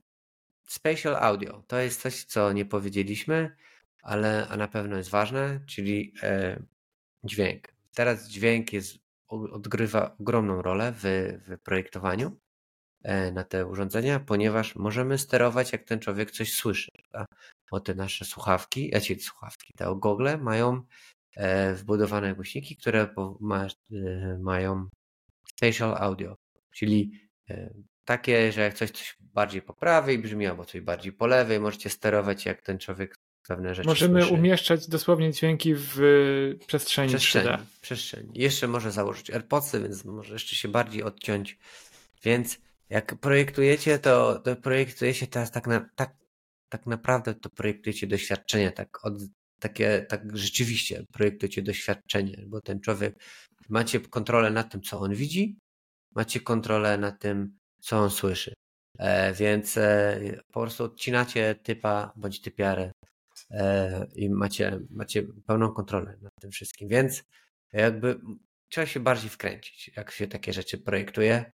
spatial 0.67 1.15
audio 1.15 1.63
to 1.67 1.79
jest 1.79 2.01
coś, 2.01 2.23
co 2.23 2.53
nie 2.53 2.65
powiedzieliśmy, 2.65 3.55
ale 4.01 4.47
a 4.47 4.57
na 4.57 4.67
pewno 4.67 4.97
jest 4.97 5.09
ważne, 5.09 5.59
czyli 5.67 6.13
e, 6.23 6.63
dźwięk. 7.23 7.67
Teraz 7.95 8.27
dźwięk 8.27 8.73
jest, 8.73 8.97
odgrywa 9.27 10.15
ogromną 10.19 10.61
rolę 10.61 10.93
w, 10.95 11.03
w 11.47 11.59
projektowaniu 11.63 12.39
na 13.33 13.43
te 13.43 13.65
urządzenia, 13.65 14.19
ponieważ 14.19 14.75
możemy 14.75 15.17
sterować, 15.17 15.71
jak 15.71 15.83
ten 15.83 15.99
człowiek 15.99 16.31
coś 16.31 16.53
słyszy. 16.53 16.91
Prawda? 17.11 17.25
Bo 17.71 17.79
te 17.79 17.95
nasze 17.95 18.25
słuchawki, 18.25 18.89
ja 18.93 19.01
ci 19.01 19.19
słuchawki, 19.19 19.73
te 19.77 19.95
gogle 19.97 20.37
mają 20.37 20.81
e, 21.35 21.73
wbudowane 21.73 22.35
głośniki, 22.35 22.75
które 22.75 23.01
e, 23.01 24.37
mają 24.41 24.89
spatial 25.47 25.95
audio, 25.97 26.35
czyli 26.71 27.11
takie, 28.05 28.51
że 28.51 28.61
jak 28.61 28.73
coś, 28.73 28.91
coś 28.91 29.15
bardziej 29.19 29.61
po 29.61 29.73
prawej 29.73 30.19
brzmi, 30.19 30.47
albo 30.47 30.65
coś 30.65 30.81
bardziej 30.81 31.13
po 31.13 31.27
lewej, 31.27 31.59
możecie 31.59 31.89
sterować, 31.89 32.45
jak 32.45 32.61
ten 32.61 32.79
człowiek 32.79 33.15
pewne 33.47 33.75
rzeczy 33.75 33.87
Możemy 33.87 34.21
słyszy. 34.21 34.33
umieszczać 34.33 34.87
dosłownie 34.87 35.31
dźwięki 35.33 35.73
w 35.75 35.95
przestrzeni, 36.67 37.09
przestrzeni 37.09 37.47
3D. 37.47 37.57
Przestrzeni. 37.81 38.29
Jeszcze 38.33 38.67
może 38.67 38.91
założyć 38.91 39.31
AirPodsy, 39.31 39.81
więc 39.81 40.05
może 40.05 40.33
jeszcze 40.33 40.55
się 40.55 40.67
bardziej 40.67 41.03
odciąć. 41.03 41.57
Więc 42.23 42.59
jak 42.89 43.15
projektujecie, 43.15 43.99
to, 43.99 44.39
to 44.39 44.55
projektujecie 44.55 45.27
teraz 45.27 45.51
tak, 45.51 45.67
na, 45.67 45.89
tak, 45.95 46.15
tak 46.69 46.85
naprawdę 46.85 47.35
to 47.35 47.49
projektujecie 47.49 48.07
doświadczenie, 48.07 48.71
tak, 48.71 49.05
od, 49.05 49.13
takie, 49.59 50.05
tak 50.09 50.37
rzeczywiście 50.37 51.03
projektujecie 51.11 51.61
doświadczenie, 51.61 52.43
bo 52.47 52.61
ten 52.61 52.79
człowiek, 52.81 53.23
macie 53.69 53.99
kontrolę 53.99 54.51
nad 54.51 54.71
tym, 54.71 54.81
co 54.81 54.99
on 54.99 55.15
widzi, 55.15 55.57
macie 56.15 56.39
kontrolę 56.39 56.97
nad 56.97 57.19
tym, 57.19 57.57
co 57.81 57.99
on 57.99 58.09
słyszy. 58.09 58.53
E, 58.99 59.33
więc 59.33 59.77
e, 59.77 60.19
po 60.53 60.61
prostu 60.61 60.83
odcinacie 60.83 61.55
typa 61.55 62.13
bądź 62.15 62.41
typiarę 62.41 62.91
e, 63.51 64.07
i 64.15 64.29
macie, 64.29 64.79
macie 64.89 65.23
pełną 65.47 65.73
kontrolę 65.73 66.17
nad 66.21 66.31
tym 66.41 66.51
wszystkim. 66.51 66.89
Więc 66.89 67.23
jakby 67.73 68.19
trzeba 68.69 68.87
się 68.87 68.99
bardziej 68.99 69.29
wkręcić, 69.29 69.91
jak 69.97 70.11
się 70.11 70.27
takie 70.27 70.53
rzeczy 70.53 70.77
projektuje. 70.77 71.51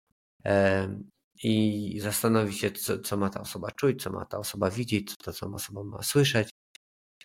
I 1.43 1.99
zastanowić 1.99 2.59
się, 2.59 2.71
co, 2.71 2.99
co 2.99 3.17
ma 3.17 3.29
ta 3.29 3.41
osoba 3.41 3.71
czuć, 3.71 4.03
co 4.03 4.11
ma 4.11 4.25
ta 4.25 4.37
osoba 4.37 4.71
widzieć, 4.71 5.15
co 5.15 5.33
ta 5.33 5.47
osoba 5.47 5.83
ma 5.83 6.03
słyszeć. 6.03 6.49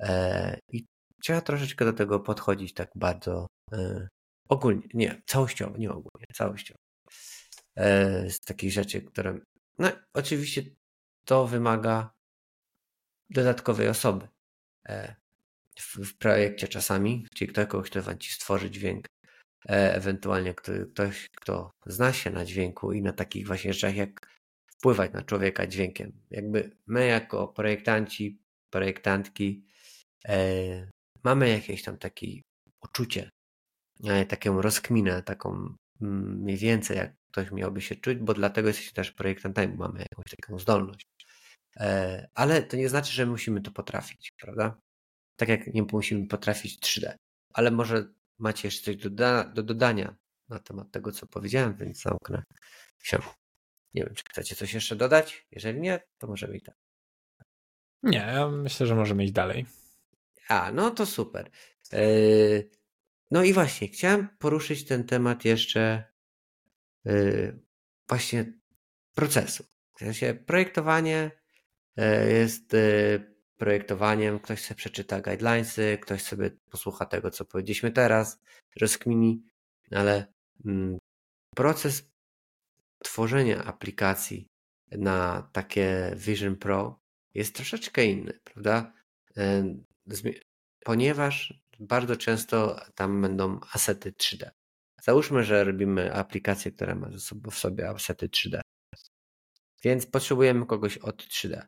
E, 0.00 0.58
I 0.72 0.86
trzeba 1.22 1.40
troszeczkę 1.40 1.84
do 1.84 1.92
tego 1.92 2.20
podchodzić 2.20 2.74
tak 2.74 2.90
bardzo 2.94 3.46
e, 3.72 4.08
ogólnie, 4.48 4.88
nie, 4.94 5.22
całościowo, 5.26 5.78
nie 5.78 5.90
ogólnie, 5.90 6.26
całościowo. 6.34 6.78
E, 7.76 8.30
z 8.30 8.40
takich 8.40 8.72
rzeczy, 8.72 9.02
które. 9.02 9.40
No, 9.78 9.88
oczywiście 10.14 10.62
to 11.24 11.46
wymaga 11.46 12.10
dodatkowej 13.30 13.88
osoby 13.88 14.28
w, 15.78 15.96
w 15.96 16.18
projekcie 16.18 16.68
czasami, 16.68 17.26
czyli 17.34 17.52
kogoś, 17.52 17.90
kto 17.90 18.02
wam 18.02 18.18
ci 18.18 18.32
stworzy 18.32 18.70
dźwięk, 18.70 19.06
ewentualnie 19.68 20.54
ktoś, 20.54 21.26
kto 21.36 21.70
zna 21.86 22.12
się 22.12 22.30
na 22.30 22.44
dźwięku 22.44 22.92
i 22.92 23.02
na 23.02 23.12
takich 23.12 23.46
właśnie 23.46 23.72
rzeczach, 23.72 23.96
jak 23.96 24.28
wpływać 24.78 25.12
na 25.12 25.22
człowieka 25.22 25.66
dźwiękiem. 25.66 26.12
Jakby 26.30 26.76
my 26.86 27.06
jako 27.06 27.48
projektanci, 27.48 28.38
projektantki 28.70 29.64
e, 30.28 30.90
mamy 31.24 31.48
jakieś 31.48 31.82
tam 31.82 31.98
takie 31.98 32.26
uczucie, 32.84 33.30
e, 34.04 34.26
taką 34.26 34.62
rozkminę, 34.62 35.22
taką 35.22 35.74
mm, 36.00 36.42
mniej 36.42 36.56
więcej 36.56 36.96
jak 36.96 37.14
ktoś 37.32 37.50
miałby 37.52 37.80
się 37.80 37.96
czuć, 37.96 38.18
bo 38.18 38.34
dlatego 38.34 38.68
jesteśmy 38.68 38.92
też 38.92 39.12
projektantami, 39.12 39.76
mamy 39.76 39.98
jakąś 39.98 40.26
taką 40.40 40.58
zdolność. 40.58 41.06
E, 41.76 42.28
ale 42.34 42.62
to 42.62 42.76
nie 42.76 42.88
znaczy, 42.88 43.12
że 43.12 43.26
musimy 43.26 43.60
to 43.60 43.70
potrafić, 43.70 44.32
prawda? 44.40 44.80
Tak 45.36 45.48
jak 45.48 45.74
nie 45.74 45.82
musimy 45.92 46.26
potrafić 46.26 46.78
3D. 46.80 47.14
Ale 47.54 47.70
może 47.70 48.08
macie 48.38 48.68
jeszcze 48.68 48.84
coś 48.84 48.96
do, 48.96 49.44
do 49.54 49.62
dodania 49.62 50.16
na 50.48 50.58
temat 50.58 50.90
tego, 50.90 51.12
co 51.12 51.26
powiedziałem, 51.26 51.76
więc 51.76 52.02
zamknę 52.02 52.42
się. 53.02 53.18
Nie 53.94 54.04
wiem, 54.04 54.14
czy 54.14 54.24
chcecie 54.28 54.56
coś 54.56 54.74
jeszcze 54.74 54.96
dodać? 54.96 55.46
Jeżeli 55.50 55.80
nie, 55.80 56.00
to 56.18 56.26
możemy 56.26 56.56
i 56.56 56.60
tak. 56.60 56.76
Nie, 58.02 58.18
ja 58.18 58.48
myślę, 58.48 58.86
że 58.86 58.94
możemy 58.94 59.24
iść 59.24 59.32
dalej. 59.32 59.66
A, 60.48 60.72
no 60.72 60.90
to 60.90 61.06
super. 61.06 61.50
E, 61.92 62.00
no 63.30 63.44
i 63.44 63.52
właśnie, 63.52 63.88
chciałem 63.88 64.28
poruszyć 64.38 64.84
ten 64.84 65.04
temat 65.04 65.44
jeszcze 65.44 66.04
e, 67.06 67.12
właśnie 68.08 68.52
procesu. 69.14 69.64
W 69.94 69.98
sensie 69.98 70.34
projektowanie 70.34 71.30
e, 71.96 72.32
jest 72.32 72.76
projektowaniem, 73.56 74.38
ktoś 74.38 74.62
sobie 74.62 74.76
przeczyta 74.76 75.20
guidelinesy, 75.20 75.98
ktoś 76.02 76.22
sobie 76.22 76.50
posłucha 76.70 77.06
tego, 77.06 77.30
co 77.30 77.44
powiedzieliśmy 77.44 77.90
teraz, 77.90 78.40
rozkmini, 78.80 79.42
ale 79.90 80.26
mm, 80.64 80.98
proces 81.54 82.10
tworzenia 82.98 83.64
aplikacji 83.64 84.48
na 84.90 85.50
takie 85.52 86.14
Vision 86.16 86.56
Pro 86.56 87.00
jest 87.34 87.54
troszeczkę 87.54 88.04
inny, 88.04 88.40
prawda? 88.44 88.92
Ponieważ 90.84 91.54
bardzo 91.80 92.16
często 92.16 92.80
tam 92.94 93.22
będą 93.22 93.60
asety 93.72 94.12
3D. 94.12 94.50
Załóżmy, 95.02 95.44
że 95.44 95.64
robimy 95.64 96.14
aplikację, 96.14 96.72
która 96.72 96.94
ma 96.94 97.08
w 97.50 97.54
sobie 97.54 97.88
asety 97.88 98.28
3D. 98.28 98.60
Więc 99.82 100.06
potrzebujemy 100.06 100.66
kogoś 100.66 100.98
od 100.98 101.22
3D. 101.22 101.66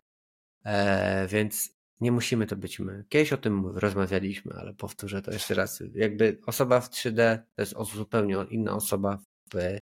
E, 0.64 1.26
więc 1.26 1.77
nie 2.00 2.12
musimy 2.12 2.46
to 2.46 2.56
być 2.56 2.78
my. 2.78 3.04
Kiedyś 3.08 3.32
o 3.32 3.36
tym 3.36 3.66
rozmawialiśmy, 3.66 4.54
ale 4.54 4.74
powtórzę 4.74 5.22
to 5.22 5.32
jeszcze 5.32 5.54
raz. 5.54 5.82
Jakby 5.94 6.40
osoba 6.46 6.80
w 6.80 6.90
3D 6.90 7.38
to 7.56 7.62
jest 7.62 7.74
zupełnie 7.94 8.36
inna 8.50 8.72
osoba 8.72 9.18
w, 9.54 9.78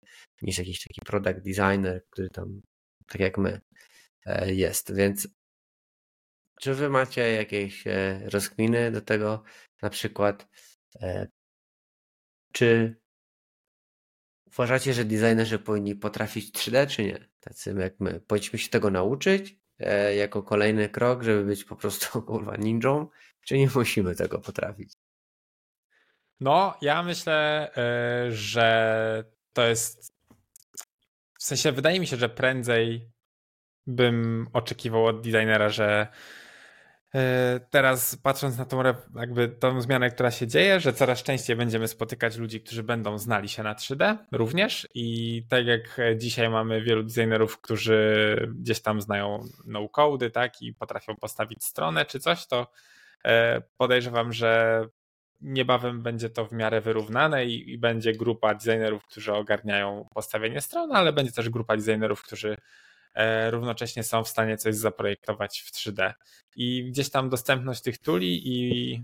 niż 0.42 0.58
jakiś 0.58 0.84
taki 0.84 1.02
product 1.06 1.40
designer, 1.40 2.06
który 2.10 2.30
tam, 2.30 2.62
tak 3.08 3.22
jak 3.22 3.38
my, 3.38 3.62
e, 4.26 4.54
jest. 4.54 4.96
Więc 4.96 5.28
czy 6.60 6.74
wy 6.74 6.90
macie 6.90 7.32
jakieś 7.32 7.88
e, 7.88 8.22
rozkminy 8.30 8.92
do 8.92 9.02
tego? 9.02 9.44
Na 9.82 9.90
przykład, 9.90 10.48
e, 11.02 11.28
czy 12.54 12.96
uważacie, 14.48 14.94
że 14.94 15.06
designerzy 15.06 15.60
powinni 15.60 15.96
potrafić 15.96 16.56
3D, 16.56 16.88
czy 16.88 17.04
nie? 17.04 17.30
Tacy 17.40 17.76
jak 17.80 18.00
my. 18.00 18.20
Powinniśmy 18.20 18.60
się 18.60 18.70
tego 18.70 18.92
nauczyć 18.92 19.61
jako 20.16 20.44
kolejny 20.44 20.90
krok, 20.90 21.24
żeby 21.24 21.44
być 21.44 21.64
po 21.64 21.76
prostu 21.76 22.22
kurwa 22.28 22.56
ninją, 22.56 23.08
czy 23.46 23.58
nie 23.58 23.70
musimy 23.76 24.16
tego 24.16 24.40
potrafić? 24.40 24.94
No, 26.40 26.78
ja 26.82 27.04
myślę, 27.04 27.70
e, 27.76 28.32
że 28.32 29.24
to 29.54 29.66
jest. 29.66 30.14
W 31.40 31.44
sensie, 31.44 31.72
wydaje 31.72 32.00
mi 32.00 32.08
się, 32.08 32.18
że 32.18 32.30
prędzej 32.30 33.12
bym 33.88 34.48
oczekiwał 34.54 35.06
od 35.06 35.22
designera, 35.22 35.70
że 35.70 36.08
e, 36.08 36.08
teraz 37.70 38.16
patrząc 38.16 38.58
na 38.58 38.66
tą, 38.66 38.84
jakby 39.16 39.50
tą 39.50 39.82
zmianę, 39.82 40.10
która 40.10 40.32
się 40.32 40.48
dzieje, 40.48 40.80
że 40.80 40.94
coraz 40.94 41.24
częściej 41.24 41.56
będziemy 41.56 41.88
spotykać 41.88 42.38
ludzi, 42.38 42.62
którzy 42.62 42.84
będą 42.84 43.18
znali 43.18 43.50
się 43.50 43.64
na 43.64 43.76
3D 43.76 44.18
również. 44.32 44.88
I 44.94 45.44
tak 45.50 45.66
jak 45.66 45.98
dzisiaj 46.18 46.50
mamy 46.50 46.82
wielu 46.82 47.04
designerów, 47.04 47.62
którzy 47.62 48.36
gdzieś 48.56 48.82
tam 48.82 49.02
znają 49.02 49.44
no-cody, 49.66 50.30
tak, 50.30 50.62
i 50.62 50.74
potrafią 50.74 51.16
postawić 51.16 51.64
stronę 51.64 52.06
czy 52.06 52.20
coś, 52.20 52.48
to 52.48 52.68
e, 53.26 53.62
podejrzewam, 53.78 54.34
że 54.34 54.82
niebawem 55.42 56.02
będzie 56.02 56.30
to 56.30 56.46
w 56.46 56.52
miarę 56.52 56.82
wyrównane 56.82 57.46
i, 57.46 57.72
i, 57.72 57.78
będzie 57.78 58.14
grupa 58.14 58.56
designerów, 58.56 59.06
którzy 59.06 59.34
ogarniają 59.34 60.08
postawienie 60.14 60.62
strony, 60.62 60.94
ale 60.94 61.14
będzie 61.14 61.32
też 61.32 61.50
grupa 61.50 61.78
designerów, 61.78 62.24
którzy 62.24 62.52
e, 62.52 62.58
równocześnie 63.50 64.04
są 64.04 64.24
w 64.24 64.28
stanie 64.28 64.58
coś 64.58 64.76
zaprojektować 64.76 65.60
w 65.60 65.72
3D. 65.72 66.14
I 66.56 66.86
gdzieś 66.86 67.10
tam 67.10 67.30
dostępność 67.30 67.82
tych 67.82 67.98
tuli 67.98 68.42
i 68.48 69.04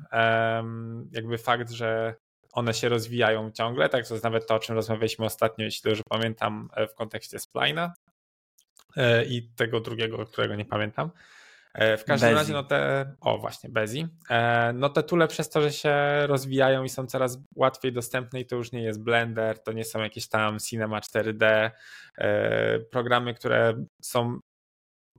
jakby 1.12 1.38
fakt, 1.38 1.72
że 1.72 2.16
one 2.52 2.74
się 2.74 2.90
rozwijają 2.90 3.52
ciągle, 3.52 3.90
tak 3.90 4.08
to 4.08 4.14
jest 4.14 4.24
nawet 4.24 4.48
to, 4.48 4.56
o 4.56 4.60
czym 4.60 4.76
rozmawialiśmy 4.76 5.26
ostatnio, 5.26 5.66
jeśli 5.66 5.90
dobrze 5.90 6.04
pamiętam, 6.10 6.70
e, 6.74 6.88
w 6.88 6.96
kontekście 6.96 7.40
Splina 7.40 7.94
e, 8.96 9.26
i 9.26 9.50
tego 9.56 9.80
drugiego, 9.80 10.26
którego 10.26 10.56
nie 10.56 10.66
pamiętam, 10.66 11.12
E, 11.12 11.37
w 11.78 12.04
każdym 12.04 12.30
Bezi. 12.30 12.40
razie, 12.40 12.54
no 12.54 12.64
te, 12.64 13.12
o 13.22 13.38
właśnie, 13.38 13.70
Bezi, 13.70 14.08
e, 14.30 14.74
no 14.74 14.90
te 14.90 15.04
tule 15.04 15.28
przez 15.28 15.50
to, 15.50 15.62
że 15.62 15.72
się 15.72 15.94
rozwijają 16.28 16.84
i 16.84 16.90
są 16.90 17.08
coraz 17.08 17.40
łatwiej 17.56 17.94
dostępne 17.94 18.40
i 18.40 18.46
to 18.46 18.56
już 18.56 18.72
nie 18.72 18.82
jest 18.82 19.04
Blender, 19.04 19.64
to 19.64 19.72
nie 19.72 19.84
są 19.84 20.00
jakieś 20.00 20.28
tam 20.30 20.60
Cinema 20.60 21.00
4D, 21.00 21.72
e, 22.18 22.80
programy, 22.80 23.34
które 23.34 23.84
są 24.02 24.40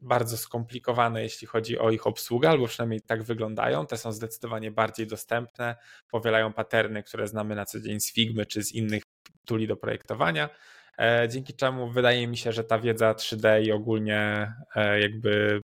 bardzo 0.01 0.37
skomplikowane, 0.37 1.23
jeśli 1.23 1.47
chodzi 1.47 1.79
o 1.79 1.91
ich 1.91 2.07
obsługę, 2.07 2.51
albo 2.51 2.67
przynajmniej 2.67 3.01
tak 3.01 3.23
wyglądają. 3.23 3.87
Te 3.87 3.97
są 3.97 4.13
zdecydowanie 4.13 4.71
bardziej 4.71 5.07
dostępne, 5.07 5.77
powielają 6.11 6.53
paterny, 6.53 7.03
które 7.03 7.27
znamy 7.29 7.55
na 7.55 7.65
co 7.65 7.81
dzień 7.81 8.01
z 8.01 8.13
Figmy 8.13 8.47
czy 8.47 8.63
z 8.63 8.73
innych 8.73 9.03
tuli 9.45 9.67
do 9.67 9.77
projektowania. 9.77 10.49
Dzięki 11.29 11.55
czemu 11.55 11.91
wydaje 11.91 12.29
mi 12.29 12.37
się, 12.37 12.53
że 12.53 12.65
ta 12.65 12.79
wiedza 12.79 13.13
3D 13.13 13.63
i 13.63 13.73
ogólnie 13.73 14.53
jakby 15.01 15.61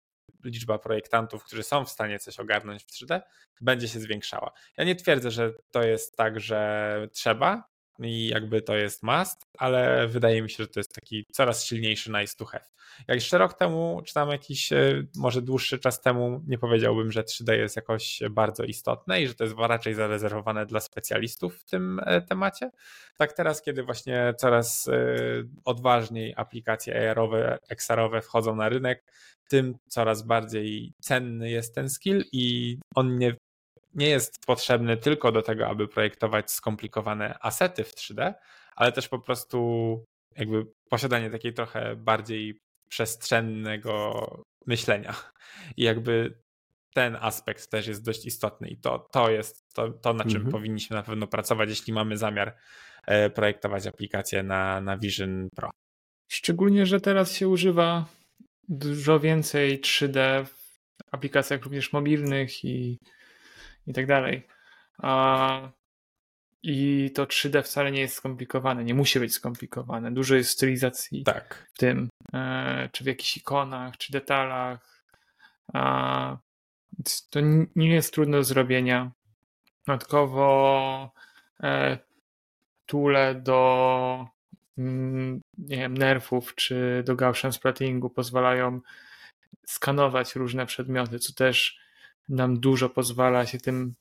liczba 0.44 0.80
projektantów, 0.80 1.44
którzy 1.44 1.64
są 1.64 1.86
w 1.86 1.90
stanie 1.90 2.20
coś 2.20 2.40
ogarnąć 2.40 2.84
w 2.84 2.88
3D, 2.88 3.22
będzie 3.62 3.88
się 3.88 4.00
zwiększała. 4.00 4.52
Ja 4.78 4.84
nie 4.84 4.96
twierdzę, 4.96 5.32
że 5.32 5.54
to 5.72 5.84
jest 5.84 6.18
tak, 6.18 6.40
że 6.40 7.08
trzeba 7.14 7.69
i 8.00 8.28
jakby 8.28 8.62
to 8.62 8.76
jest 8.76 9.04
must, 9.04 9.46
ale 9.58 10.08
wydaje 10.08 10.42
mi 10.42 10.50
się, 10.50 10.64
że 10.64 10.68
to 10.68 10.80
jest 10.80 10.94
taki 10.94 11.26
coraz 11.32 11.66
silniejszy 11.66 12.12
nice 12.12 12.36
to 12.38 12.46
have. 12.46 12.66
Jak 13.08 13.16
jeszcze 13.16 13.38
rok 13.38 13.54
temu, 13.54 14.02
czy 14.06 14.14
tam 14.14 14.30
jakiś 14.30 14.74
e, 14.74 15.04
może 15.16 15.42
dłuższy 15.42 15.80
czas 15.80 16.02
temu, 16.02 16.42
nie 16.48 16.58
powiedziałbym, 16.58 17.12
że 17.12 17.24
3D 17.24 17.52
jest 17.52 17.76
jakoś 17.76 18.20
bardzo 18.32 18.64
istotne 18.64 19.22
i 19.22 19.28
że 19.28 19.36
to 19.36 19.44
jest 19.44 19.56
raczej 19.60 19.94
zarezerwowane 19.94 20.66
dla 20.66 20.80
specjalistów 20.80 21.60
w 21.60 21.66
tym 21.66 22.02
e, 22.06 22.22
temacie. 22.22 22.72
Tak 23.18 23.34
teraz, 23.34 23.62
kiedy 23.62 23.84
właśnie 23.84 24.34
coraz 24.38 24.88
e, 24.88 24.94
odważniej 25.66 26.34
aplikacje 26.38 27.10
AR-owe, 27.10 27.58
XR-owe 27.70 28.22
wchodzą 28.22 28.56
na 28.56 28.70
rynek, 28.70 29.04
tym 29.50 29.78
coraz 29.88 30.22
bardziej 30.22 30.94
cenny 31.02 31.50
jest 31.50 31.76
ten 31.76 31.90
skill 31.90 32.24
i 32.32 32.78
on 32.96 33.18
nie, 33.18 33.36
nie 33.96 34.10
jest 34.10 34.46
potrzebny 34.46 34.98
tylko 34.98 35.32
do 35.32 35.42
tego, 35.42 35.68
aby 35.68 35.88
projektować 35.88 36.52
skomplikowane 36.52 37.38
asety 37.42 37.84
w 37.84 37.96
3D, 37.96 38.34
ale 38.76 38.92
też 38.92 39.08
po 39.08 39.20
prostu 39.20 39.60
jakby 40.38 40.66
posiadanie 40.90 41.30
takiej 41.30 41.54
trochę 41.54 41.96
bardziej 41.96 42.60
przestrzennego 42.90 44.44
myślenia. 44.66 45.16
I 45.78 45.84
jakby 45.84 46.40
ten 46.94 47.18
aspekt 47.22 47.70
też 47.70 47.88
jest 47.88 48.06
dość 48.06 48.26
istotny 48.26 48.68
i 48.68 48.78
to, 48.78 49.08
to 49.12 49.30
jest 49.32 49.74
to, 49.74 49.90
to 49.90 50.14
na 50.14 50.24
czym 50.24 50.36
mhm. 50.36 50.52
powinniśmy 50.52 50.96
na 50.96 51.04
pewno 51.04 51.28
pracować, 51.28 51.70
jeśli 51.70 51.94
mamy 51.94 52.18
zamiar 52.18 52.56
e, 53.06 53.30
projektować 53.30 53.88
aplikację 53.88 54.44
na, 54.44 54.82
na 54.82 54.98
Vision 54.98 55.50
Pro. 55.56 55.70
Szczególnie, 56.32 56.86
że 56.86 57.02
teraz 57.02 57.34
się 57.34 57.48
używa 57.48 58.06
dużo 58.68 59.20
więcej 59.20 59.82
3D 59.82 60.46
w 60.46 60.60
aplikacjach 61.12 61.64
również 61.64 61.94
mobilnych 61.94 62.66
i, 62.66 62.98
i 63.88 63.94
tak 63.94 64.06
dalej. 64.06 64.48
I 66.64 67.12
to 67.16 67.26
3D 67.26 67.64
wcale 67.64 67.92
nie 67.92 68.02
jest 68.02 68.16
skomplikowane, 68.16 68.84
nie 68.84 68.94
musi 68.94 69.20
być 69.20 69.34
skomplikowane. 69.34 70.12
Dużo 70.12 70.36
jest 70.36 70.50
stylizacji 70.50 71.24
tak. 71.24 71.70
w 71.74 71.78
tym, 71.78 72.10
e, 72.34 72.90
czy 72.92 73.04
w 73.04 73.08
jakichś 73.08 73.38
ikonach, 73.38 73.98
czy 73.98 74.12
detalach. 74.12 75.04
To 77.30 77.40
nie 77.76 77.94
jest 77.94 78.14
trudno 78.14 78.38
do 78.38 78.44
zrobienia. 78.44 79.12
Dodatkowo 79.88 81.12
e, 81.64 81.98
tule 82.86 83.36
do 83.36 84.28
Mm, 84.80 85.42
nie 85.58 85.78
wiem, 85.78 85.98
nerfów 85.98 86.56
czy 86.56 87.04
do 87.06 87.16
Gaussian 87.16 87.54
splattingu 87.54 88.10
pozwalają 88.10 88.82
skanować 89.68 90.36
różne 90.36 90.66
przedmioty, 90.66 91.20
co 91.20 91.34
też 91.34 91.80
nam 92.30 92.60
dużo 92.60 92.90
pozwala 92.90 93.46
się 93.46 93.58
tym, 93.58 93.94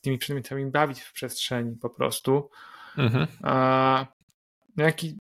tymi 0.00 0.18
przedmiotami 0.18 0.66
bawić 0.66 1.00
w 1.00 1.12
przestrzeni 1.12 1.76
po 1.76 1.90
prostu. 1.90 2.50
Mhm. 2.96 3.26
A 3.42 4.06
no 4.76 4.84
jak 4.84 5.04
i 5.04 5.18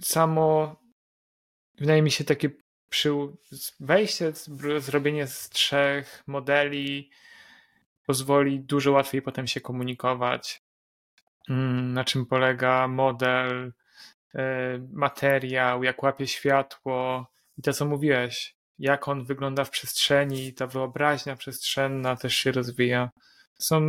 samo 0.00 0.76
wydaje 1.78 2.02
mi 2.02 2.10
się 2.10 2.24
takie 2.24 2.50
przy 2.90 3.10
wejście, 3.80 4.32
zrobienie 4.78 5.26
z 5.26 5.48
trzech 5.48 6.22
modeli 6.26 7.10
pozwoli 8.06 8.60
dużo 8.60 8.92
łatwiej 8.92 9.22
potem 9.22 9.46
się 9.46 9.60
komunikować. 9.60 10.62
Mm, 11.48 11.92
na 11.92 12.04
czym 12.04 12.26
polega 12.26 12.88
model, 12.88 13.72
E, 14.36 14.78
materiał, 14.92 15.84
jak 15.84 16.02
łapie 16.02 16.26
światło 16.26 17.26
i 17.58 17.62
to, 17.62 17.72
co 17.72 17.86
mówiłeś, 17.86 18.55
jak 18.78 19.08
on 19.08 19.24
wygląda 19.24 19.64
w 19.64 19.70
przestrzeni, 19.70 20.52
ta 20.52 20.66
wyobraźnia 20.66 21.36
przestrzenna 21.36 22.16
też 22.16 22.36
się 22.36 22.52
rozwija. 22.52 23.10
Są, 23.58 23.80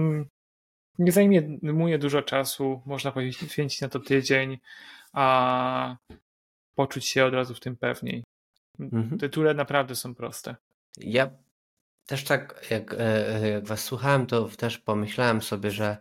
nie 1.00 1.12
zajmuje 1.12 1.98
dużo 1.98 2.22
czasu, 2.22 2.82
można 2.86 3.12
poświęcić 3.12 3.82
na 3.82 3.90
to 3.90 4.00
tydzień, 4.00 4.58
a 5.14 5.98
poczuć 6.76 7.06
się 7.06 7.26
od 7.26 7.34
razu 7.34 7.56
w 7.56 7.60
tym 7.60 7.78
pewniej. 7.78 8.24
Mhm. 8.80 9.18
Tytule 9.18 9.54
naprawdę 9.54 9.96
są 9.96 10.16
proste. 10.16 10.56
Ja 10.98 11.30
też 12.06 12.24
tak, 12.24 12.66
jak, 12.70 12.96
e, 12.98 13.50
jak 13.50 13.66
was 13.66 13.84
słuchałem, 13.84 14.26
to 14.26 14.50
też 14.50 14.78
pomyślałem 14.78 15.42
sobie, 15.42 15.72
że 15.72 15.98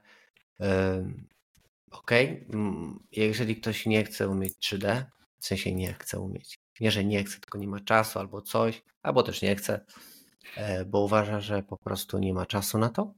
ok, 1.90 2.12
mm, 2.12 2.98
jeżeli 3.12 3.56
ktoś 3.56 3.86
nie 3.86 4.04
chce 4.04 4.28
umieć 4.28 4.54
3D, 4.58 5.04
w 5.40 5.46
sensie 5.46 5.74
nie 5.74 5.92
chce 5.92 6.20
umieć, 6.20 6.58
nie, 6.80 6.90
że 6.90 7.04
nie 7.04 7.24
chce, 7.24 7.40
tylko 7.40 7.58
nie 7.58 7.68
ma 7.68 7.80
czasu 7.80 8.18
albo 8.18 8.42
coś, 8.42 8.82
albo 9.02 9.22
też 9.22 9.42
nie 9.42 9.56
chce, 9.56 9.84
e, 10.56 10.84
bo 10.84 11.00
uważa, 11.00 11.40
że 11.40 11.62
po 11.62 11.76
prostu 11.76 12.18
nie 12.18 12.34
ma 12.34 12.46
czasu 12.46 12.78
na 12.78 12.88
to, 12.88 13.14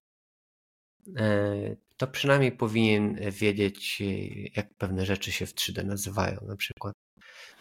e, 1.17 1.77
to 1.97 2.07
przynajmniej 2.07 2.53
powinien 2.53 3.31
wiedzieć, 3.33 4.03
jak 4.57 4.75
pewne 4.75 5.07
rzeczy 5.07 5.33
się 5.33 5.47
w 5.47 5.55
3D 5.55 5.85
nazywają. 5.85 6.41
Na 6.47 6.57
przykład, 6.57 6.95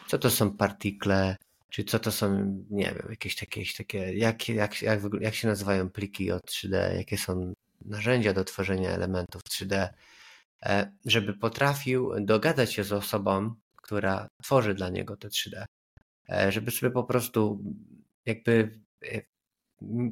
co 0.07 0.17
to 0.17 0.29
są 0.29 0.57
partikle, 0.57 1.35
czy 1.69 1.83
co 1.83 1.99
to 1.99 2.11
są, 2.11 2.55
nie 2.69 2.85
wiem, 2.85 3.07
jakieś 3.09 3.35
takie, 3.35 3.63
takie 3.77 4.13
jak, 4.13 4.49
jak, 4.49 4.81
jak, 4.81 5.01
jak 5.21 5.35
się 5.35 5.47
nazywają 5.47 5.89
pliki 5.89 6.31
od 6.31 6.45
3D, 6.45 6.95
jakie 6.95 7.17
są 7.17 7.53
narzędzia 7.85 8.33
do 8.33 8.43
tworzenia 8.43 8.89
elementów 8.89 9.41
3D, 9.43 9.89
E, 10.65 10.91
żeby 11.05 11.33
potrafił 11.33 12.11
dogadać 12.25 12.73
się 12.73 12.83
z 12.83 12.93
osobą, 12.93 13.55
która 13.75 14.27
tworzy 14.43 14.73
dla 14.73 14.89
niego 14.89 15.17
te 15.17 15.27
3D, 15.27 15.57
e, 15.57 15.65
żeby 16.49 16.71
sobie 16.71 16.91
po 16.91 17.03
prostu 17.03 17.63
jakby 18.25 18.79
e, 19.05 19.21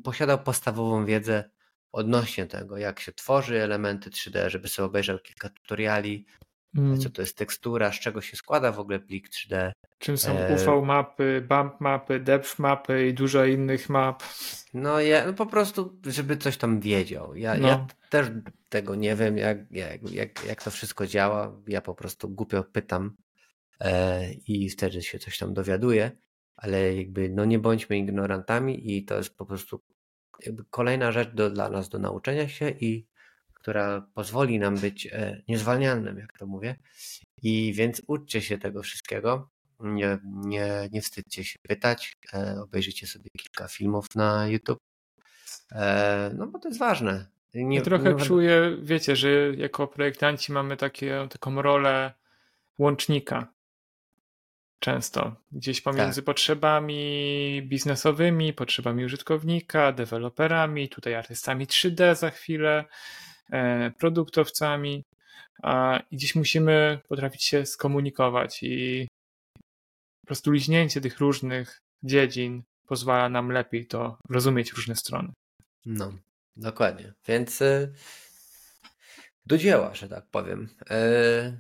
posiadał 0.03 0.43
podstawową 0.43 1.05
wiedzę 1.05 1.49
odnośnie 1.91 2.45
tego, 2.45 2.78
jak 2.78 2.99
się 2.99 3.11
tworzy 3.11 3.61
elementy 3.61 4.09
3D, 4.09 4.49
żeby 4.49 4.68
sobie 4.68 4.86
obejrzał 4.86 5.20
kilka 5.20 5.49
tutoriali, 5.49 6.26
mm. 6.76 6.99
co 6.99 7.09
to 7.09 7.22
jest 7.22 7.38
tekstura, 7.38 7.91
z 7.91 7.99
czego 7.99 8.22
się 8.22 8.38
składa 8.38 8.72
w 8.72 8.80
ogóle 8.80 8.99
plik 8.99 9.30
3D. 9.30 9.72
Czym 9.97 10.18
są 10.18 10.38
e... 10.38 10.55
UV 10.55 10.86
mapy, 10.86 11.45
bump 11.49 11.82
mapy, 11.82 12.20
depth 12.20 12.59
mapy 12.59 13.07
i 13.07 13.13
dużo 13.13 13.45
innych 13.45 13.89
map. 13.89 14.24
No 14.74 15.01
ja 15.01 15.26
no 15.26 15.34
po 15.34 15.45
prostu, 15.45 15.99
żeby 16.05 16.38
coś 16.38 16.57
tam 16.57 16.80
wiedział. 16.80 17.36
Ja, 17.36 17.55
no. 17.57 17.68
ja 17.68 17.88
też 18.09 18.28
tego 18.70 18.95
nie 18.95 19.16
wiem, 19.16 19.38
jak, 19.38 19.57
jak, 19.72 20.11
jak, 20.11 20.45
jak 20.45 20.63
to 20.63 20.72
wszystko 20.72 21.07
działa. 21.07 21.61
Ja 21.68 21.82
po 21.82 21.95
prostu 21.95 22.30
głupio 22.30 22.63
pytam 22.63 23.05
e, 23.05 23.24
i 24.47 24.69
wtedy 24.69 25.01
się 25.01 25.19
coś 25.19 25.38
tam 25.38 25.53
dowiaduję, 25.53 26.11
ale 26.55 26.95
jakby 26.95 27.30
no 27.30 27.45
nie 27.45 27.59
bądźmy 27.59 27.97
ignorantami 27.97 28.95
i 28.97 29.05
to 29.05 29.17
jest 29.17 29.38
po 29.38 29.45
prostu 29.45 29.82
kolejna 30.69 31.11
rzecz 31.11 31.30
do, 31.30 31.49
dla 31.49 31.69
nas 31.69 31.89
do 31.89 31.99
nauczenia 31.99 32.47
się 32.47 32.69
i 32.69 33.07
która 33.53 34.07
pozwoli 34.13 34.59
nam 34.59 34.78
być 34.78 35.07
e, 35.07 35.41
niezwalnialnym, 35.47 36.17
jak 36.17 36.38
to 36.38 36.47
mówię. 36.47 36.76
I 37.41 37.73
więc 37.73 38.01
uczcie 38.07 38.41
się 38.41 38.57
tego 38.57 38.84
wszystkiego. 38.84 39.49
Nie, 39.80 40.17
nie, 40.23 40.89
nie 40.91 41.01
wstydźcie 41.01 41.43
się 41.43 41.59
pytać. 41.61 42.17
E, 42.34 42.61
obejrzyjcie 42.61 43.07
sobie 43.07 43.30
kilka 43.38 43.67
filmów 43.67 44.15
na 44.15 44.47
YouTube. 44.47 44.80
E, 45.71 46.32
no 46.38 46.47
bo 46.47 46.59
to 46.59 46.67
jest 46.67 46.80
ważne. 46.80 47.28
Nie, 47.53 47.78
ja 47.78 47.84
trochę 47.84 48.13
nie... 48.13 48.26
czuję, 48.26 48.78
wiecie, 48.82 49.15
że 49.15 49.30
jako 49.55 49.88
projektanci 49.88 50.51
mamy 50.51 50.78
takie, 50.78 51.28
taką 51.30 51.61
rolę 51.61 52.13
łącznika. 52.78 53.55
Często. 54.86 55.36
Gdzieś 55.51 55.81
pomiędzy 55.81 56.21
tak. 56.21 56.25
potrzebami 56.25 57.61
biznesowymi, 57.63 58.53
potrzebami 58.53 59.05
użytkownika, 59.05 59.91
deweloperami, 59.91 60.89
tutaj 60.89 61.15
artystami 61.15 61.67
3D 61.67 62.15
za 62.15 62.29
chwilę, 62.29 62.86
e, 63.51 63.91
produktowcami. 63.91 65.03
I 66.11 66.15
gdzieś 66.15 66.36
musimy 66.36 66.99
potrafić 67.07 67.43
się 67.43 67.65
skomunikować 67.65 68.63
i 68.63 69.07
po 70.21 70.27
prostu 70.27 70.51
liźnięcie 70.51 71.01
tych 71.01 71.19
różnych 71.19 71.81
dziedzin 72.03 72.63
pozwala 72.88 73.29
nam 73.29 73.51
lepiej 73.51 73.88
to 73.88 74.17
rozumieć 74.29 74.71
różne 74.71 74.95
strony. 74.95 75.29
No, 75.86 76.13
dokładnie. 76.55 77.13
Więc 77.27 77.61
y, 77.61 77.93
do 79.45 79.57
dzieła, 79.57 79.93
że 79.93 80.09
tak 80.09 80.25
powiem. 80.25 80.69
Y, 80.91 81.59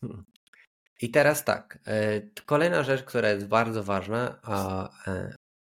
hmm. 0.00 0.24
I 1.00 1.10
teraz 1.10 1.44
tak. 1.44 1.78
Y, 1.88 2.30
kolejna 2.46 2.82
rzecz, 2.82 3.02
która 3.02 3.30
jest 3.30 3.46
bardzo 3.46 3.84
ważna, 3.84 4.38
a 4.42 4.88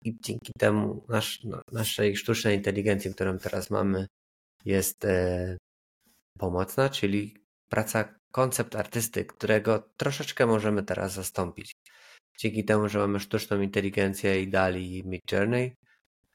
i 0.03 0.17
dzięki 0.21 0.51
temu 0.59 1.05
nasz, 1.09 1.43
no, 1.43 1.61
naszej 1.71 2.17
sztucznej 2.17 2.57
inteligencji, 2.57 3.13
którą 3.13 3.37
teraz 3.37 3.69
mamy, 3.69 4.07
jest 4.65 5.07
pomocna, 6.39 6.89
czyli 6.89 7.43
praca 7.69 8.15
koncept 8.31 8.75
artysty, 8.75 9.25
którego 9.25 9.89
troszeczkę 9.97 10.45
możemy 10.45 10.83
teraz 10.83 11.13
zastąpić. 11.13 11.73
Dzięki 12.37 12.65
temu, 12.65 12.89
że 12.89 12.99
mamy 12.99 13.19
sztuczną 13.19 13.61
inteligencję 13.61 14.41
i 14.41 14.47
dali 14.47 14.97
i 14.97 15.07
Midjourney, 15.07 15.75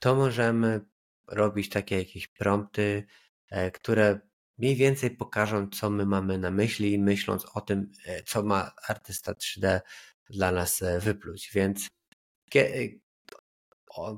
to 0.00 0.14
możemy 0.14 0.80
robić 1.28 1.68
takie 1.68 1.98
jakieś 1.98 2.26
prompty, 2.28 3.06
e, 3.50 3.70
które 3.70 4.20
mniej 4.58 4.76
więcej 4.76 5.10
pokażą, 5.10 5.68
co 5.68 5.90
my 5.90 6.06
mamy 6.06 6.38
na 6.38 6.50
myśli, 6.50 6.98
myśląc 6.98 7.46
o 7.54 7.60
tym, 7.60 7.90
e, 8.06 8.22
co 8.22 8.42
ma 8.42 8.72
artysta 8.88 9.32
3D 9.32 9.80
dla 10.30 10.52
nas 10.52 10.82
e, 10.82 11.00
wypluć. 11.00 11.50
Więc 11.54 11.88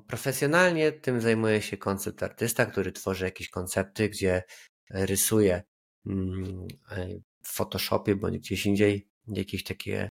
profesjonalnie 0.09 0.93
tym 0.93 1.21
zajmuje 1.21 1.63
się 1.63 1.77
koncept 1.77 2.23
artysta, 2.23 2.67
który 2.67 2.93
tworzy 2.93 3.25
jakieś 3.25 3.49
koncepty, 3.51 4.09
gdzie 4.09 4.43
rysuje 4.91 5.63
mm, 6.07 6.67
w 7.43 7.49
Photoshopie 7.49 8.17
bądź 8.17 8.39
gdzieś 8.39 8.67
indziej 8.67 9.09
jakieś 9.29 9.65
takie 9.65 10.09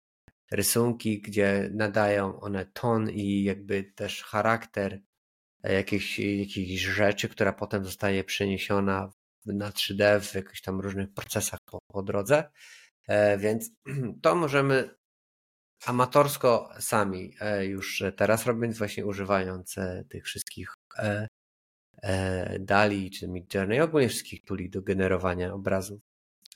rysunki, 0.50 1.20
gdzie 1.20 1.70
nadają 1.74 2.40
one 2.40 2.66
ton 2.66 3.10
i 3.10 3.42
jakby 3.42 3.84
też 3.84 4.22
charakter 4.22 5.00
jakiejś, 5.62 6.18
jakiejś 6.18 6.80
rzeczy, 6.80 7.28
która 7.28 7.52
potem 7.52 7.84
zostaje 7.84 8.24
przeniesiona 8.24 9.10
na 9.52 9.70
3D 9.70 10.20
w 10.20 10.34
jakichś 10.34 10.60
tam 10.60 10.80
różnych 10.80 11.14
procesach 11.14 11.60
po, 11.64 11.78
po 11.92 12.02
drodze. 12.02 12.50
E, 13.08 13.38
więc 13.38 13.70
to 14.22 14.34
możemy 14.34 14.90
amatorsko 15.86 16.70
sami 16.80 17.34
e, 17.40 17.66
już 17.66 18.02
teraz 18.16 18.46
robić, 18.46 18.78
właśnie 18.78 19.06
używając 19.06 19.78
e, 19.78 20.04
tych 20.08 20.24
wszystkich 20.24 20.74
dali 22.60 23.10
czy 23.10 23.28
Midjourney, 23.28 23.80
ogólnie 23.80 24.08
wszystkich 24.08 24.44
tuli 24.44 24.70
do 24.70 24.82
generowania 24.82 25.52
obrazów. 25.52 26.00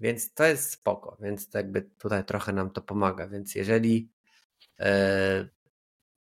Więc 0.01 0.35
to 0.35 0.45
jest 0.45 0.71
spoko, 0.71 1.17
więc 1.21 1.49
jakby 1.55 1.83
tutaj 1.83 2.25
trochę 2.25 2.53
nam 2.53 2.71
to 2.71 2.83
pomaga. 2.83 3.29
Więc 3.29 3.55
jeżeli 3.55 4.11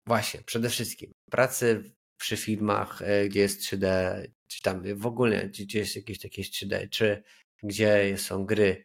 właśnie 0.07 0.41
przede 0.43 0.69
wszystkim 0.69 1.13
pracy 1.31 1.96
przy 2.17 2.37
filmach, 2.37 3.03
e, 3.03 3.29
gdzie 3.29 3.41
jest 3.41 3.61
3D, 3.61 3.87
czy 4.47 4.63
tam 4.63 4.83
w 4.97 5.07
ogóle, 5.07 5.49
gdzie 5.49 5.79
jest 5.79 5.97
jakieś 5.97 6.19
takie 6.19 6.43
3D, 6.43 6.89
czy 6.91 7.23
gdzie 7.63 8.19
są 8.19 8.47
gry, 8.47 8.85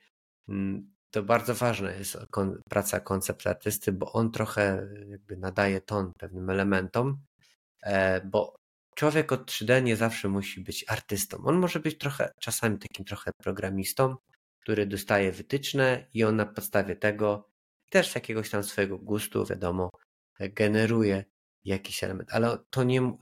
mm, 0.49 0.91
to 1.11 1.23
bardzo 1.23 1.55
ważna 1.55 1.91
jest 1.91 2.17
praca 2.69 2.99
koncept 2.99 3.47
artysty, 3.47 3.91
bo 3.91 4.11
on 4.13 4.31
trochę 4.31 4.87
jakby 5.09 5.37
nadaje 5.37 5.81
ton 5.81 6.11
pewnym 6.19 6.49
elementom, 6.49 7.17
e, 7.83 8.21
bo 8.25 8.55
człowiek 8.95 9.31
od 9.31 9.51
3D 9.51 9.81
nie 9.83 9.95
zawsze 9.95 10.29
musi 10.29 10.61
być 10.61 10.85
artystą. 10.87 11.37
On 11.45 11.59
może 11.59 11.79
być 11.79 11.97
trochę, 11.97 12.31
czasami 12.39 12.79
takim 12.79 13.05
trochę 13.05 13.31
programistą, 13.43 14.15
który 14.61 14.87
dostaje 14.87 15.31
wytyczne 15.31 16.07
i 16.13 16.23
on 16.23 16.35
na 16.35 16.45
podstawie 16.45 16.95
tego 16.95 17.49
też 17.89 18.15
jakiegoś 18.15 18.49
tam 18.49 18.63
swojego 18.63 18.97
gustu, 18.97 19.45
wiadomo, 19.45 19.89
generuje 20.39 21.25
jakiś 21.65 22.03
element, 22.03 22.29
ale 22.33 22.57
to 22.69 22.83
nie, 22.83 23.17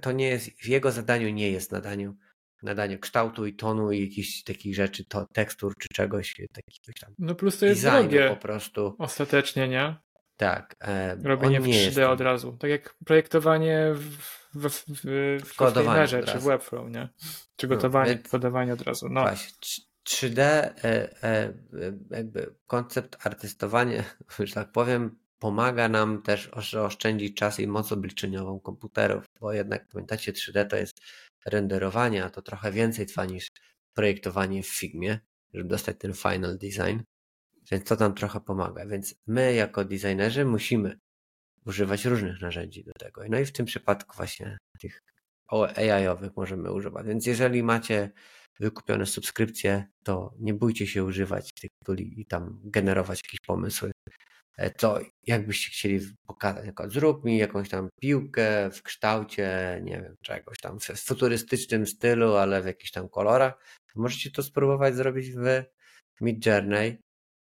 to 0.00 0.12
nie 0.12 0.28
jest, 0.28 0.50
w 0.62 0.66
jego 0.66 0.92
zadaniu 0.92 1.30
nie 1.30 1.50
jest 1.50 1.72
nadaniu, 1.72 2.16
nadanie 2.62 2.98
kształtu 2.98 3.46
i 3.46 3.54
tonu 3.54 3.92
i 3.92 4.00
jakichś 4.00 4.42
takich 4.42 4.74
rzeczy, 4.74 5.04
to 5.04 5.26
tekstur 5.32 5.74
czy 5.78 5.88
czegoś 5.88 6.34
takiego 6.34 6.98
tam. 7.00 7.14
No 7.18 7.34
plus 7.34 7.58
to 7.58 7.66
jest 7.66 7.82
drogie 7.82 8.28
po 8.28 8.36
prostu. 8.36 8.96
Ostatecznie, 8.98 9.68
nie? 9.68 9.96
Tak. 10.36 10.76
E, 10.80 11.16
Robienie 11.22 11.60
w 11.60 11.64
3D 11.64 12.10
od 12.10 12.20
razu. 12.20 12.56
Tak 12.60 12.70
jak 12.70 12.94
projektowanie 13.04 13.92
w, 13.94 14.16
w, 14.54 14.68
w, 14.68 14.84
w, 14.88 15.44
w 15.44 16.26
czy 16.26 16.38
w 16.38 16.44
Webflow, 16.44 16.90
nie? 16.90 17.08
Czy 17.56 17.68
no, 17.68 17.76
gotowanie, 17.76 18.18
no, 18.24 18.30
kodowanie 18.30 18.72
od 18.72 18.82
razu. 18.82 19.08
No. 19.10 19.20
Właśnie. 19.20 19.52
3D, 20.08 20.40
e, 20.40 20.74
e, 21.22 21.52
jakby 22.10 22.54
koncept 22.66 23.26
artystowania, 23.26 24.04
że 24.38 24.54
tak 24.54 24.72
powiem, 24.72 25.18
pomaga 25.44 25.88
nam 25.88 26.22
też 26.22 26.50
oszczędzić 26.74 27.36
czas 27.36 27.60
i 27.60 27.66
moc 27.66 27.92
obliczeniową 27.92 28.60
komputerów, 28.60 29.24
bo 29.40 29.52
jednak 29.52 29.88
pamiętacie, 29.88 30.32
3D 30.32 30.66
to 30.66 30.76
jest 30.76 31.00
renderowanie, 31.46 32.24
a 32.24 32.30
to 32.30 32.42
trochę 32.42 32.72
więcej 32.72 33.06
trwa 33.06 33.24
niż 33.24 33.48
projektowanie 33.94 34.62
w 34.62 34.66
Figmie, 34.66 35.18
żeby 35.54 35.68
dostać 35.68 35.96
ten 35.98 36.14
final 36.14 36.58
design, 36.58 36.98
więc 37.70 37.84
to 37.84 37.94
nam 37.94 38.14
trochę 38.14 38.40
pomaga. 38.40 38.86
Więc 38.86 39.14
my 39.26 39.54
jako 39.54 39.84
designerzy 39.84 40.44
musimy 40.44 40.98
używać 41.66 42.04
różnych 42.04 42.40
narzędzi 42.40 42.84
do 42.84 42.92
tego. 42.92 43.22
No 43.28 43.38
i 43.38 43.44
w 43.44 43.52
tym 43.52 43.66
przypadku 43.66 44.16
właśnie 44.16 44.58
tych 44.80 45.02
AI-owych 45.52 46.36
możemy 46.36 46.72
używać. 46.72 47.06
Więc 47.06 47.26
jeżeli 47.26 47.62
macie 47.62 48.10
wykupione 48.60 49.06
subskrypcje, 49.06 49.86
to 50.02 50.34
nie 50.38 50.54
bójcie 50.54 50.86
się 50.86 51.04
używać 51.04 51.52
tych 51.52 51.70
tuli 51.84 52.20
i 52.20 52.26
tam 52.26 52.60
generować 52.64 53.20
jakieś 53.24 53.40
pomysły. 53.40 53.92
E, 54.56 54.70
to 54.70 55.00
jakbyście 55.26 55.70
chcieli 55.70 56.00
pokazać, 56.26 56.64
zrób 56.86 57.24
mi 57.24 57.38
jakąś 57.38 57.68
tam 57.68 57.88
piłkę 58.00 58.70
w 58.70 58.82
kształcie, 58.82 59.80
nie 59.82 60.02
wiem, 60.02 60.16
czegoś 60.22 60.58
tam 60.58 60.80
w 60.80 60.84
futurystycznym 60.84 61.86
stylu, 61.86 62.34
ale 62.34 62.62
w 62.62 62.66
jakichś 62.66 62.90
tam 62.90 63.08
kolorach, 63.08 63.54
możecie 63.94 64.30
to 64.30 64.42
spróbować 64.42 64.94
zrobić 64.94 65.30
w 65.32 65.64
Midjourney 66.20 66.98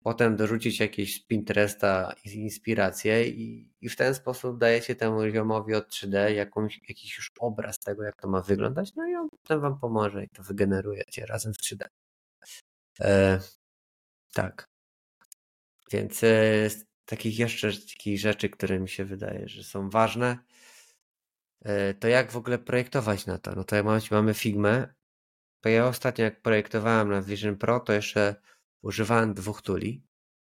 potem 0.03 0.35
dorzucić 0.35 0.79
jakieś 0.79 1.15
z 1.15 1.25
Pinteresta 1.25 2.13
inspiracje 2.25 3.29
i, 3.29 3.69
i 3.81 3.89
w 3.89 3.95
ten 3.95 4.15
sposób 4.15 4.57
dajecie 4.57 4.95
temu 4.95 5.29
ziomowi 5.29 5.75
od 5.75 5.89
3D 5.89 6.27
jakąś, 6.27 6.79
jakiś 6.89 7.17
już 7.17 7.31
obraz 7.39 7.79
tego, 7.79 8.03
jak 8.03 8.15
to 8.21 8.27
ma 8.27 8.41
wyglądać, 8.41 8.95
no 8.95 9.07
i 9.07 9.15
on 9.15 9.29
potem 9.29 9.61
wam 9.61 9.79
pomoże 9.79 10.23
i 10.23 10.29
to 10.29 10.43
wygenerujecie 10.43 11.25
razem 11.25 11.53
w 11.53 11.57
3D. 11.57 11.85
E, 12.99 13.39
tak. 14.33 14.65
Więc 15.91 16.23
e, 16.23 16.69
takich 17.09 17.39
jeszcze 17.39 17.71
takich 17.71 18.19
rzeczy, 18.19 18.49
które 18.49 18.79
mi 18.79 18.89
się 18.89 19.05
wydaje, 19.05 19.47
że 19.47 19.63
są 19.63 19.89
ważne, 19.89 20.37
e, 21.61 21.93
to 21.93 22.07
jak 22.07 22.31
w 22.31 22.37
ogóle 22.37 22.59
projektować 22.59 23.25
na 23.25 23.37
to? 23.37 23.55
No 23.55 23.63
to 23.63 23.75
jak 23.75 23.85
mamy 24.11 24.33
Figmę, 24.33 24.93
to 25.61 25.69
ja 25.69 25.87
ostatnio 25.87 26.23
jak 26.25 26.41
projektowałem 26.41 27.09
na 27.09 27.21
Vision 27.21 27.57
Pro, 27.57 27.79
to 27.79 27.93
jeszcze 27.93 28.35
używałem 28.81 29.33
dwóch 29.33 29.61
tuli. 29.61 30.03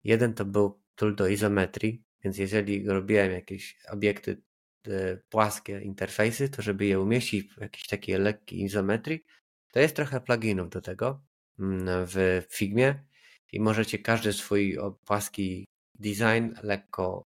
Jeden 0.04 0.34
to 0.34 0.46
był 0.46 0.82
tool 0.96 1.16
do 1.16 1.28
izometrii, 1.28 2.04
więc 2.24 2.38
jeżeli 2.38 2.88
robiłem 2.88 3.32
jakieś 3.32 3.78
obiekty 3.90 4.42
e, 4.88 5.18
płaskie 5.18 5.82
interfejsy, 5.82 6.50
to 6.50 6.62
żeby 6.62 6.86
je 6.86 7.00
umieścić 7.00 7.54
w 7.54 7.62
jakiejś 7.62 7.88
takiej 7.88 8.18
lekkiej 8.18 8.62
izometrii, 8.62 9.26
to 9.72 9.80
jest 9.80 9.96
trochę 9.96 10.22
pluginów 10.22 10.70
do 10.70 10.82
tego 10.82 11.24
mm, 11.60 12.06
w 12.08 12.44
Figmie 12.50 13.04
i 13.52 13.60
możecie 13.60 14.00
każdy 14.00 14.34
swój 14.34 14.78
płaski 15.06 15.68
design 16.00 16.54
lekko 16.64 17.24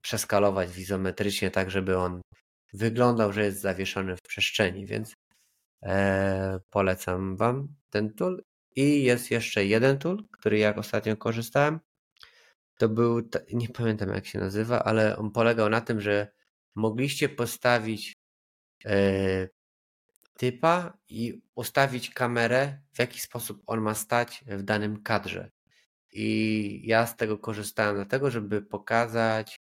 przeskalować 0.00 0.72
wizometrycznie, 0.72 1.50
tak 1.50 1.70
żeby 1.70 1.98
on 1.98 2.20
wyglądał, 2.72 3.32
że 3.32 3.44
jest 3.44 3.60
zawieszony 3.60 4.16
w 4.16 4.22
przestrzeni, 4.22 4.86
więc 4.86 5.14
e, 5.82 6.60
polecam 6.70 7.36
Wam 7.36 7.68
ten 7.90 8.14
tool. 8.14 8.42
I 8.76 9.02
jest 9.02 9.30
jeszcze 9.30 9.64
jeden 9.64 9.98
tool, 9.98 10.24
który 10.30 10.58
jak 10.58 10.78
ostatnio 10.78 11.16
korzystałem. 11.16 11.80
To 12.78 12.88
był, 12.88 13.28
nie 13.52 13.68
pamiętam 13.68 14.08
jak 14.08 14.26
się 14.26 14.38
nazywa, 14.38 14.84
ale 14.84 15.16
on 15.16 15.30
polegał 15.30 15.70
na 15.70 15.80
tym, 15.80 16.00
że 16.00 16.32
mogliście 16.74 17.28
postawić 17.28 18.12
e, 18.84 19.48
typa 20.36 20.98
i 21.08 21.42
ustawić 21.54 22.10
kamerę, 22.10 22.78
w 22.92 22.98
jaki 22.98 23.20
sposób 23.20 23.62
on 23.66 23.80
ma 23.80 23.94
stać 23.94 24.44
w 24.46 24.62
danym 24.62 25.02
kadrze. 25.02 25.50
I 26.14 26.80
ja 26.84 27.06
z 27.06 27.16
tego 27.16 27.38
korzystałem 27.38 27.94
dlatego, 27.94 28.30
żeby 28.30 28.62
pokazać 28.62 29.56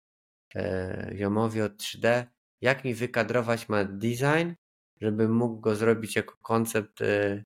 e, 0.56 1.14
ziomowi 1.18 1.62
od 1.62 1.74
3D, 1.74 2.26
jak 2.62 2.84
mi 2.84 2.94
wykadrować 2.94 3.70
ma 3.70 3.84
design, 3.86 4.54
żeby 5.02 5.30
mógł 5.30 5.60
go 5.60 5.76
zrobić 5.76 6.16
jako 6.16 6.38
koncept 6.42 7.02
e, 7.02 7.44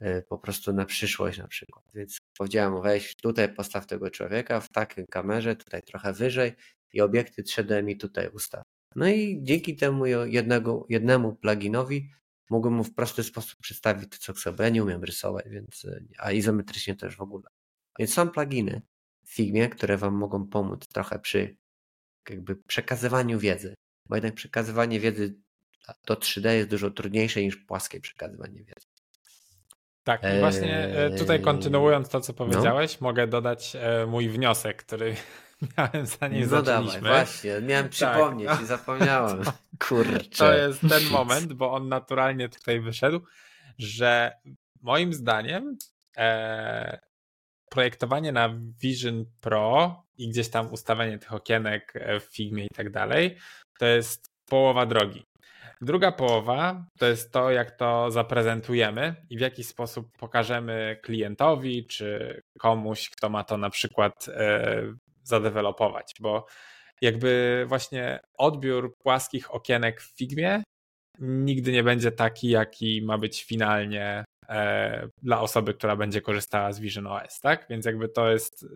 e, 0.00 0.22
po 0.22 0.38
prostu 0.38 0.72
na 0.72 0.84
przyszłość 0.84 1.38
na 1.38 1.48
przykład. 1.48 1.84
Więc 1.94 2.18
powiedziałem 2.38 2.72
mu 2.72 2.82
weź 2.82 3.16
tutaj 3.16 3.54
postaw 3.54 3.86
tego 3.86 4.10
człowieka 4.10 4.60
w 4.60 4.68
takiej 4.68 5.06
kamerze, 5.10 5.56
tutaj 5.56 5.82
trochę 5.82 6.12
wyżej 6.12 6.52
i 6.92 7.00
obiekty 7.00 7.42
3D 7.42 7.82
mi 7.82 7.96
tutaj 7.96 8.28
ustaw. 8.28 8.62
No 8.96 9.08
i 9.08 9.40
dzięki 9.42 9.76
temu 9.76 10.06
jednego, 10.06 10.86
jednemu 10.88 11.36
pluginowi 11.36 12.10
mogłem 12.50 12.74
mu 12.74 12.84
w 12.84 12.94
prosty 12.94 13.22
sposób 13.22 13.58
przedstawić 13.60 14.10
to, 14.10 14.18
co 14.18 14.32
chcę, 14.32 14.52
bo 14.52 14.62
ja 14.62 14.68
nie 14.68 14.82
umiem 14.82 15.04
rysować, 15.04 15.48
więc, 15.48 15.86
a 16.18 16.32
izometrycznie 16.32 16.96
też 16.96 17.16
w 17.16 17.20
ogóle. 17.20 17.48
Więc 17.98 18.14
są 18.14 18.30
pluginy 18.30 18.82
w 19.24 19.34
Figmie, 19.34 19.68
które 19.68 19.96
Wam 19.96 20.14
mogą 20.14 20.46
pomóc 20.46 20.88
trochę 20.88 21.18
przy 21.18 21.56
jakby 22.30 22.56
przekazywaniu 22.56 23.38
wiedzy, 23.38 23.74
bo 24.06 24.16
jednak 24.16 24.34
przekazywanie 24.34 25.00
wiedzy 25.00 25.34
do 26.06 26.14
3D 26.14 26.50
jest 26.50 26.70
dużo 26.70 26.90
trudniejsze 26.90 27.42
niż 27.42 27.56
płaskie 27.56 28.00
przekazywanie 28.00 28.58
wiedzy. 28.58 28.86
Tak, 30.04 30.22
i 30.36 30.40
właśnie 30.40 30.76
e, 30.76 31.10
tutaj 31.10 31.36
eee, 31.36 31.42
kontynuując 31.42 32.08
to, 32.08 32.20
co 32.20 32.32
no. 32.32 32.36
powiedziałeś, 32.36 33.00
no. 33.00 33.04
mogę 33.06 33.26
dodać 33.26 33.76
e, 33.76 34.06
mój 34.06 34.28
wniosek, 34.28 34.76
który 34.84 35.16
miałem 35.78 36.06
zanim 36.06 36.42
no 36.42 36.48
zaczęliśmy. 36.48 37.00
Dawaj, 37.00 37.24
właśnie, 37.24 37.60
miałem 37.60 37.84
tak. 37.84 37.92
przypomnieć 37.92 38.48
tak. 38.48 38.62
i 38.62 38.66
zapomniałem. 38.66 39.42
Kurczę. 39.88 40.28
To 40.38 40.52
jest 40.52 40.80
ten 40.80 41.10
moment, 41.10 41.52
bo 41.52 41.72
on 41.72 41.88
naturalnie 41.88 42.48
tutaj 42.48 42.80
wyszedł, 42.80 43.20
że 43.78 44.32
moim 44.82 45.12
zdaniem 45.12 45.76
e, 46.16 47.07
projektowanie 47.70 48.32
na 48.32 48.60
Vision 48.82 49.24
Pro 49.40 50.02
i 50.18 50.28
gdzieś 50.28 50.50
tam 50.50 50.72
ustawianie 50.72 51.18
tych 51.18 51.32
okienek 51.32 51.94
w 52.20 52.36
Figmie 52.36 52.64
i 52.64 52.74
tak 52.74 52.90
dalej, 52.90 53.36
to 53.78 53.86
jest 53.86 54.30
połowa 54.46 54.86
drogi. 54.86 55.24
Druga 55.80 56.12
połowa 56.12 56.86
to 56.98 57.06
jest 57.06 57.32
to, 57.32 57.50
jak 57.50 57.70
to 57.70 58.10
zaprezentujemy 58.10 59.14
i 59.30 59.38
w 59.38 59.40
jaki 59.40 59.64
sposób 59.64 60.18
pokażemy 60.18 61.00
klientowi 61.02 61.86
czy 61.86 62.40
komuś, 62.58 63.10
kto 63.10 63.28
ma 63.28 63.44
to 63.44 63.56
na 63.56 63.70
przykład 63.70 64.28
e, 64.28 64.82
zadewelopować, 65.22 66.14
bo 66.20 66.46
jakby 67.00 67.64
właśnie 67.68 68.20
odbiór 68.38 68.96
płaskich 68.98 69.54
okienek 69.54 70.00
w 70.00 70.16
Figmie 70.16 70.62
nigdy 71.18 71.72
nie 71.72 71.82
będzie 71.82 72.12
taki, 72.12 72.48
jaki 72.48 73.02
ma 73.02 73.18
być 73.18 73.44
finalnie 73.44 74.04
e, 74.04 74.24
dla 75.22 75.40
osoby, 75.40 75.74
która 75.74 75.96
będzie 75.96 76.20
korzystała 76.20 76.72
z 76.72 76.80
Vision 76.80 77.06
OS, 77.06 77.40
tak? 77.40 77.66
Więc 77.70 77.86
jakby 77.86 78.08
to 78.08 78.30
jest 78.30 78.66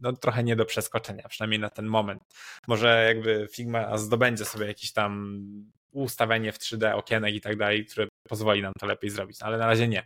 no, 0.00 0.12
trochę 0.12 0.44
nie 0.44 0.56
do 0.56 0.64
przeskoczenia, 0.64 1.28
przynajmniej 1.28 1.60
na 1.60 1.70
ten 1.70 1.86
moment. 1.86 2.22
Może 2.68 3.04
jakby 3.08 3.48
Figma 3.52 3.98
zdobędzie 3.98 4.44
sobie 4.44 4.66
jakiś 4.66 4.92
tam 4.92 5.42
ustawienie 5.92 6.52
w 6.52 6.58
3D 6.58 6.94
okienek 6.94 7.34
i 7.34 7.40
tak 7.40 7.56
dalej, 7.56 7.86
które 7.86 8.08
pozwoli 8.28 8.62
nam 8.62 8.72
to 8.80 8.86
lepiej 8.86 9.10
zrobić, 9.10 9.40
no, 9.40 9.46
ale 9.46 9.58
na 9.58 9.66
razie 9.66 9.88
nie. 9.88 10.02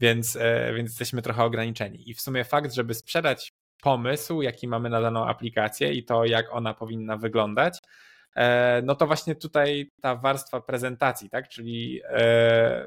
Więc, 0.00 0.36
e, 0.36 0.72
więc 0.74 0.90
jesteśmy 0.90 1.22
trochę 1.22 1.44
ograniczeni. 1.44 2.10
I 2.10 2.14
w 2.14 2.20
sumie 2.20 2.44
fakt, 2.44 2.72
żeby 2.72 2.94
sprzedać 2.94 3.52
pomysł, 3.82 4.42
jaki 4.42 4.68
mamy 4.68 4.90
na 4.90 5.00
daną 5.00 5.26
aplikację 5.26 5.92
i 5.92 6.04
to, 6.04 6.24
jak 6.24 6.52
ona 6.52 6.74
powinna 6.74 7.16
wyglądać, 7.16 7.78
e, 8.36 8.82
no 8.84 8.94
to 8.94 9.06
właśnie 9.06 9.34
tutaj 9.34 9.90
ta 10.00 10.16
warstwa 10.16 10.60
prezentacji, 10.60 11.30
tak? 11.30 11.48
Czyli 11.48 12.00
e, 12.04 12.86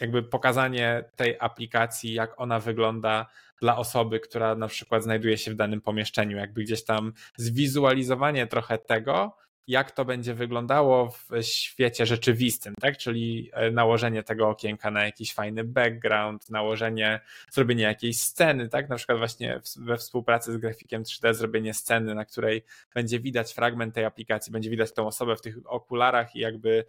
jakby 0.00 0.22
pokazanie 0.22 1.04
tej 1.16 1.36
aplikacji, 1.40 2.14
jak 2.14 2.40
ona 2.40 2.60
wygląda 2.60 3.26
dla 3.60 3.76
osoby, 3.76 4.20
która 4.20 4.54
na 4.54 4.68
przykład 4.68 5.02
znajduje 5.02 5.38
się 5.38 5.50
w 5.50 5.54
danym 5.54 5.80
pomieszczeniu, 5.80 6.36
jakby 6.36 6.62
gdzieś 6.62 6.84
tam 6.84 7.12
zwizualizowanie 7.36 8.46
trochę 8.46 8.78
tego, 8.78 9.36
jak 9.70 9.90
to 9.90 10.04
będzie 10.04 10.34
wyglądało 10.34 11.10
w 11.10 11.28
świecie 11.42 12.06
rzeczywistym, 12.06 12.74
tak? 12.80 12.96
Czyli 12.96 13.50
e, 13.52 13.70
nałożenie 13.70 14.22
tego 14.22 14.48
okienka 14.48 14.90
na 14.90 15.04
jakiś 15.04 15.34
fajny 15.34 15.64
background, 15.64 16.50
nałożenie, 16.50 17.20
zrobienie 17.50 17.82
jakiejś 17.82 18.20
sceny, 18.20 18.68
tak? 18.68 18.88
Na 18.88 18.96
przykład 18.96 19.18
właśnie 19.18 19.60
we 19.76 19.96
współpracy 19.96 20.52
z 20.52 20.56
grafikiem 20.56 21.02
3D 21.02 21.34
zrobienie 21.34 21.74
sceny, 21.74 22.14
na 22.14 22.24
której 22.24 22.64
będzie 22.94 23.20
widać 23.20 23.52
fragment 23.52 23.94
tej 23.94 24.04
aplikacji, 24.04 24.52
będzie 24.52 24.70
widać 24.70 24.92
tą 24.92 25.06
osobę 25.06 25.36
w 25.36 25.40
tych 25.40 25.56
okularach 25.64 26.36
i 26.36 26.38
jakby 26.38 26.84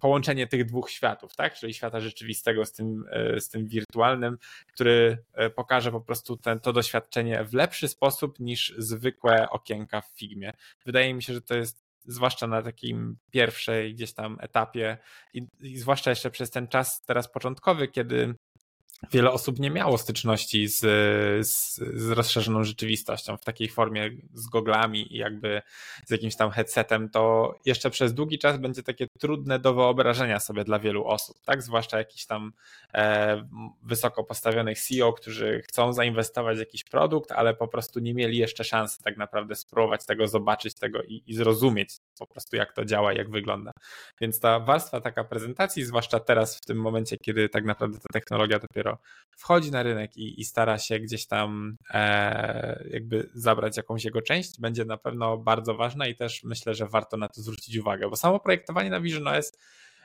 połączenie 0.00 0.46
tych 0.46 0.64
dwóch 0.64 0.90
światów, 0.90 1.36
tak? 1.36 1.54
Czyli 1.54 1.74
świata 1.74 2.00
rzeczywistego 2.00 2.64
z 2.64 2.72
tym, 2.72 3.04
e, 3.10 3.40
z 3.40 3.48
tym 3.48 3.66
wirtualnym, 3.66 4.38
który 4.72 5.24
pokaże 5.56 5.90
po 5.90 6.00
prostu 6.00 6.36
ten, 6.36 6.60
to 6.60 6.72
doświadczenie 6.72 7.44
w 7.44 7.54
lepszy 7.54 7.88
sposób 7.88 8.40
niż 8.40 8.74
zwykłe 8.78 9.50
okienka 9.50 10.00
w 10.00 10.08
Figmie. 10.08 10.52
Wydaje 10.86 11.14
mi 11.14 11.22
się, 11.22 11.34
że 11.34 11.42
to 11.42 11.54
jest 11.54 11.90
zwłaszcza 12.06 12.46
na 12.46 12.62
takim 12.62 13.16
pierwszej 13.30 13.94
gdzieś 13.94 14.12
tam 14.12 14.36
etapie 14.40 14.98
i, 15.34 15.46
i 15.60 15.78
zwłaszcza 15.78 16.10
jeszcze 16.10 16.30
przez 16.30 16.50
ten 16.50 16.68
czas 16.68 17.02
teraz 17.02 17.32
początkowy, 17.32 17.88
kiedy 17.88 18.34
wiele 19.12 19.30
osób 19.30 19.58
nie 19.58 19.70
miało 19.70 19.98
styczności 19.98 20.68
z, 20.68 20.78
z, 21.46 21.76
z, 21.76 22.10
rozszerzoną 22.10 22.64
rzeczywistością 22.64 23.36
w 23.36 23.44
takiej 23.44 23.68
formie 23.68 24.10
z 24.34 24.46
goglami 24.46 25.14
i 25.14 25.18
jakby 25.18 25.62
z 26.06 26.10
jakimś 26.10 26.36
tam 26.36 26.50
headsetem, 26.50 27.10
to 27.10 27.54
jeszcze 27.64 27.90
przez 27.90 28.14
długi 28.14 28.38
czas 28.38 28.58
będzie 28.58 28.82
takie 28.82 29.06
trudne 29.18 29.58
do 29.58 29.74
wyobrażenia 29.74 30.40
sobie 30.40 30.64
dla 30.64 30.78
wielu 30.78 31.04
osób, 31.04 31.36
tak? 31.44 31.62
Zwłaszcza 31.62 31.98
jakichś 31.98 32.26
tam 32.26 32.52
e, 32.94 33.48
wysoko 33.82 34.24
postawionych 34.24 34.80
CEO, 34.80 35.12
którzy 35.12 35.62
chcą 35.62 35.92
zainwestować 35.92 36.56
w 36.56 36.60
jakiś 36.60 36.84
produkt, 36.84 37.32
ale 37.32 37.54
po 37.54 37.68
prostu 37.68 38.00
nie 38.00 38.14
mieli 38.14 38.38
jeszcze 38.38 38.64
szansy 38.64 39.02
tak 39.02 39.16
naprawdę 39.16 39.54
spróbować 39.54 40.06
tego, 40.06 40.28
zobaczyć 40.28 40.74
tego 40.74 41.02
i, 41.02 41.22
i 41.26 41.34
zrozumieć 41.34 41.90
po 42.18 42.26
prostu 42.26 42.56
jak 42.56 42.72
to 42.72 42.84
działa, 42.84 43.12
jak 43.12 43.30
wygląda. 43.30 43.72
Więc 44.20 44.40
ta 44.40 44.60
warstwa 44.60 45.00
taka 45.00 45.24
prezentacji, 45.24 45.84
zwłaszcza 45.84 46.20
teraz 46.20 46.56
w 46.56 46.60
tym 46.60 46.80
momencie, 46.80 47.16
kiedy 47.16 47.48
tak 47.48 47.64
naprawdę 47.64 47.98
ta 47.98 48.12
technologia 48.12 48.58
dopiero 48.58 48.89
dopiero 48.90 49.20
wchodzi 49.40 49.70
na 49.70 49.82
rynek 49.82 50.16
i, 50.16 50.40
i 50.40 50.44
stara 50.44 50.78
się 50.78 51.00
gdzieś 51.00 51.26
tam 51.26 51.76
e, 51.90 52.84
jakby 52.90 53.30
zabrać 53.34 53.76
jakąś 53.76 54.04
jego 54.04 54.22
część, 54.22 54.60
będzie 54.60 54.84
na 54.84 54.96
pewno 54.96 55.38
bardzo 55.38 55.74
ważna 55.74 56.06
i 56.06 56.16
też 56.16 56.44
myślę, 56.44 56.74
że 56.74 56.86
warto 56.86 57.16
na 57.16 57.28
to 57.28 57.42
zwrócić 57.42 57.76
uwagę, 57.76 58.08
bo 58.08 58.16
samo 58.16 58.40
projektowanie 58.40 58.90
na 58.90 59.00
Vision 59.00 59.28
OS 59.28 59.52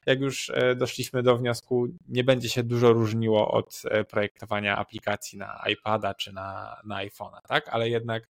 jak 0.05 0.21
już 0.21 0.49
e, 0.49 0.75
doszliśmy 0.75 1.23
do 1.23 1.37
wniosku, 1.37 1.87
nie 2.07 2.23
będzie 2.23 2.49
się 2.49 2.63
dużo 2.63 2.93
różniło 2.93 3.51
od 3.51 3.81
e, 3.85 4.03
projektowania 4.03 4.77
aplikacji 4.77 5.39
na 5.39 5.63
iPada 5.67 6.13
czy 6.13 6.33
na, 6.33 6.77
na 6.85 6.95
iPhone'a, 6.95 7.41
tak? 7.47 7.69
Ale 7.69 7.89
jednak 7.89 8.27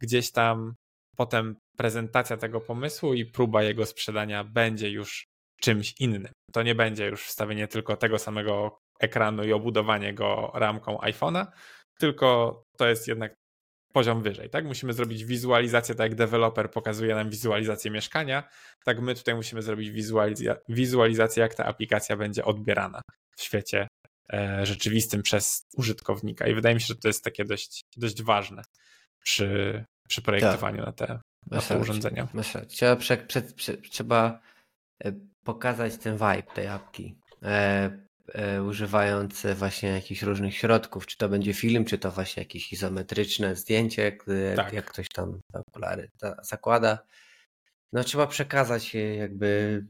gdzieś 0.00 0.30
tam 0.30 0.74
potem 1.16 1.56
prezentacja 1.76 2.36
tego 2.36 2.60
pomysłu 2.60 3.14
i 3.14 3.24
próba 3.24 3.62
jego 3.62 3.86
sprzedania 3.86 4.44
będzie 4.44 4.90
już 4.90 5.26
czymś 5.60 5.94
innym. 6.00 6.28
To 6.52 6.62
nie 6.62 6.74
będzie 6.74 7.06
już 7.06 7.26
wstawienie 7.26 7.68
tylko 7.68 7.96
tego 7.96 8.18
samego 8.18 8.78
ekranu 8.98 9.44
i 9.44 9.52
obudowanie 9.52 10.14
go 10.14 10.52
ramką 10.54 10.98
iPhone'a, 10.98 11.46
tylko 11.98 12.62
to 12.76 12.88
jest 12.88 13.08
jednak 13.08 13.34
poziom 13.92 14.22
wyżej, 14.22 14.50
tak? 14.50 14.64
Musimy 14.64 14.92
zrobić 14.92 15.24
wizualizację, 15.24 15.94
tak 15.94 16.10
jak 16.10 16.18
deweloper 16.18 16.70
pokazuje 16.70 17.14
nam 17.14 17.30
wizualizację 17.30 17.90
mieszkania, 17.90 18.48
tak 18.84 19.00
my 19.00 19.14
tutaj 19.14 19.34
musimy 19.34 19.62
zrobić 19.62 19.90
wizualizację, 20.68 21.40
jak 21.40 21.54
ta 21.54 21.64
aplikacja 21.64 22.16
będzie 22.16 22.44
odbierana 22.44 23.00
w 23.36 23.42
świecie 23.42 23.88
e, 24.32 24.66
rzeczywistym 24.66 25.22
przez 25.22 25.66
użytkownika. 25.76 26.46
I 26.46 26.54
wydaje 26.54 26.74
mi 26.74 26.80
się, 26.80 26.86
że 26.86 26.96
to 26.96 27.08
jest 27.08 27.24
takie 27.24 27.44
dość, 27.44 27.80
dość 27.96 28.22
ważne 28.22 28.62
przy, 29.22 29.84
przy 30.08 30.22
projektowaniu 30.22 30.84
tak. 30.84 30.86
na 30.86 30.92
te, 30.92 31.20
na 31.50 31.60
te 31.60 31.78
urządzenia. 31.78 32.28
Myślę, 32.34 32.66
trzeba, 32.66 32.96
prze, 32.96 33.16
prze, 33.16 33.42
prze, 33.42 33.76
trzeba 33.76 34.40
e, 35.04 35.12
pokazać 35.44 35.96
ten 35.96 36.14
vibe 36.14 36.54
tej 36.54 36.66
apki. 36.66 37.18
E, 37.42 38.07
używając 38.68 39.46
właśnie 39.54 39.88
jakichś 39.88 40.22
różnych 40.22 40.56
środków, 40.56 41.06
czy 41.06 41.16
to 41.16 41.28
będzie 41.28 41.54
film, 41.54 41.84
czy 41.84 41.98
to 41.98 42.10
właśnie 42.10 42.42
jakieś 42.42 42.72
izometryczne 42.72 43.56
zdjęcie, 43.56 44.18
tak. 44.56 44.72
jak 44.72 44.84
ktoś 44.84 45.08
tam 45.08 45.40
okulary 45.52 46.10
zakłada. 46.42 46.98
No 47.92 48.04
trzeba 48.04 48.26
przekazać 48.26 48.94
jakby 48.94 49.84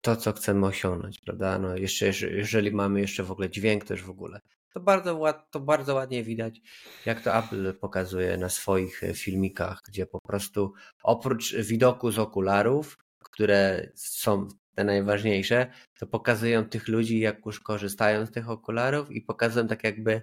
to, 0.00 0.16
co 0.16 0.32
chcemy 0.32 0.66
osiągnąć, 0.66 1.20
prawda? 1.20 1.58
No 1.58 1.76
jeszcze, 1.76 2.06
jeżeli 2.30 2.72
mamy 2.72 3.00
jeszcze 3.00 3.22
w 3.22 3.30
ogóle 3.30 3.50
dźwięk 3.50 3.84
też 3.84 4.02
w 4.02 4.10
ogóle, 4.10 4.40
to 4.74 4.80
bardzo, 4.80 5.34
to 5.50 5.60
bardzo 5.60 5.94
ładnie 5.94 6.22
widać, 6.22 6.60
jak 7.06 7.20
to 7.20 7.38
Apple 7.38 7.74
pokazuje 7.74 8.36
na 8.36 8.48
swoich 8.48 9.04
e, 9.04 9.14
filmikach, 9.14 9.82
gdzie 9.88 10.06
po 10.06 10.20
prostu 10.20 10.72
oprócz 11.02 11.54
widoku 11.54 12.10
z 12.10 12.18
okularów, 12.18 12.98
które 13.24 13.90
są 13.94 14.48
te 14.80 14.84
najważniejsze, 14.84 15.66
to 15.98 16.06
pokazują 16.06 16.64
tych 16.64 16.88
ludzi, 16.88 17.20
jak 17.20 17.46
już 17.46 17.60
korzystają 17.60 18.26
z 18.26 18.30
tych 18.30 18.50
okularów 18.50 19.10
i 19.10 19.22
pokazują 19.22 19.68
tak 19.68 19.84
jakby, 19.84 20.22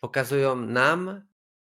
pokazują 0.00 0.56
nam 0.56 1.22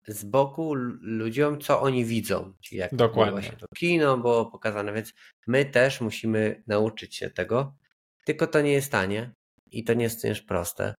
z 0.08 0.24
boku 0.24 0.74
ludziom, 1.00 1.60
co 1.60 1.80
oni 1.80 2.04
widzą. 2.04 2.54
Czyli 2.60 2.80
jak 2.80 2.94
Dokładnie. 2.94 3.32
właśnie 3.32 3.56
to 3.56 3.66
kino 3.76 4.18
było 4.18 4.50
pokazane, 4.50 4.92
więc 4.92 5.12
my 5.46 5.64
też 5.64 6.00
musimy 6.00 6.62
nauczyć 6.66 7.16
się 7.16 7.30
tego, 7.30 7.76
tylko 8.24 8.46
to 8.46 8.60
nie 8.60 8.72
jest 8.72 8.92
tanie 8.92 9.32
i 9.70 9.84
to 9.84 9.94
nie 9.94 10.04
jest 10.04 10.22
też 10.22 10.42
proste, 10.42 10.94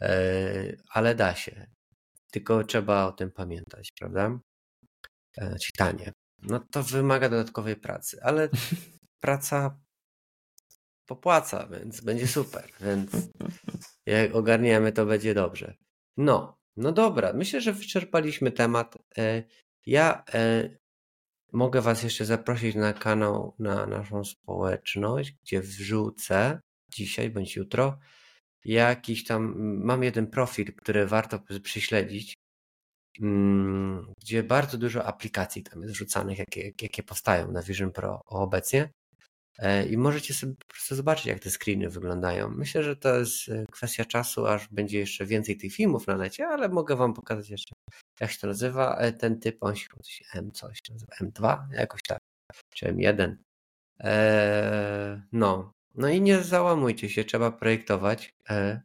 e, 0.00 0.12
ale 0.90 1.14
da 1.14 1.34
się. 1.34 1.66
Tylko 2.32 2.64
trzeba 2.64 3.06
o 3.06 3.12
tym 3.12 3.30
pamiętać, 3.30 3.92
prawda? 3.98 4.38
E, 5.36 5.58
czyli 5.58 5.72
tanie. 5.76 6.12
No 6.42 6.60
to 6.70 6.82
wymaga 6.82 7.28
dodatkowej 7.28 7.76
pracy, 7.76 8.18
ale 8.22 8.48
praca 9.24 9.83
popłaca, 11.06 11.66
więc 11.66 12.00
będzie 12.00 12.26
super. 12.26 12.70
Więc 12.80 13.10
jak 14.06 14.34
ogarniemy, 14.34 14.92
to 14.92 15.06
będzie 15.06 15.34
dobrze. 15.34 15.74
No, 16.16 16.58
no 16.76 16.92
dobra, 16.92 17.32
myślę, 17.32 17.60
że 17.60 17.72
wyczerpaliśmy 17.72 18.52
temat. 18.52 18.98
E, 19.18 19.42
ja 19.86 20.24
e, 20.34 20.70
mogę 21.52 21.80
Was 21.80 22.02
jeszcze 22.02 22.24
zaprosić 22.24 22.74
na 22.74 22.92
kanał, 22.92 23.54
na 23.58 23.86
naszą 23.86 24.24
społeczność, 24.24 25.32
gdzie 25.42 25.60
wrzucę 25.60 26.60
dzisiaj 26.90 27.30
bądź 27.30 27.56
jutro 27.56 27.98
jakiś 28.64 29.24
tam, 29.24 29.54
mam 29.84 30.02
jeden 30.02 30.26
profil, 30.26 30.74
który 30.76 31.06
warto 31.06 31.40
prześledzić, 31.62 32.34
mm, 33.20 34.12
gdzie 34.22 34.42
bardzo 34.42 34.78
dużo 34.78 35.04
aplikacji 35.04 35.62
tam 35.62 35.82
jest 35.82 35.94
wrzucanych, 35.94 36.38
jakie, 36.38 36.72
jakie 36.82 37.02
powstają 37.02 37.52
na 37.52 37.62
Vision 37.62 37.92
Pro 37.92 38.20
obecnie. 38.26 38.90
E, 39.58 39.86
I 39.86 39.96
możecie 39.96 40.34
sobie 40.34 40.54
po 40.54 40.66
prostu 40.66 40.94
zobaczyć, 40.94 41.26
jak 41.26 41.40
te 41.40 41.50
screeny 41.50 41.90
wyglądają. 41.90 42.50
Myślę, 42.50 42.82
że 42.82 42.96
to 42.96 43.18
jest 43.18 43.48
e, 43.48 43.64
kwestia 43.72 44.04
czasu, 44.04 44.46
aż 44.46 44.68
będzie 44.68 44.98
jeszcze 44.98 45.26
więcej 45.26 45.56
tych 45.56 45.72
filmów 45.72 46.06
na 46.06 46.16
necie, 46.16 46.46
ale 46.46 46.68
mogę 46.68 46.96
Wam 46.96 47.14
pokazać 47.14 47.50
jeszcze, 47.50 47.74
jak 48.20 48.30
się 48.30 48.38
to 48.38 48.46
nazywa. 48.46 48.96
E, 48.96 49.12
ten 49.12 49.40
typ, 49.40 49.56
on 49.60 49.76
się 49.76 49.88
M 50.34 50.52
coś 50.52 50.78
nazywa, 50.90 51.12
M2, 51.20 51.58
jakoś 51.72 52.02
tak, 52.02 52.18
czy 52.74 52.86
M1. 52.86 53.36
Eee, 53.98 55.22
no. 55.32 55.72
no 55.94 56.08
i 56.08 56.20
nie 56.20 56.42
załamujcie 56.42 57.08
się, 57.08 57.24
trzeba 57.24 57.50
projektować 57.52 58.30
eee, 58.48 58.80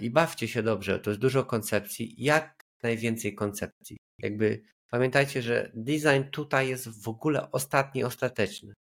i 0.00 0.10
bawcie 0.10 0.48
się 0.48 0.62
dobrze. 0.62 0.98
To 0.98 1.10
jest 1.10 1.20
dużo 1.20 1.44
koncepcji, 1.44 2.14
jak 2.18 2.62
najwięcej 2.82 3.34
koncepcji. 3.34 3.96
Jakby 4.18 4.62
pamiętajcie, 4.90 5.42
że 5.42 5.70
design 5.74 6.22
tutaj 6.30 6.68
jest 6.68 7.02
w 7.02 7.08
ogóle 7.08 7.50
ostatni, 7.50 8.04
ostateczny. 8.04 8.72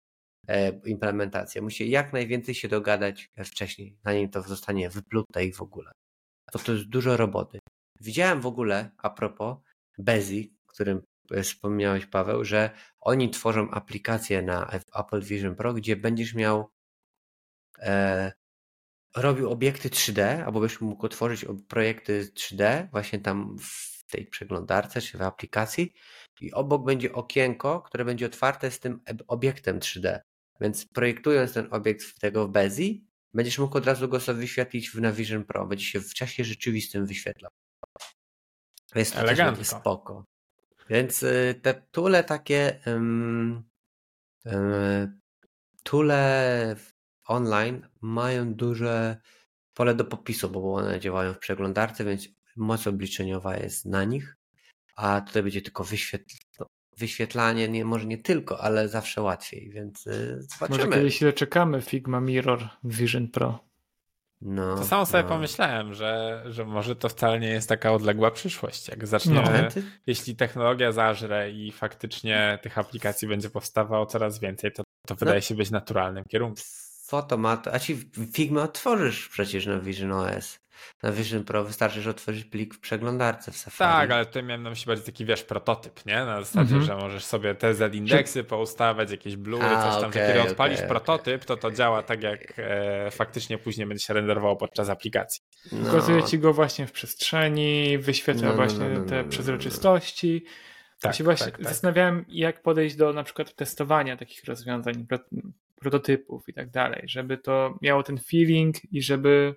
E, 0.52 0.82
implementację. 0.86 1.62
Musi 1.62 1.90
jak 1.90 2.14
najwięcej 2.14 2.56
się 2.56 2.68
dogadać 2.68 3.32
wcześniej, 3.46 3.98
zanim 4.06 4.30
to 4.30 4.42
zostanie 4.42 4.90
wyplute 4.90 5.46
i 5.46 5.54
w 5.54 5.62
ogóle. 5.62 5.92
To 6.52 6.60
to 6.60 6.74
jest 6.74 6.86
dużo 6.86 7.18
roboty. 7.18 7.60
Widziałem 8.00 8.42
w 8.42 8.46
ogóle, 8.46 8.92
a 8.98 9.10
propos 9.10 9.58
Bezi, 9.98 10.56
którym 10.68 11.02
e, 11.32 11.44
wspomniałeś 11.44 12.06
Paweł, 12.06 12.44
że 12.44 12.70
oni 13.00 13.30
tworzą 13.30 13.70
aplikację 13.70 14.42
na 14.42 14.72
Apple 14.96 15.22
Vision 15.22 15.56
Pro, 15.56 15.74
gdzie 15.74 15.96
będziesz 15.96 16.34
miał 16.34 16.70
e, 17.80 18.32
robił 19.16 19.50
obiekty 19.52 19.90
3D, 19.90 20.44
albo 20.46 20.60
byś 20.60 20.82
mógł 20.82 21.08
tworzyć 21.08 21.46
projekty 21.68 22.32
3D 22.34 22.90
właśnie 22.92 23.20
tam 23.20 23.58
w 23.60 24.04
tej 24.12 24.26
przeglądarce 24.28 25.02
czy 25.02 25.18
w 25.18 25.22
aplikacji 25.22 25.94
i 26.42 26.54
obok 26.54 26.86
będzie 26.86 27.14
okienko, 27.14 27.82
które 27.82 28.06
będzie 28.06 28.26
otwarte 28.26 28.72
z 28.72 28.80
tym 28.80 29.00
obiektem 29.28 29.80
3D. 29.80 30.20
Więc 30.62 30.86
projektując 30.86 31.54
ten 31.54 31.68
obiekt 31.72 32.20
tego 32.20 32.48
w 32.48 32.52
Bezi, 32.52 33.06
będziesz 33.34 33.60
mógł 33.60 33.78
od 33.78 33.86
razu 33.86 34.08
go 34.08 34.20
sobie 34.20 34.40
wyświetlić 34.40 34.90
w 34.90 35.02
Navision 35.02 35.46
Pro. 35.46 35.68
Będzie 35.68 35.86
się 35.86 36.00
w 36.02 36.14
czasie 36.14 36.44
rzeczywistym 36.44 37.06
wyświetlał. 37.06 37.52
Jest 38.96 39.14
to 39.14 39.20
Elegancko. 39.20 39.80
spoko. 39.80 40.26
Więc 40.90 41.24
y, 41.24 41.60
te 41.62 41.74
tule 41.92 42.24
takie 42.24 42.80
um, 42.86 43.64
um, 44.46 45.20
tule 45.84 46.76
online 47.24 47.88
mają 48.02 48.54
duże 48.54 49.18
pole 49.74 49.96
do 49.96 50.06
popisu, 50.06 50.50
bo 50.50 50.74
one 50.74 51.00
działają 51.00 51.34
w 51.34 51.40
przeglądarce, 51.40 52.06
więc 52.06 52.28
moc 52.56 52.88
obliczeniowa 52.88 53.58
jest 53.58 53.86
na 53.86 54.04
nich, 54.04 54.38
a 54.96 55.22
tutaj 55.22 55.44
będzie 55.44 55.62
tylko 55.62 55.84
wyświetl 55.84 56.36
wyświetlanie, 56.98 57.70
nie, 57.70 57.86
może 57.86 58.06
nie 58.06 58.18
tylko, 58.18 58.62
ale 58.62 58.90
zawsze 58.90 59.22
łatwiej, 59.22 59.70
więc 59.70 60.06
yy, 60.06 60.42
zobaczymy. 60.42 60.86
Może 60.86 60.98
kiedyś 60.98 61.22
ile 61.22 61.34
czekamy 61.34 61.82
Figma 61.82 62.22
Mirror 62.22 62.70
Vision 62.84 63.28
Pro. 63.28 63.72
No, 64.42 64.76
to 64.76 64.86
samo 64.86 65.06
sobie 65.06 65.24
no. 65.24 65.30
pomyślałem, 65.30 65.94
że, 65.94 66.44
że 66.46 66.66
może 66.66 66.96
to 66.96 67.10
wcale 67.10 67.40
nie 67.40 67.48
jest 67.48 67.70
taka 67.70 67.92
odległa 67.92 68.32
przyszłość. 68.32 68.88
Jak 68.88 69.08
zaczniemy, 69.08 69.70
no. 69.76 69.82
jeśli 70.08 70.36
technologia 70.36 70.92
zażre 70.92 71.52
i 71.52 71.72
faktycznie 71.72 72.60
tych 72.62 72.78
aplikacji 72.78 73.28
będzie 73.28 73.50
powstawało 73.50 74.06
coraz 74.06 74.40
więcej, 74.40 74.72
to, 74.72 74.84
to 75.08 75.16
wydaje 75.16 75.38
no. 75.38 75.42
się 75.42 75.56
być 75.56 75.72
naturalnym 75.72 76.24
kierunkiem. 76.24 76.64
Fotomat, 77.06 77.68
a 77.68 77.80
ci 77.80 77.98
Figma 78.34 78.64
otworzysz 78.64 79.30
przecież 79.30 79.66
na 79.66 79.80
Vision 79.80 80.12
OS 80.12 80.60
na 81.04 81.12
Vision 81.12 81.44
Pro 81.44 81.64
wystarczy, 81.64 82.02
że 82.02 82.10
otworzysz 82.10 82.46
plik 82.46 82.74
w 82.74 82.80
przeglądarce 82.80 83.52
w 83.52 83.58
Safari. 83.58 84.08
Tak, 84.08 84.12
ale 84.12 84.26
tutaj 84.26 84.44
miałem 84.44 84.64
na 84.64 84.70
myśli 84.70 84.88
bardziej 84.88 85.06
taki, 85.06 85.26
wiesz, 85.26 85.44
prototyp, 85.44 86.06
nie? 86.06 86.16
Na 86.16 86.42
zasadzie, 86.42 86.76
mm 86.76 86.84
-hmm. 86.84 86.88
że 86.88 86.96
możesz 86.96 87.26
sobie 87.26 87.56
te 87.56 87.74
Z-indeksy 87.74 88.44
poustawiać, 88.44 89.12
jakieś 89.12 89.36
blury, 89.36 89.66
A, 89.66 89.92
coś 89.92 90.02
tam. 90.02 90.10
Okay, 90.10 90.28
Kiedy 90.28 90.40
okay, 90.40 90.52
odpalisz 90.52 90.78
okay. 90.78 90.90
prototyp, 90.90 91.46
to 91.46 91.58
to 91.58 91.72
działa 91.72 92.04
tak, 92.04 92.24
jak 92.24 92.54
e, 92.58 93.12
faktycznie 93.12 93.58
później 93.58 93.88
będzie 93.88 94.06
się 94.06 94.14
renderowało 94.14 94.56
podczas 94.56 94.90
aplikacji. 94.90 95.42
No. 95.72 95.86
Pokazuje 95.86 96.24
ci 96.24 96.40
go 96.40 96.54
właśnie 96.54 96.88
w 96.88 96.92
przestrzeni, 96.92 97.98
wyświetla 97.98 98.44
no, 98.44 98.50
no, 98.50 98.56
właśnie 98.56 98.90
no, 98.90 99.00
no, 99.00 99.06
te 99.06 99.24
no, 99.24 99.30
przezroczystości. 99.30 100.46
Tak, 101.02 101.16
się 101.16 101.24
właśnie 101.24 101.46
tak, 101.46 101.58
tak. 101.58 101.68
zastanawiałem, 101.68 102.26
jak 102.28 102.62
podejść 102.62 102.96
do 102.96 103.14
na 103.14 103.24
przykład 103.24 103.56
testowania 103.56 104.18
takich 104.18 104.44
rozwiązań, 104.46 105.08
prototypów 105.76 106.50
i 106.50 106.54
tak 106.54 106.70
dalej, 106.70 107.04
żeby 107.06 107.38
to 107.38 107.78
miało 107.82 108.04
ten 108.04 108.18
feeling 108.18 108.76
i 108.94 109.02
żeby 109.02 109.56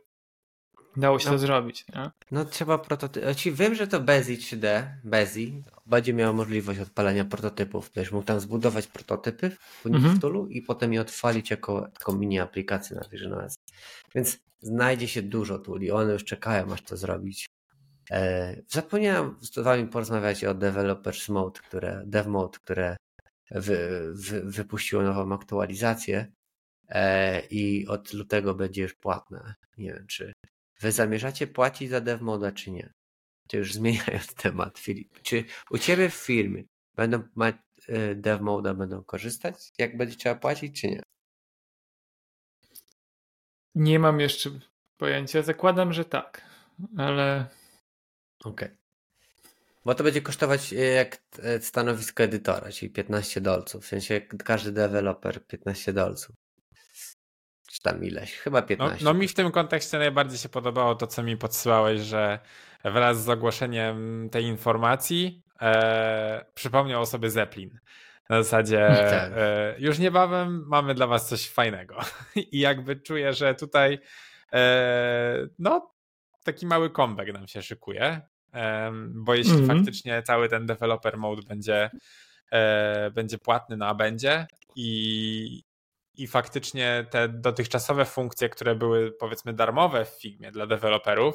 Dało 0.97 1.19
się 1.19 1.27
no, 1.27 1.33
to 1.33 1.39
zrobić, 1.39 1.85
nie? 1.95 2.11
No 2.31 2.45
trzeba 2.45 2.79
prototyp. 2.79 3.35
Ci 3.35 3.53
wiem, 3.53 3.75
że 3.75 3.87
to 3.87 4.01
Bezi 4.01 4.39
3D, 4.39 4.85
Bezi 5.05 5.63
będzie 5.87 6.15
miał 6.15 6.35
możliwość 6.35 6.81
odpalenia 6.81 7.25
prototypów. 7.25 7.91
Będziesz 7.95 8.13
mógł 8.13 8.25
tam 8.25 8.41
zbudować 8.41 8.87
prototypy 8.87 9.51
w 9.51 9.87
mhm. 9.87 10.21
Tulu 10.21 10.47
i 10.47 10.63
potem 10.63 10.93
je 10.93 11.01
odpalić 11.01 11.51
jako 11.51 11.89
taką 11.99 12.17
mini 12.17 12.41
aplikację 12.41 12.97
na 12.97 13.09
Vision 13.09 13.33
OS. 13.33 13.55
Więc 14.15 14.39
znajdzie 14.61 15.09
się 15.09 15.23
dużo 15.23 15.59
tuli. 15.59 15.91
One 15.91 16.13
już 16.13 16.25
czekają, 16.25 16.73
aż 16.73 16.83
to 16.83 16.97
zrobić. 16.97 17.47
E, 18.11 18.57
zapomniałem 18.69 19.37
z 19.41 19.59
wami 19.59 19.87
porozmawiać 19.87 20.45
o 20.45 20.55
Developers 20.55 21.29
Mode, 21.29 21.61
które, 21.61 22.03
Dev 22.07 22.31
Mode, 22.31 22.59
które 22.59 22.97
wy, 23.51 24.11
wy, 24.13 24.43
wypuściło 24.45 25.03
nową 25.03 25.35
aktualizację 25.35 26.33
e, 26.89 27.41
i 27.41 27.87
od 27.87 28.13
lutego 28.13 28.55
będzie 28.55 28.83
już 28.83 28.95
płatne. 28.95 29.55
Nie 29.79 29.93
wiem, 29.93 30.07
czy 30.07 30.33
Wy 30.85 30.93
zamierzacie 30.93 31.47
płacić 31.47 31.91
za 31.91 32.01
DevModa, 32.01 32.53
czy 32.53 32.71
nie? 32.71 32.93
To 33.49 33.57
już 33.57 33.75
zmieniając 33.75 34.35
temat, 34.45 34.79
Filip. 34.79 35.23
Czy 35.23 35.45
u 35.71 35.79
Ciebie 35.79 36.11
w 36.11 36.15
firmie 36.15 36.65
będą 36.95 37.23
mać 37.35 37.57
e, 37.89 38.15
DevModa, 38.15 38.75
będą 38.75 39.05
korzystać? 39.05 39.73
Jak 39.79 39.97
będzie 39.97 40.17
trzeba 40.17 40.35
płacić, 40.35 40.81
czy 40.81 40.87
nie? 40.87 41.03
Nie 43.75 43.99
mam 43.99 44.21
jeszcze 44.21 44.51
pojęcia. 44.97 45.43
Zakładam, 45.43 45.93
że 45.93 46.05
tak, 46.05 46.45
ale. 46.97 47.47
Okej. 48.45 48.69
Okay. 48.69 48.77
Bo 49.85 49.95
to 49.95 50.05
będzie 50.05 50.23
kosztować 50.23 50.73
e, 50.73 50.77
jak 50.77 51.23
e, 51.39 51.61
stanowisko 51.61 52.23
edytora, 52.23 52.73
czyli 52.73 52.91
15 52.91 53.41
dolców. 53.41 53.85
W 53.85 53.89
sensie 53.89 54.21
każdy 54.21 54.73
deweloper 54.73 55.47
15 55.47 55.93
dolców 55.93 56.44
tam 57.85 58.05
ileś, 58.05 58.33
chyba 58.33 58.63
15. 58.63 59.05
No, 59.05 59.13
no, 59.13 59.19
mi 59.19 59.29
w 59.29 59.35
tym 59.35 59.51
kontekście 59.51 59.99
najbardziej 59.99 60.39
się 60.39 60.49
podobało 60.49 60.95
to, 60.95 61.07
co 61.07 61.23
mi 61.23 61.37
podsyłałeś, 61.37 62.01
że 62.01 62.39
wraz 62.85 63.25
z 63.25 63.29
ogłoszeniem 63.29 64.29
tej 64.31 64.45
informacji 64.45 65.43
e, 65.61 66.45
przypomniał 66.55 67.03
o 67.03 67.07
sobie 67.07 67.31
Zeppelin. 67.31 67.79
Na 68.29 68.43
zasadzie 68.43 68.89
tak. 69.11 69.33
e, 69.37 69.75
już 69.79 69.99
niebawem 69.99 70.65
mamy 70.67 70.95
dla 70.95 71.07
was 71.07 71.29
coś 71.29 71.49
fajnego. 71.49 71.99
I 72.53 72.59
jakby 72.59 72.97
czuję, 72.97 73.33
że 73.33 73.55
tutaj 73.55 73.99
e, 74.53 75.49
no 75.59 75.95
taki 76.45 76.67
mały 76.67 76.91
comeback 76.91 77.33
nam 77.33 77.49
się 77.49 77.63
szykuje. 77.63 78.21
E, 78.55 78.93
bo 79.15 79.35
jeśli 79.35 79.55
mm 79.55 79.65
-hmm. 79.65 79.77
faktycznie 79.77 80.23
cały 80.23 80.49
ten 80.49 80.67
developer 80.67 81.17
mode 81.17 81.43
będzie, 81.43 81.91
e, 82.53 83.11
będzie 83.11 83.39
płatny, 83.39 83.77
no 83.77 83.87
a 83.87 83.95
będzie 83.95 84.47
i 84.77 85.74
i 86.15 86.27
faktycznie 86.27 87.07
te 87.11 87.29
dotychczasowe 87.29 88.05
funkcje, 88.05 88.49
które 88.49 88.75
były 88.75 89.13
powiedzmy 89.13 89.53
darmowe 89.53 90.05
w 90.05 90.09
Figmie 90.09 90.53
dla 90.53 90.67
deweloperów, 90.67 91.35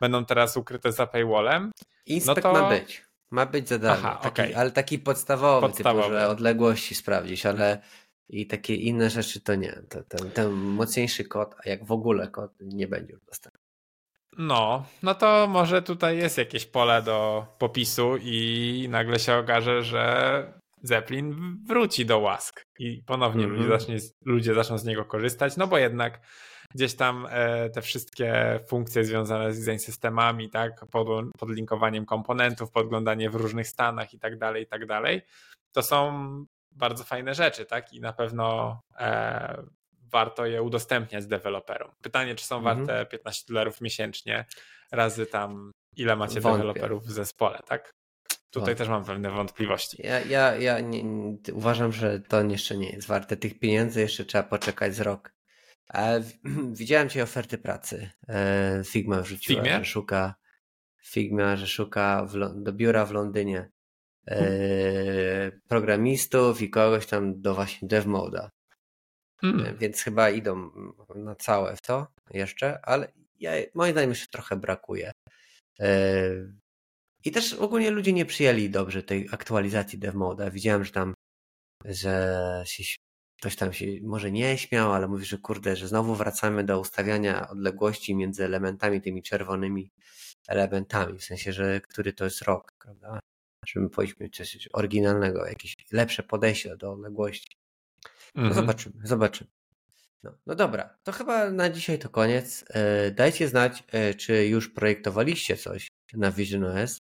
będą 0.00 0.24
teraz 0.24 0.56
ukryte 0.56 0.92
za 0.92 1.06
paywallem. 1.06 1.72
Inspekt 2.06 2.44
no 2.44 2.52
to... 2.52 2.62
ma 2.62 2.68
być. 2.68 3.04
Ma 3.30 3.46
być 3.46 3.68
za 3.68 3.78
darmo, 3.78 4.08
Aha, 4.08 4.20
taki, 4.22 4.42
okay. 4.42 4.56
ale 4.56 4.70
taki 4.70 4.98
podstawowy, 4.98 5.66
podstawowy. 5.66 6.02
Typu, 6.02 6.14
że 6.14 6.28
odległości 6.28 6.94
sprawdzić, 6.94 7.46
ale 7.46 7.82
i 8.28 8.46
takie 8.46 8.74
inne 8.74 9.10
rzeczy 9.10 9.40
to 9.40 9.54
nie. 9.54 9.82
Ten, 10.08 10.30
ten 10.30 10.50
mocniejszy 10.52 11.24
kod, 11.24 11.54
a 11.64 11.68
jak 11.68 11.84
w 11.84 11.92
ogóle 11.92 12.28
kod 12.28 12.52
nie 12.60 12.88
będzie 12.88 13.12
już 13.12 13.24
dostępny. 13.24 13.60
No, 14.38 14.86
no 15.02 15.14
to 15.14 15.46
może 15.46 15.82
tutaj 15.82 16.18
jest 16.18 16.38
jakieś 16.38 16.66
pole 16.66 17.02
do 17.02 17.46
popisu 17.58 18.16
i 18.22 18.86
nagle 18.90 19.18
się 19.18 19.36
okaże, 19.36 19.82
że 19.82 20.59
Zeppelin 20.82 21.56
wróci 21.66 22.06
do 22.06 22.18
łask 22.18 22.62
i 22.78 23.02
ponownie 23.06 23.44
mm 23.44 23.56
-hmm. 23.56 23.58
ludzie, 23.58 23.78
zacznie, 23.78 23.96
ludzie 24.24 24.54
zaczną 24.54 24.78
z 24.78 24.84
niego 24.84 25.04
korzystać, 25.04 25.56
no 25.56 25.66
bo 25.66 25.78
jednak 25.78 26.20
gdzieś 26.74 26.94
tam 26.94 27.26
e, 27.30 27.70
te 27.70 27.82
wszystkie 27.82 28.60
funkcje 28.68 29.04
związane 29.04 29.52
z 29.52 29.64
design 29.64 29.78
systemami, 29.78 30.50
tak, 30.50 30.86
pod, 30.90 31.08
podlinkowaniem 31.38 32.06
komponentów, 32.06 32.70
podglądanie 32.70 33.30
w 33.30 33.34
różnych 33.34 33.68
stanach 33.68 34.14
i 34.14 34.18
tak 34.18 34.38
dalej, 34.38 34.62
i 34.62 34.66
tak 34.66 34.86
dalej, 34.86 35.22
to 35.72 35.82
są 35.82 36.44
bardzo 36.72 37.04
fajne 37.04 37.34
rzeczy, 37.34 37.64
tak, 37.64 37.92
i 37.92 38.00
na 38.00 38.12
pewno 38.12 38.80
e, 38.98 39.62
warto 40.12 40.46
je 40.46 40.62
udostępniać 40.62 41.26
deweloperom. 41.26 41.90
Pytanie, 42.02 42.34
czy 42.34 42.46
są 42.46 42.58
mhm. 42.58 42.76
warte 42.78 43.06
15 43.06 43.44
dolarów 43.48 43.80
miesięcznie 43.80 44.44
razy 44.92 45.26
tam 45.26 45.70
ile 45.96 46.16
macie 46.16 46.40
Wątpię. 46.40 46.58
deweloperów 46.58 47.04
w 47.04 47.10
zespole, 47.10 47.58
tak? 47.66 47.90
Tutaj 48.50 48.76
też 48.76 48.88
mam 48.88 49.04
pewne 49.04 49.30
wątpliwości. 49.30 50.02
Ja, 50.04 50.20
ja, 50.20 50.56
ja 50.56 50.80
nie, 50.80 51.02
nie, 51.02 51.36
uważam, 51.52 51.92
że 51.92 52.20
to 52.20 52.42
jeszcze 52.42 52.76
nie 52.76 52.90
jest 52.90 53.08
warte 53.08 53.36
tych 53.36 53.58
pieniędzy, 53.58 54.00
jeszcze 54.00 54.24
trzeba 54.24 54.44
poczekać 54.44 54.94
z 54.94 55.00
rok. 55.00 55.32
Ale 55.88 56.22
widziałem 56.80 57.08
ci 57.08 57.20
oferty 57.20 57.58
pracy. 57.58 58.10
E, 58.28 58.82
Figma 58.84 59.22
wrzuciła, 59.22 59.62
Figmie? 59.62 59.78
że 59.78 59.84
szuka 59.84 60.34
Figma, 61.04 61.56
że 61.56 61.66
szuka 61.66 62.24
w, 62.24 62.62
do 62.62 62.72
biura 62.72 63.06
w 63.06 63.12
Londynie 63.12 63.70
e, 64.28 65.50
programistów 65.68 66.62
i 66.62 66.70
kogoś 66.70 67.06
tam 67.06 67.40
do 67.40 67.54
właśnie 67.54 67.88
dev 67.88 68.08
moda. 68.08 68.50
Hmm. 69.40 69.78
Więc 69.78 70.02
chyba 70.02 70.30
idą 70.30 70.70
na 71.14 71.34
całe 71.34 71.76
w 71.76 71.80
to 71.80 72.06
jeszcze, 72.30 72.86
ale 72.86 73.12
ja, 73.40 73.52
moim 73.74 73.92
zdaniem 73.92 74.10
jeszcze 74.10 74.28
trochę 74.28 74.56
brakuje. 74.56 75.12
I 77.24 77.30
też 77.30 77.52
ogólnie 77.52 77.90
ludzie 77.90 78.12
nie 78.12 78.26
przyjęli 78.26 78.70
dobrze 78.70 79.02
tej 79.02 79.28
aktualizacji 79.32 79.98
dev 79.98 80.18
moda. 80.18 80.50
Widziałem, 80.50 80.84
że 80.84 80.92
tam, 80.92 81.14
że 81.84 82.62
się 82.66 82.84
ktoś 83.40 83.56
tam 83.56 83.72
się 83.72 83.86
może 84.02 84.32
nie 84.32 84.58
śmiał, 84.58 84.92
ale 84.92 85.08
mówi, 85.08 85.24
że 85.24 85.38
kurde, 85.38 85.76
że 85.76 85.88
znowu 85.88 86.14
wracamy 86.14 86.64
do 86.64 86.80
ustawiania 86.80 87.48
odległości 87.48 88.14
między 88.14 88.44
elementami, 88.44 89.00
tymi 89.00 89.22
czerwonymi 89.22 89.92
elementami, 90.48 91.18
w 91.18 91.24
sensie, 91.24 91.52
że 91.52 91.80
który 91.80 92.12
to 92.12 92.24
jest 92.24 92.42
rok, 92.42 92.72
prawda? 92.78 93.20
Żeby 93.66 93.90
powinniśmy 93.90 94.30
coś 94.30 94.68
oryginalnego, 94.72 95.46
jakieś 95.46 95.76
lepsze 95.92 96.22
podejście 96.22 96.76
do 96.76 96.92
odległości. 96.92 97.56
No 98.34 98.42
mhm. 98.42 98.54
zobaczymy, 98.54 98.94
zobaczymy. 99.04 99.50
No, 100.22 100.38
no 100.46 100.54
dobra, 100.54 100.98
to 101.02 101.12
chyba 101.12 101.50
na 101.50 101.70
dzisiaj 101.70 101.98
to 101.98 102.08
koniec. 102.08 102.64
E, 102.68 103.10
dajcie 103.10 103.48
znać, 103.48 103.84
e, 103.88 104.14
czy 104.14 104.46
już 104.46 104.68
projektowaliście 104.68 105.56
coś 105.56 105.88
na 106.14 106.30
Vision 106.30 106.64
OS, 106.64 107.00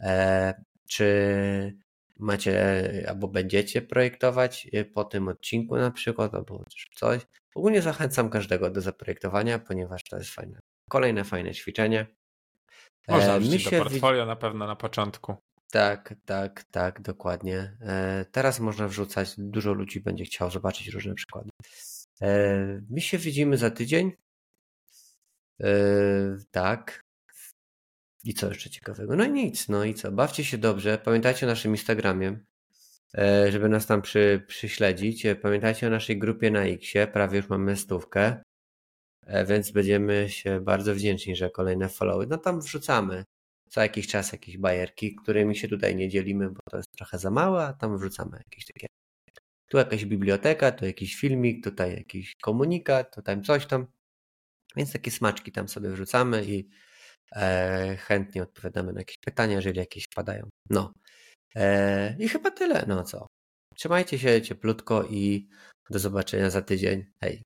e, 0.00 0.54
czy 0.88 1.78
macie 2.18 3.04
albo 3.08 3.28
będziecie 3.28 3.82
projektować 3.82 4.68
po 4.94 5.04
tym 5.04 5.28
odcinku 5.28 5.76
na 5.76 5.90
przykład, 5.90 6.34
albo 6.34 6.64
coś. 6.94 7.26
Ogólnie 7.54 7.82
zachęcam 7.82 8.30
każdego 8.30 8.70
do 8.70 8.80
zaprojektowania, 8.80 9.58
ponieważ 9.58 10.04
to 10.04 10.18
jest 10.18 10.30
fajne. 10.30 10.60
Kolejne 10.90 11.24
fajne 11.24 11.54
ćwiczenie. 11.54 12.06
Można 13.08 13.38
wrzucić 13.38 13.64
do 13.64 13.70
portfolio 13.70 14.26
na 14.26 14.36
pewno 14.36 14.66
na 14.66 14.76
początku. 14.76 15.36
Tak, 15.70 16.14
tak, 16.24 16.64
tak, 16.70 17.00
dokładnie. 17.00 17.76
E, 17.80 18.24
teraz 18.32 18.60
można 18.60 18.88
wrzucać, 18.88 19.34
dużo 19.38 19.72
ludzi 19.72 20.00
będzie 20.00 20.24
chciało 20.24 20.50
zobaczyć 20.50 20.88
różne 20.88 21.14
przykłady. 21.14 21.50
E, 22.22 22.80
my 22.90 23.00
się 23.00 23.18
widzimy 23.18 23.56
za 23.56 23.70
tydzień. 23.70 24.12
E, 25.60 25.68
tak. 26.50 27.07
I 28.28 28.34
co 28.34 28.48
jeszcze 28.48 28.70
ciekawego? 28.70 29.16
No 29.16 29.24
i 29.24 29.30
nic, 29.30 29.68
no 29.68 29.84
i 29.84 29.94
co? 29.94 30.12
Bawcie 30.12 30.44
się 30.44 30.58
dobrze. 30.58 30.98
Pamiętajcie 30.98 31.46
o 31.46 31.48
naszym 31.48 31.70
Instagramie, 31.70 32.38
żeby 33.50 33.68
nas 33.68 33.86
tam 33.86 34.02
przy, 34.02 34.44
przyśledzić. 34.46 35.26
Pamiętajcie 35.42 35.86
o 35.86 35.90
naszej 35.90 36.18
grupie 36.18 36.50
na 36.50 36.62
Xie. 36.62 37.06
Prawie 37.06 37.36
już 37.36 37.48
mamy 37.48 37.76
stówkę. 37.76 38.42
Więc 39.46 39.70
będziemy 39.70 40.28
się 40.28 40.60
bardzo 40.60 40.94
wdzięczni, 40.94 41.36
że 41.36 41.50
kolejne 41.50 41.88
followy. 41.88 42.26
No 42.26 42.38
tam 42.38 42.60
wrzucamy 42.60 43.24
co 43.68 43.80
jakiś 43.80 44.06
czas 44.06 44.32
jakieś 44.32 44.58
bajerki, 44.58 45.14
którymi 45.14 45.56
się 45.56 45.68
tutaj 45.68 45.96
nie 45.96 46.08
dzielimy, 46.08 46.50
bo 46.50 46.60
to 46.70 46.76
jest 46.76 46.90
trochę 46.90 47.18
za 47.18 47.30
małe, 47.30 47.64
a 47.64 47.72
tam 47.72 47.98
wrzucamy 47.98 48.36
jakieś 48.36 48.66
takie. 48.66 48.86
Tu 49.68 49.76
jakaś 49.76 50.04
biblioteka, 50.04 50.72
tu 50.72 50.86
jakiś 50.86 51.16
filmik, 51.16 51.64
tutaj 51.64 51.94
jakiś 51.94 52.36
komunikat, 52.36 53.14
to 53.14 53.22
tam 53.22 53.42
coś 53.42 53.66
tam. 53.66 53.86
Więc 54.76 54.92
takie 54.92 55.10
smaczki 55.10 55.52
tam 55.52 55.68
sobie 55.68 55.90
wrzucamy 55.90 56.44
i 56.44 56.68
e, 57.36 57.96
chętnie 57.96 58.42
odpowiadamy 58.42 58.92
na 58.92 59.00
jakieś 59.00 59.16
pytania, 59.18 59.56
jeżeli 59.56 59.78
jakieś 59.78 60.04
wpadają. 60.04 60.48
No. 60.70 60.92
E, 61.56 62.16
I 62.18 62.28
chyba 62.28 62.50
tyle. 62.50 62.84
No 62.88 63.04
co? 63.04 63.26
Trzymajcie 63.74 64.18
się 64.18 64.42
cieplutko 64.42 65.04
i 65.04 65.48
do 65.90 65.98
zobaczenia 65.98 66.50
za 66.50 66.62
tydzień. 66.62 67.04
Hej. 67.22 67.42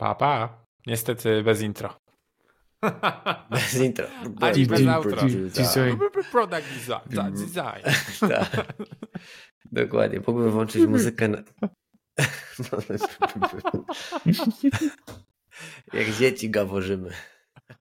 Pa, 0.00 0.14
pa. 0.14 0.64
Niestety 0.86 1.42
bez 1.42 1.60
intro. 1.60 1.96
Bez 3.50 3.74
intro. 3.74 4.06
Ani 4.40 4.66
bez 4.72 4.86
outro. 4.86 5.16
Product 6.30 6.68
design. 7.32 7.84
Tak. 8.28 8.66
Dokładnie. 9.72 10.20
Mógłbym 10.26 10.50
włączyć 10.50 10.86
muzykę 10.86 11.28
na... 11.28 11.42
Jak 15.92 16.10
dzieci 16.18 16.50
gaworzymy. 16.50 17.10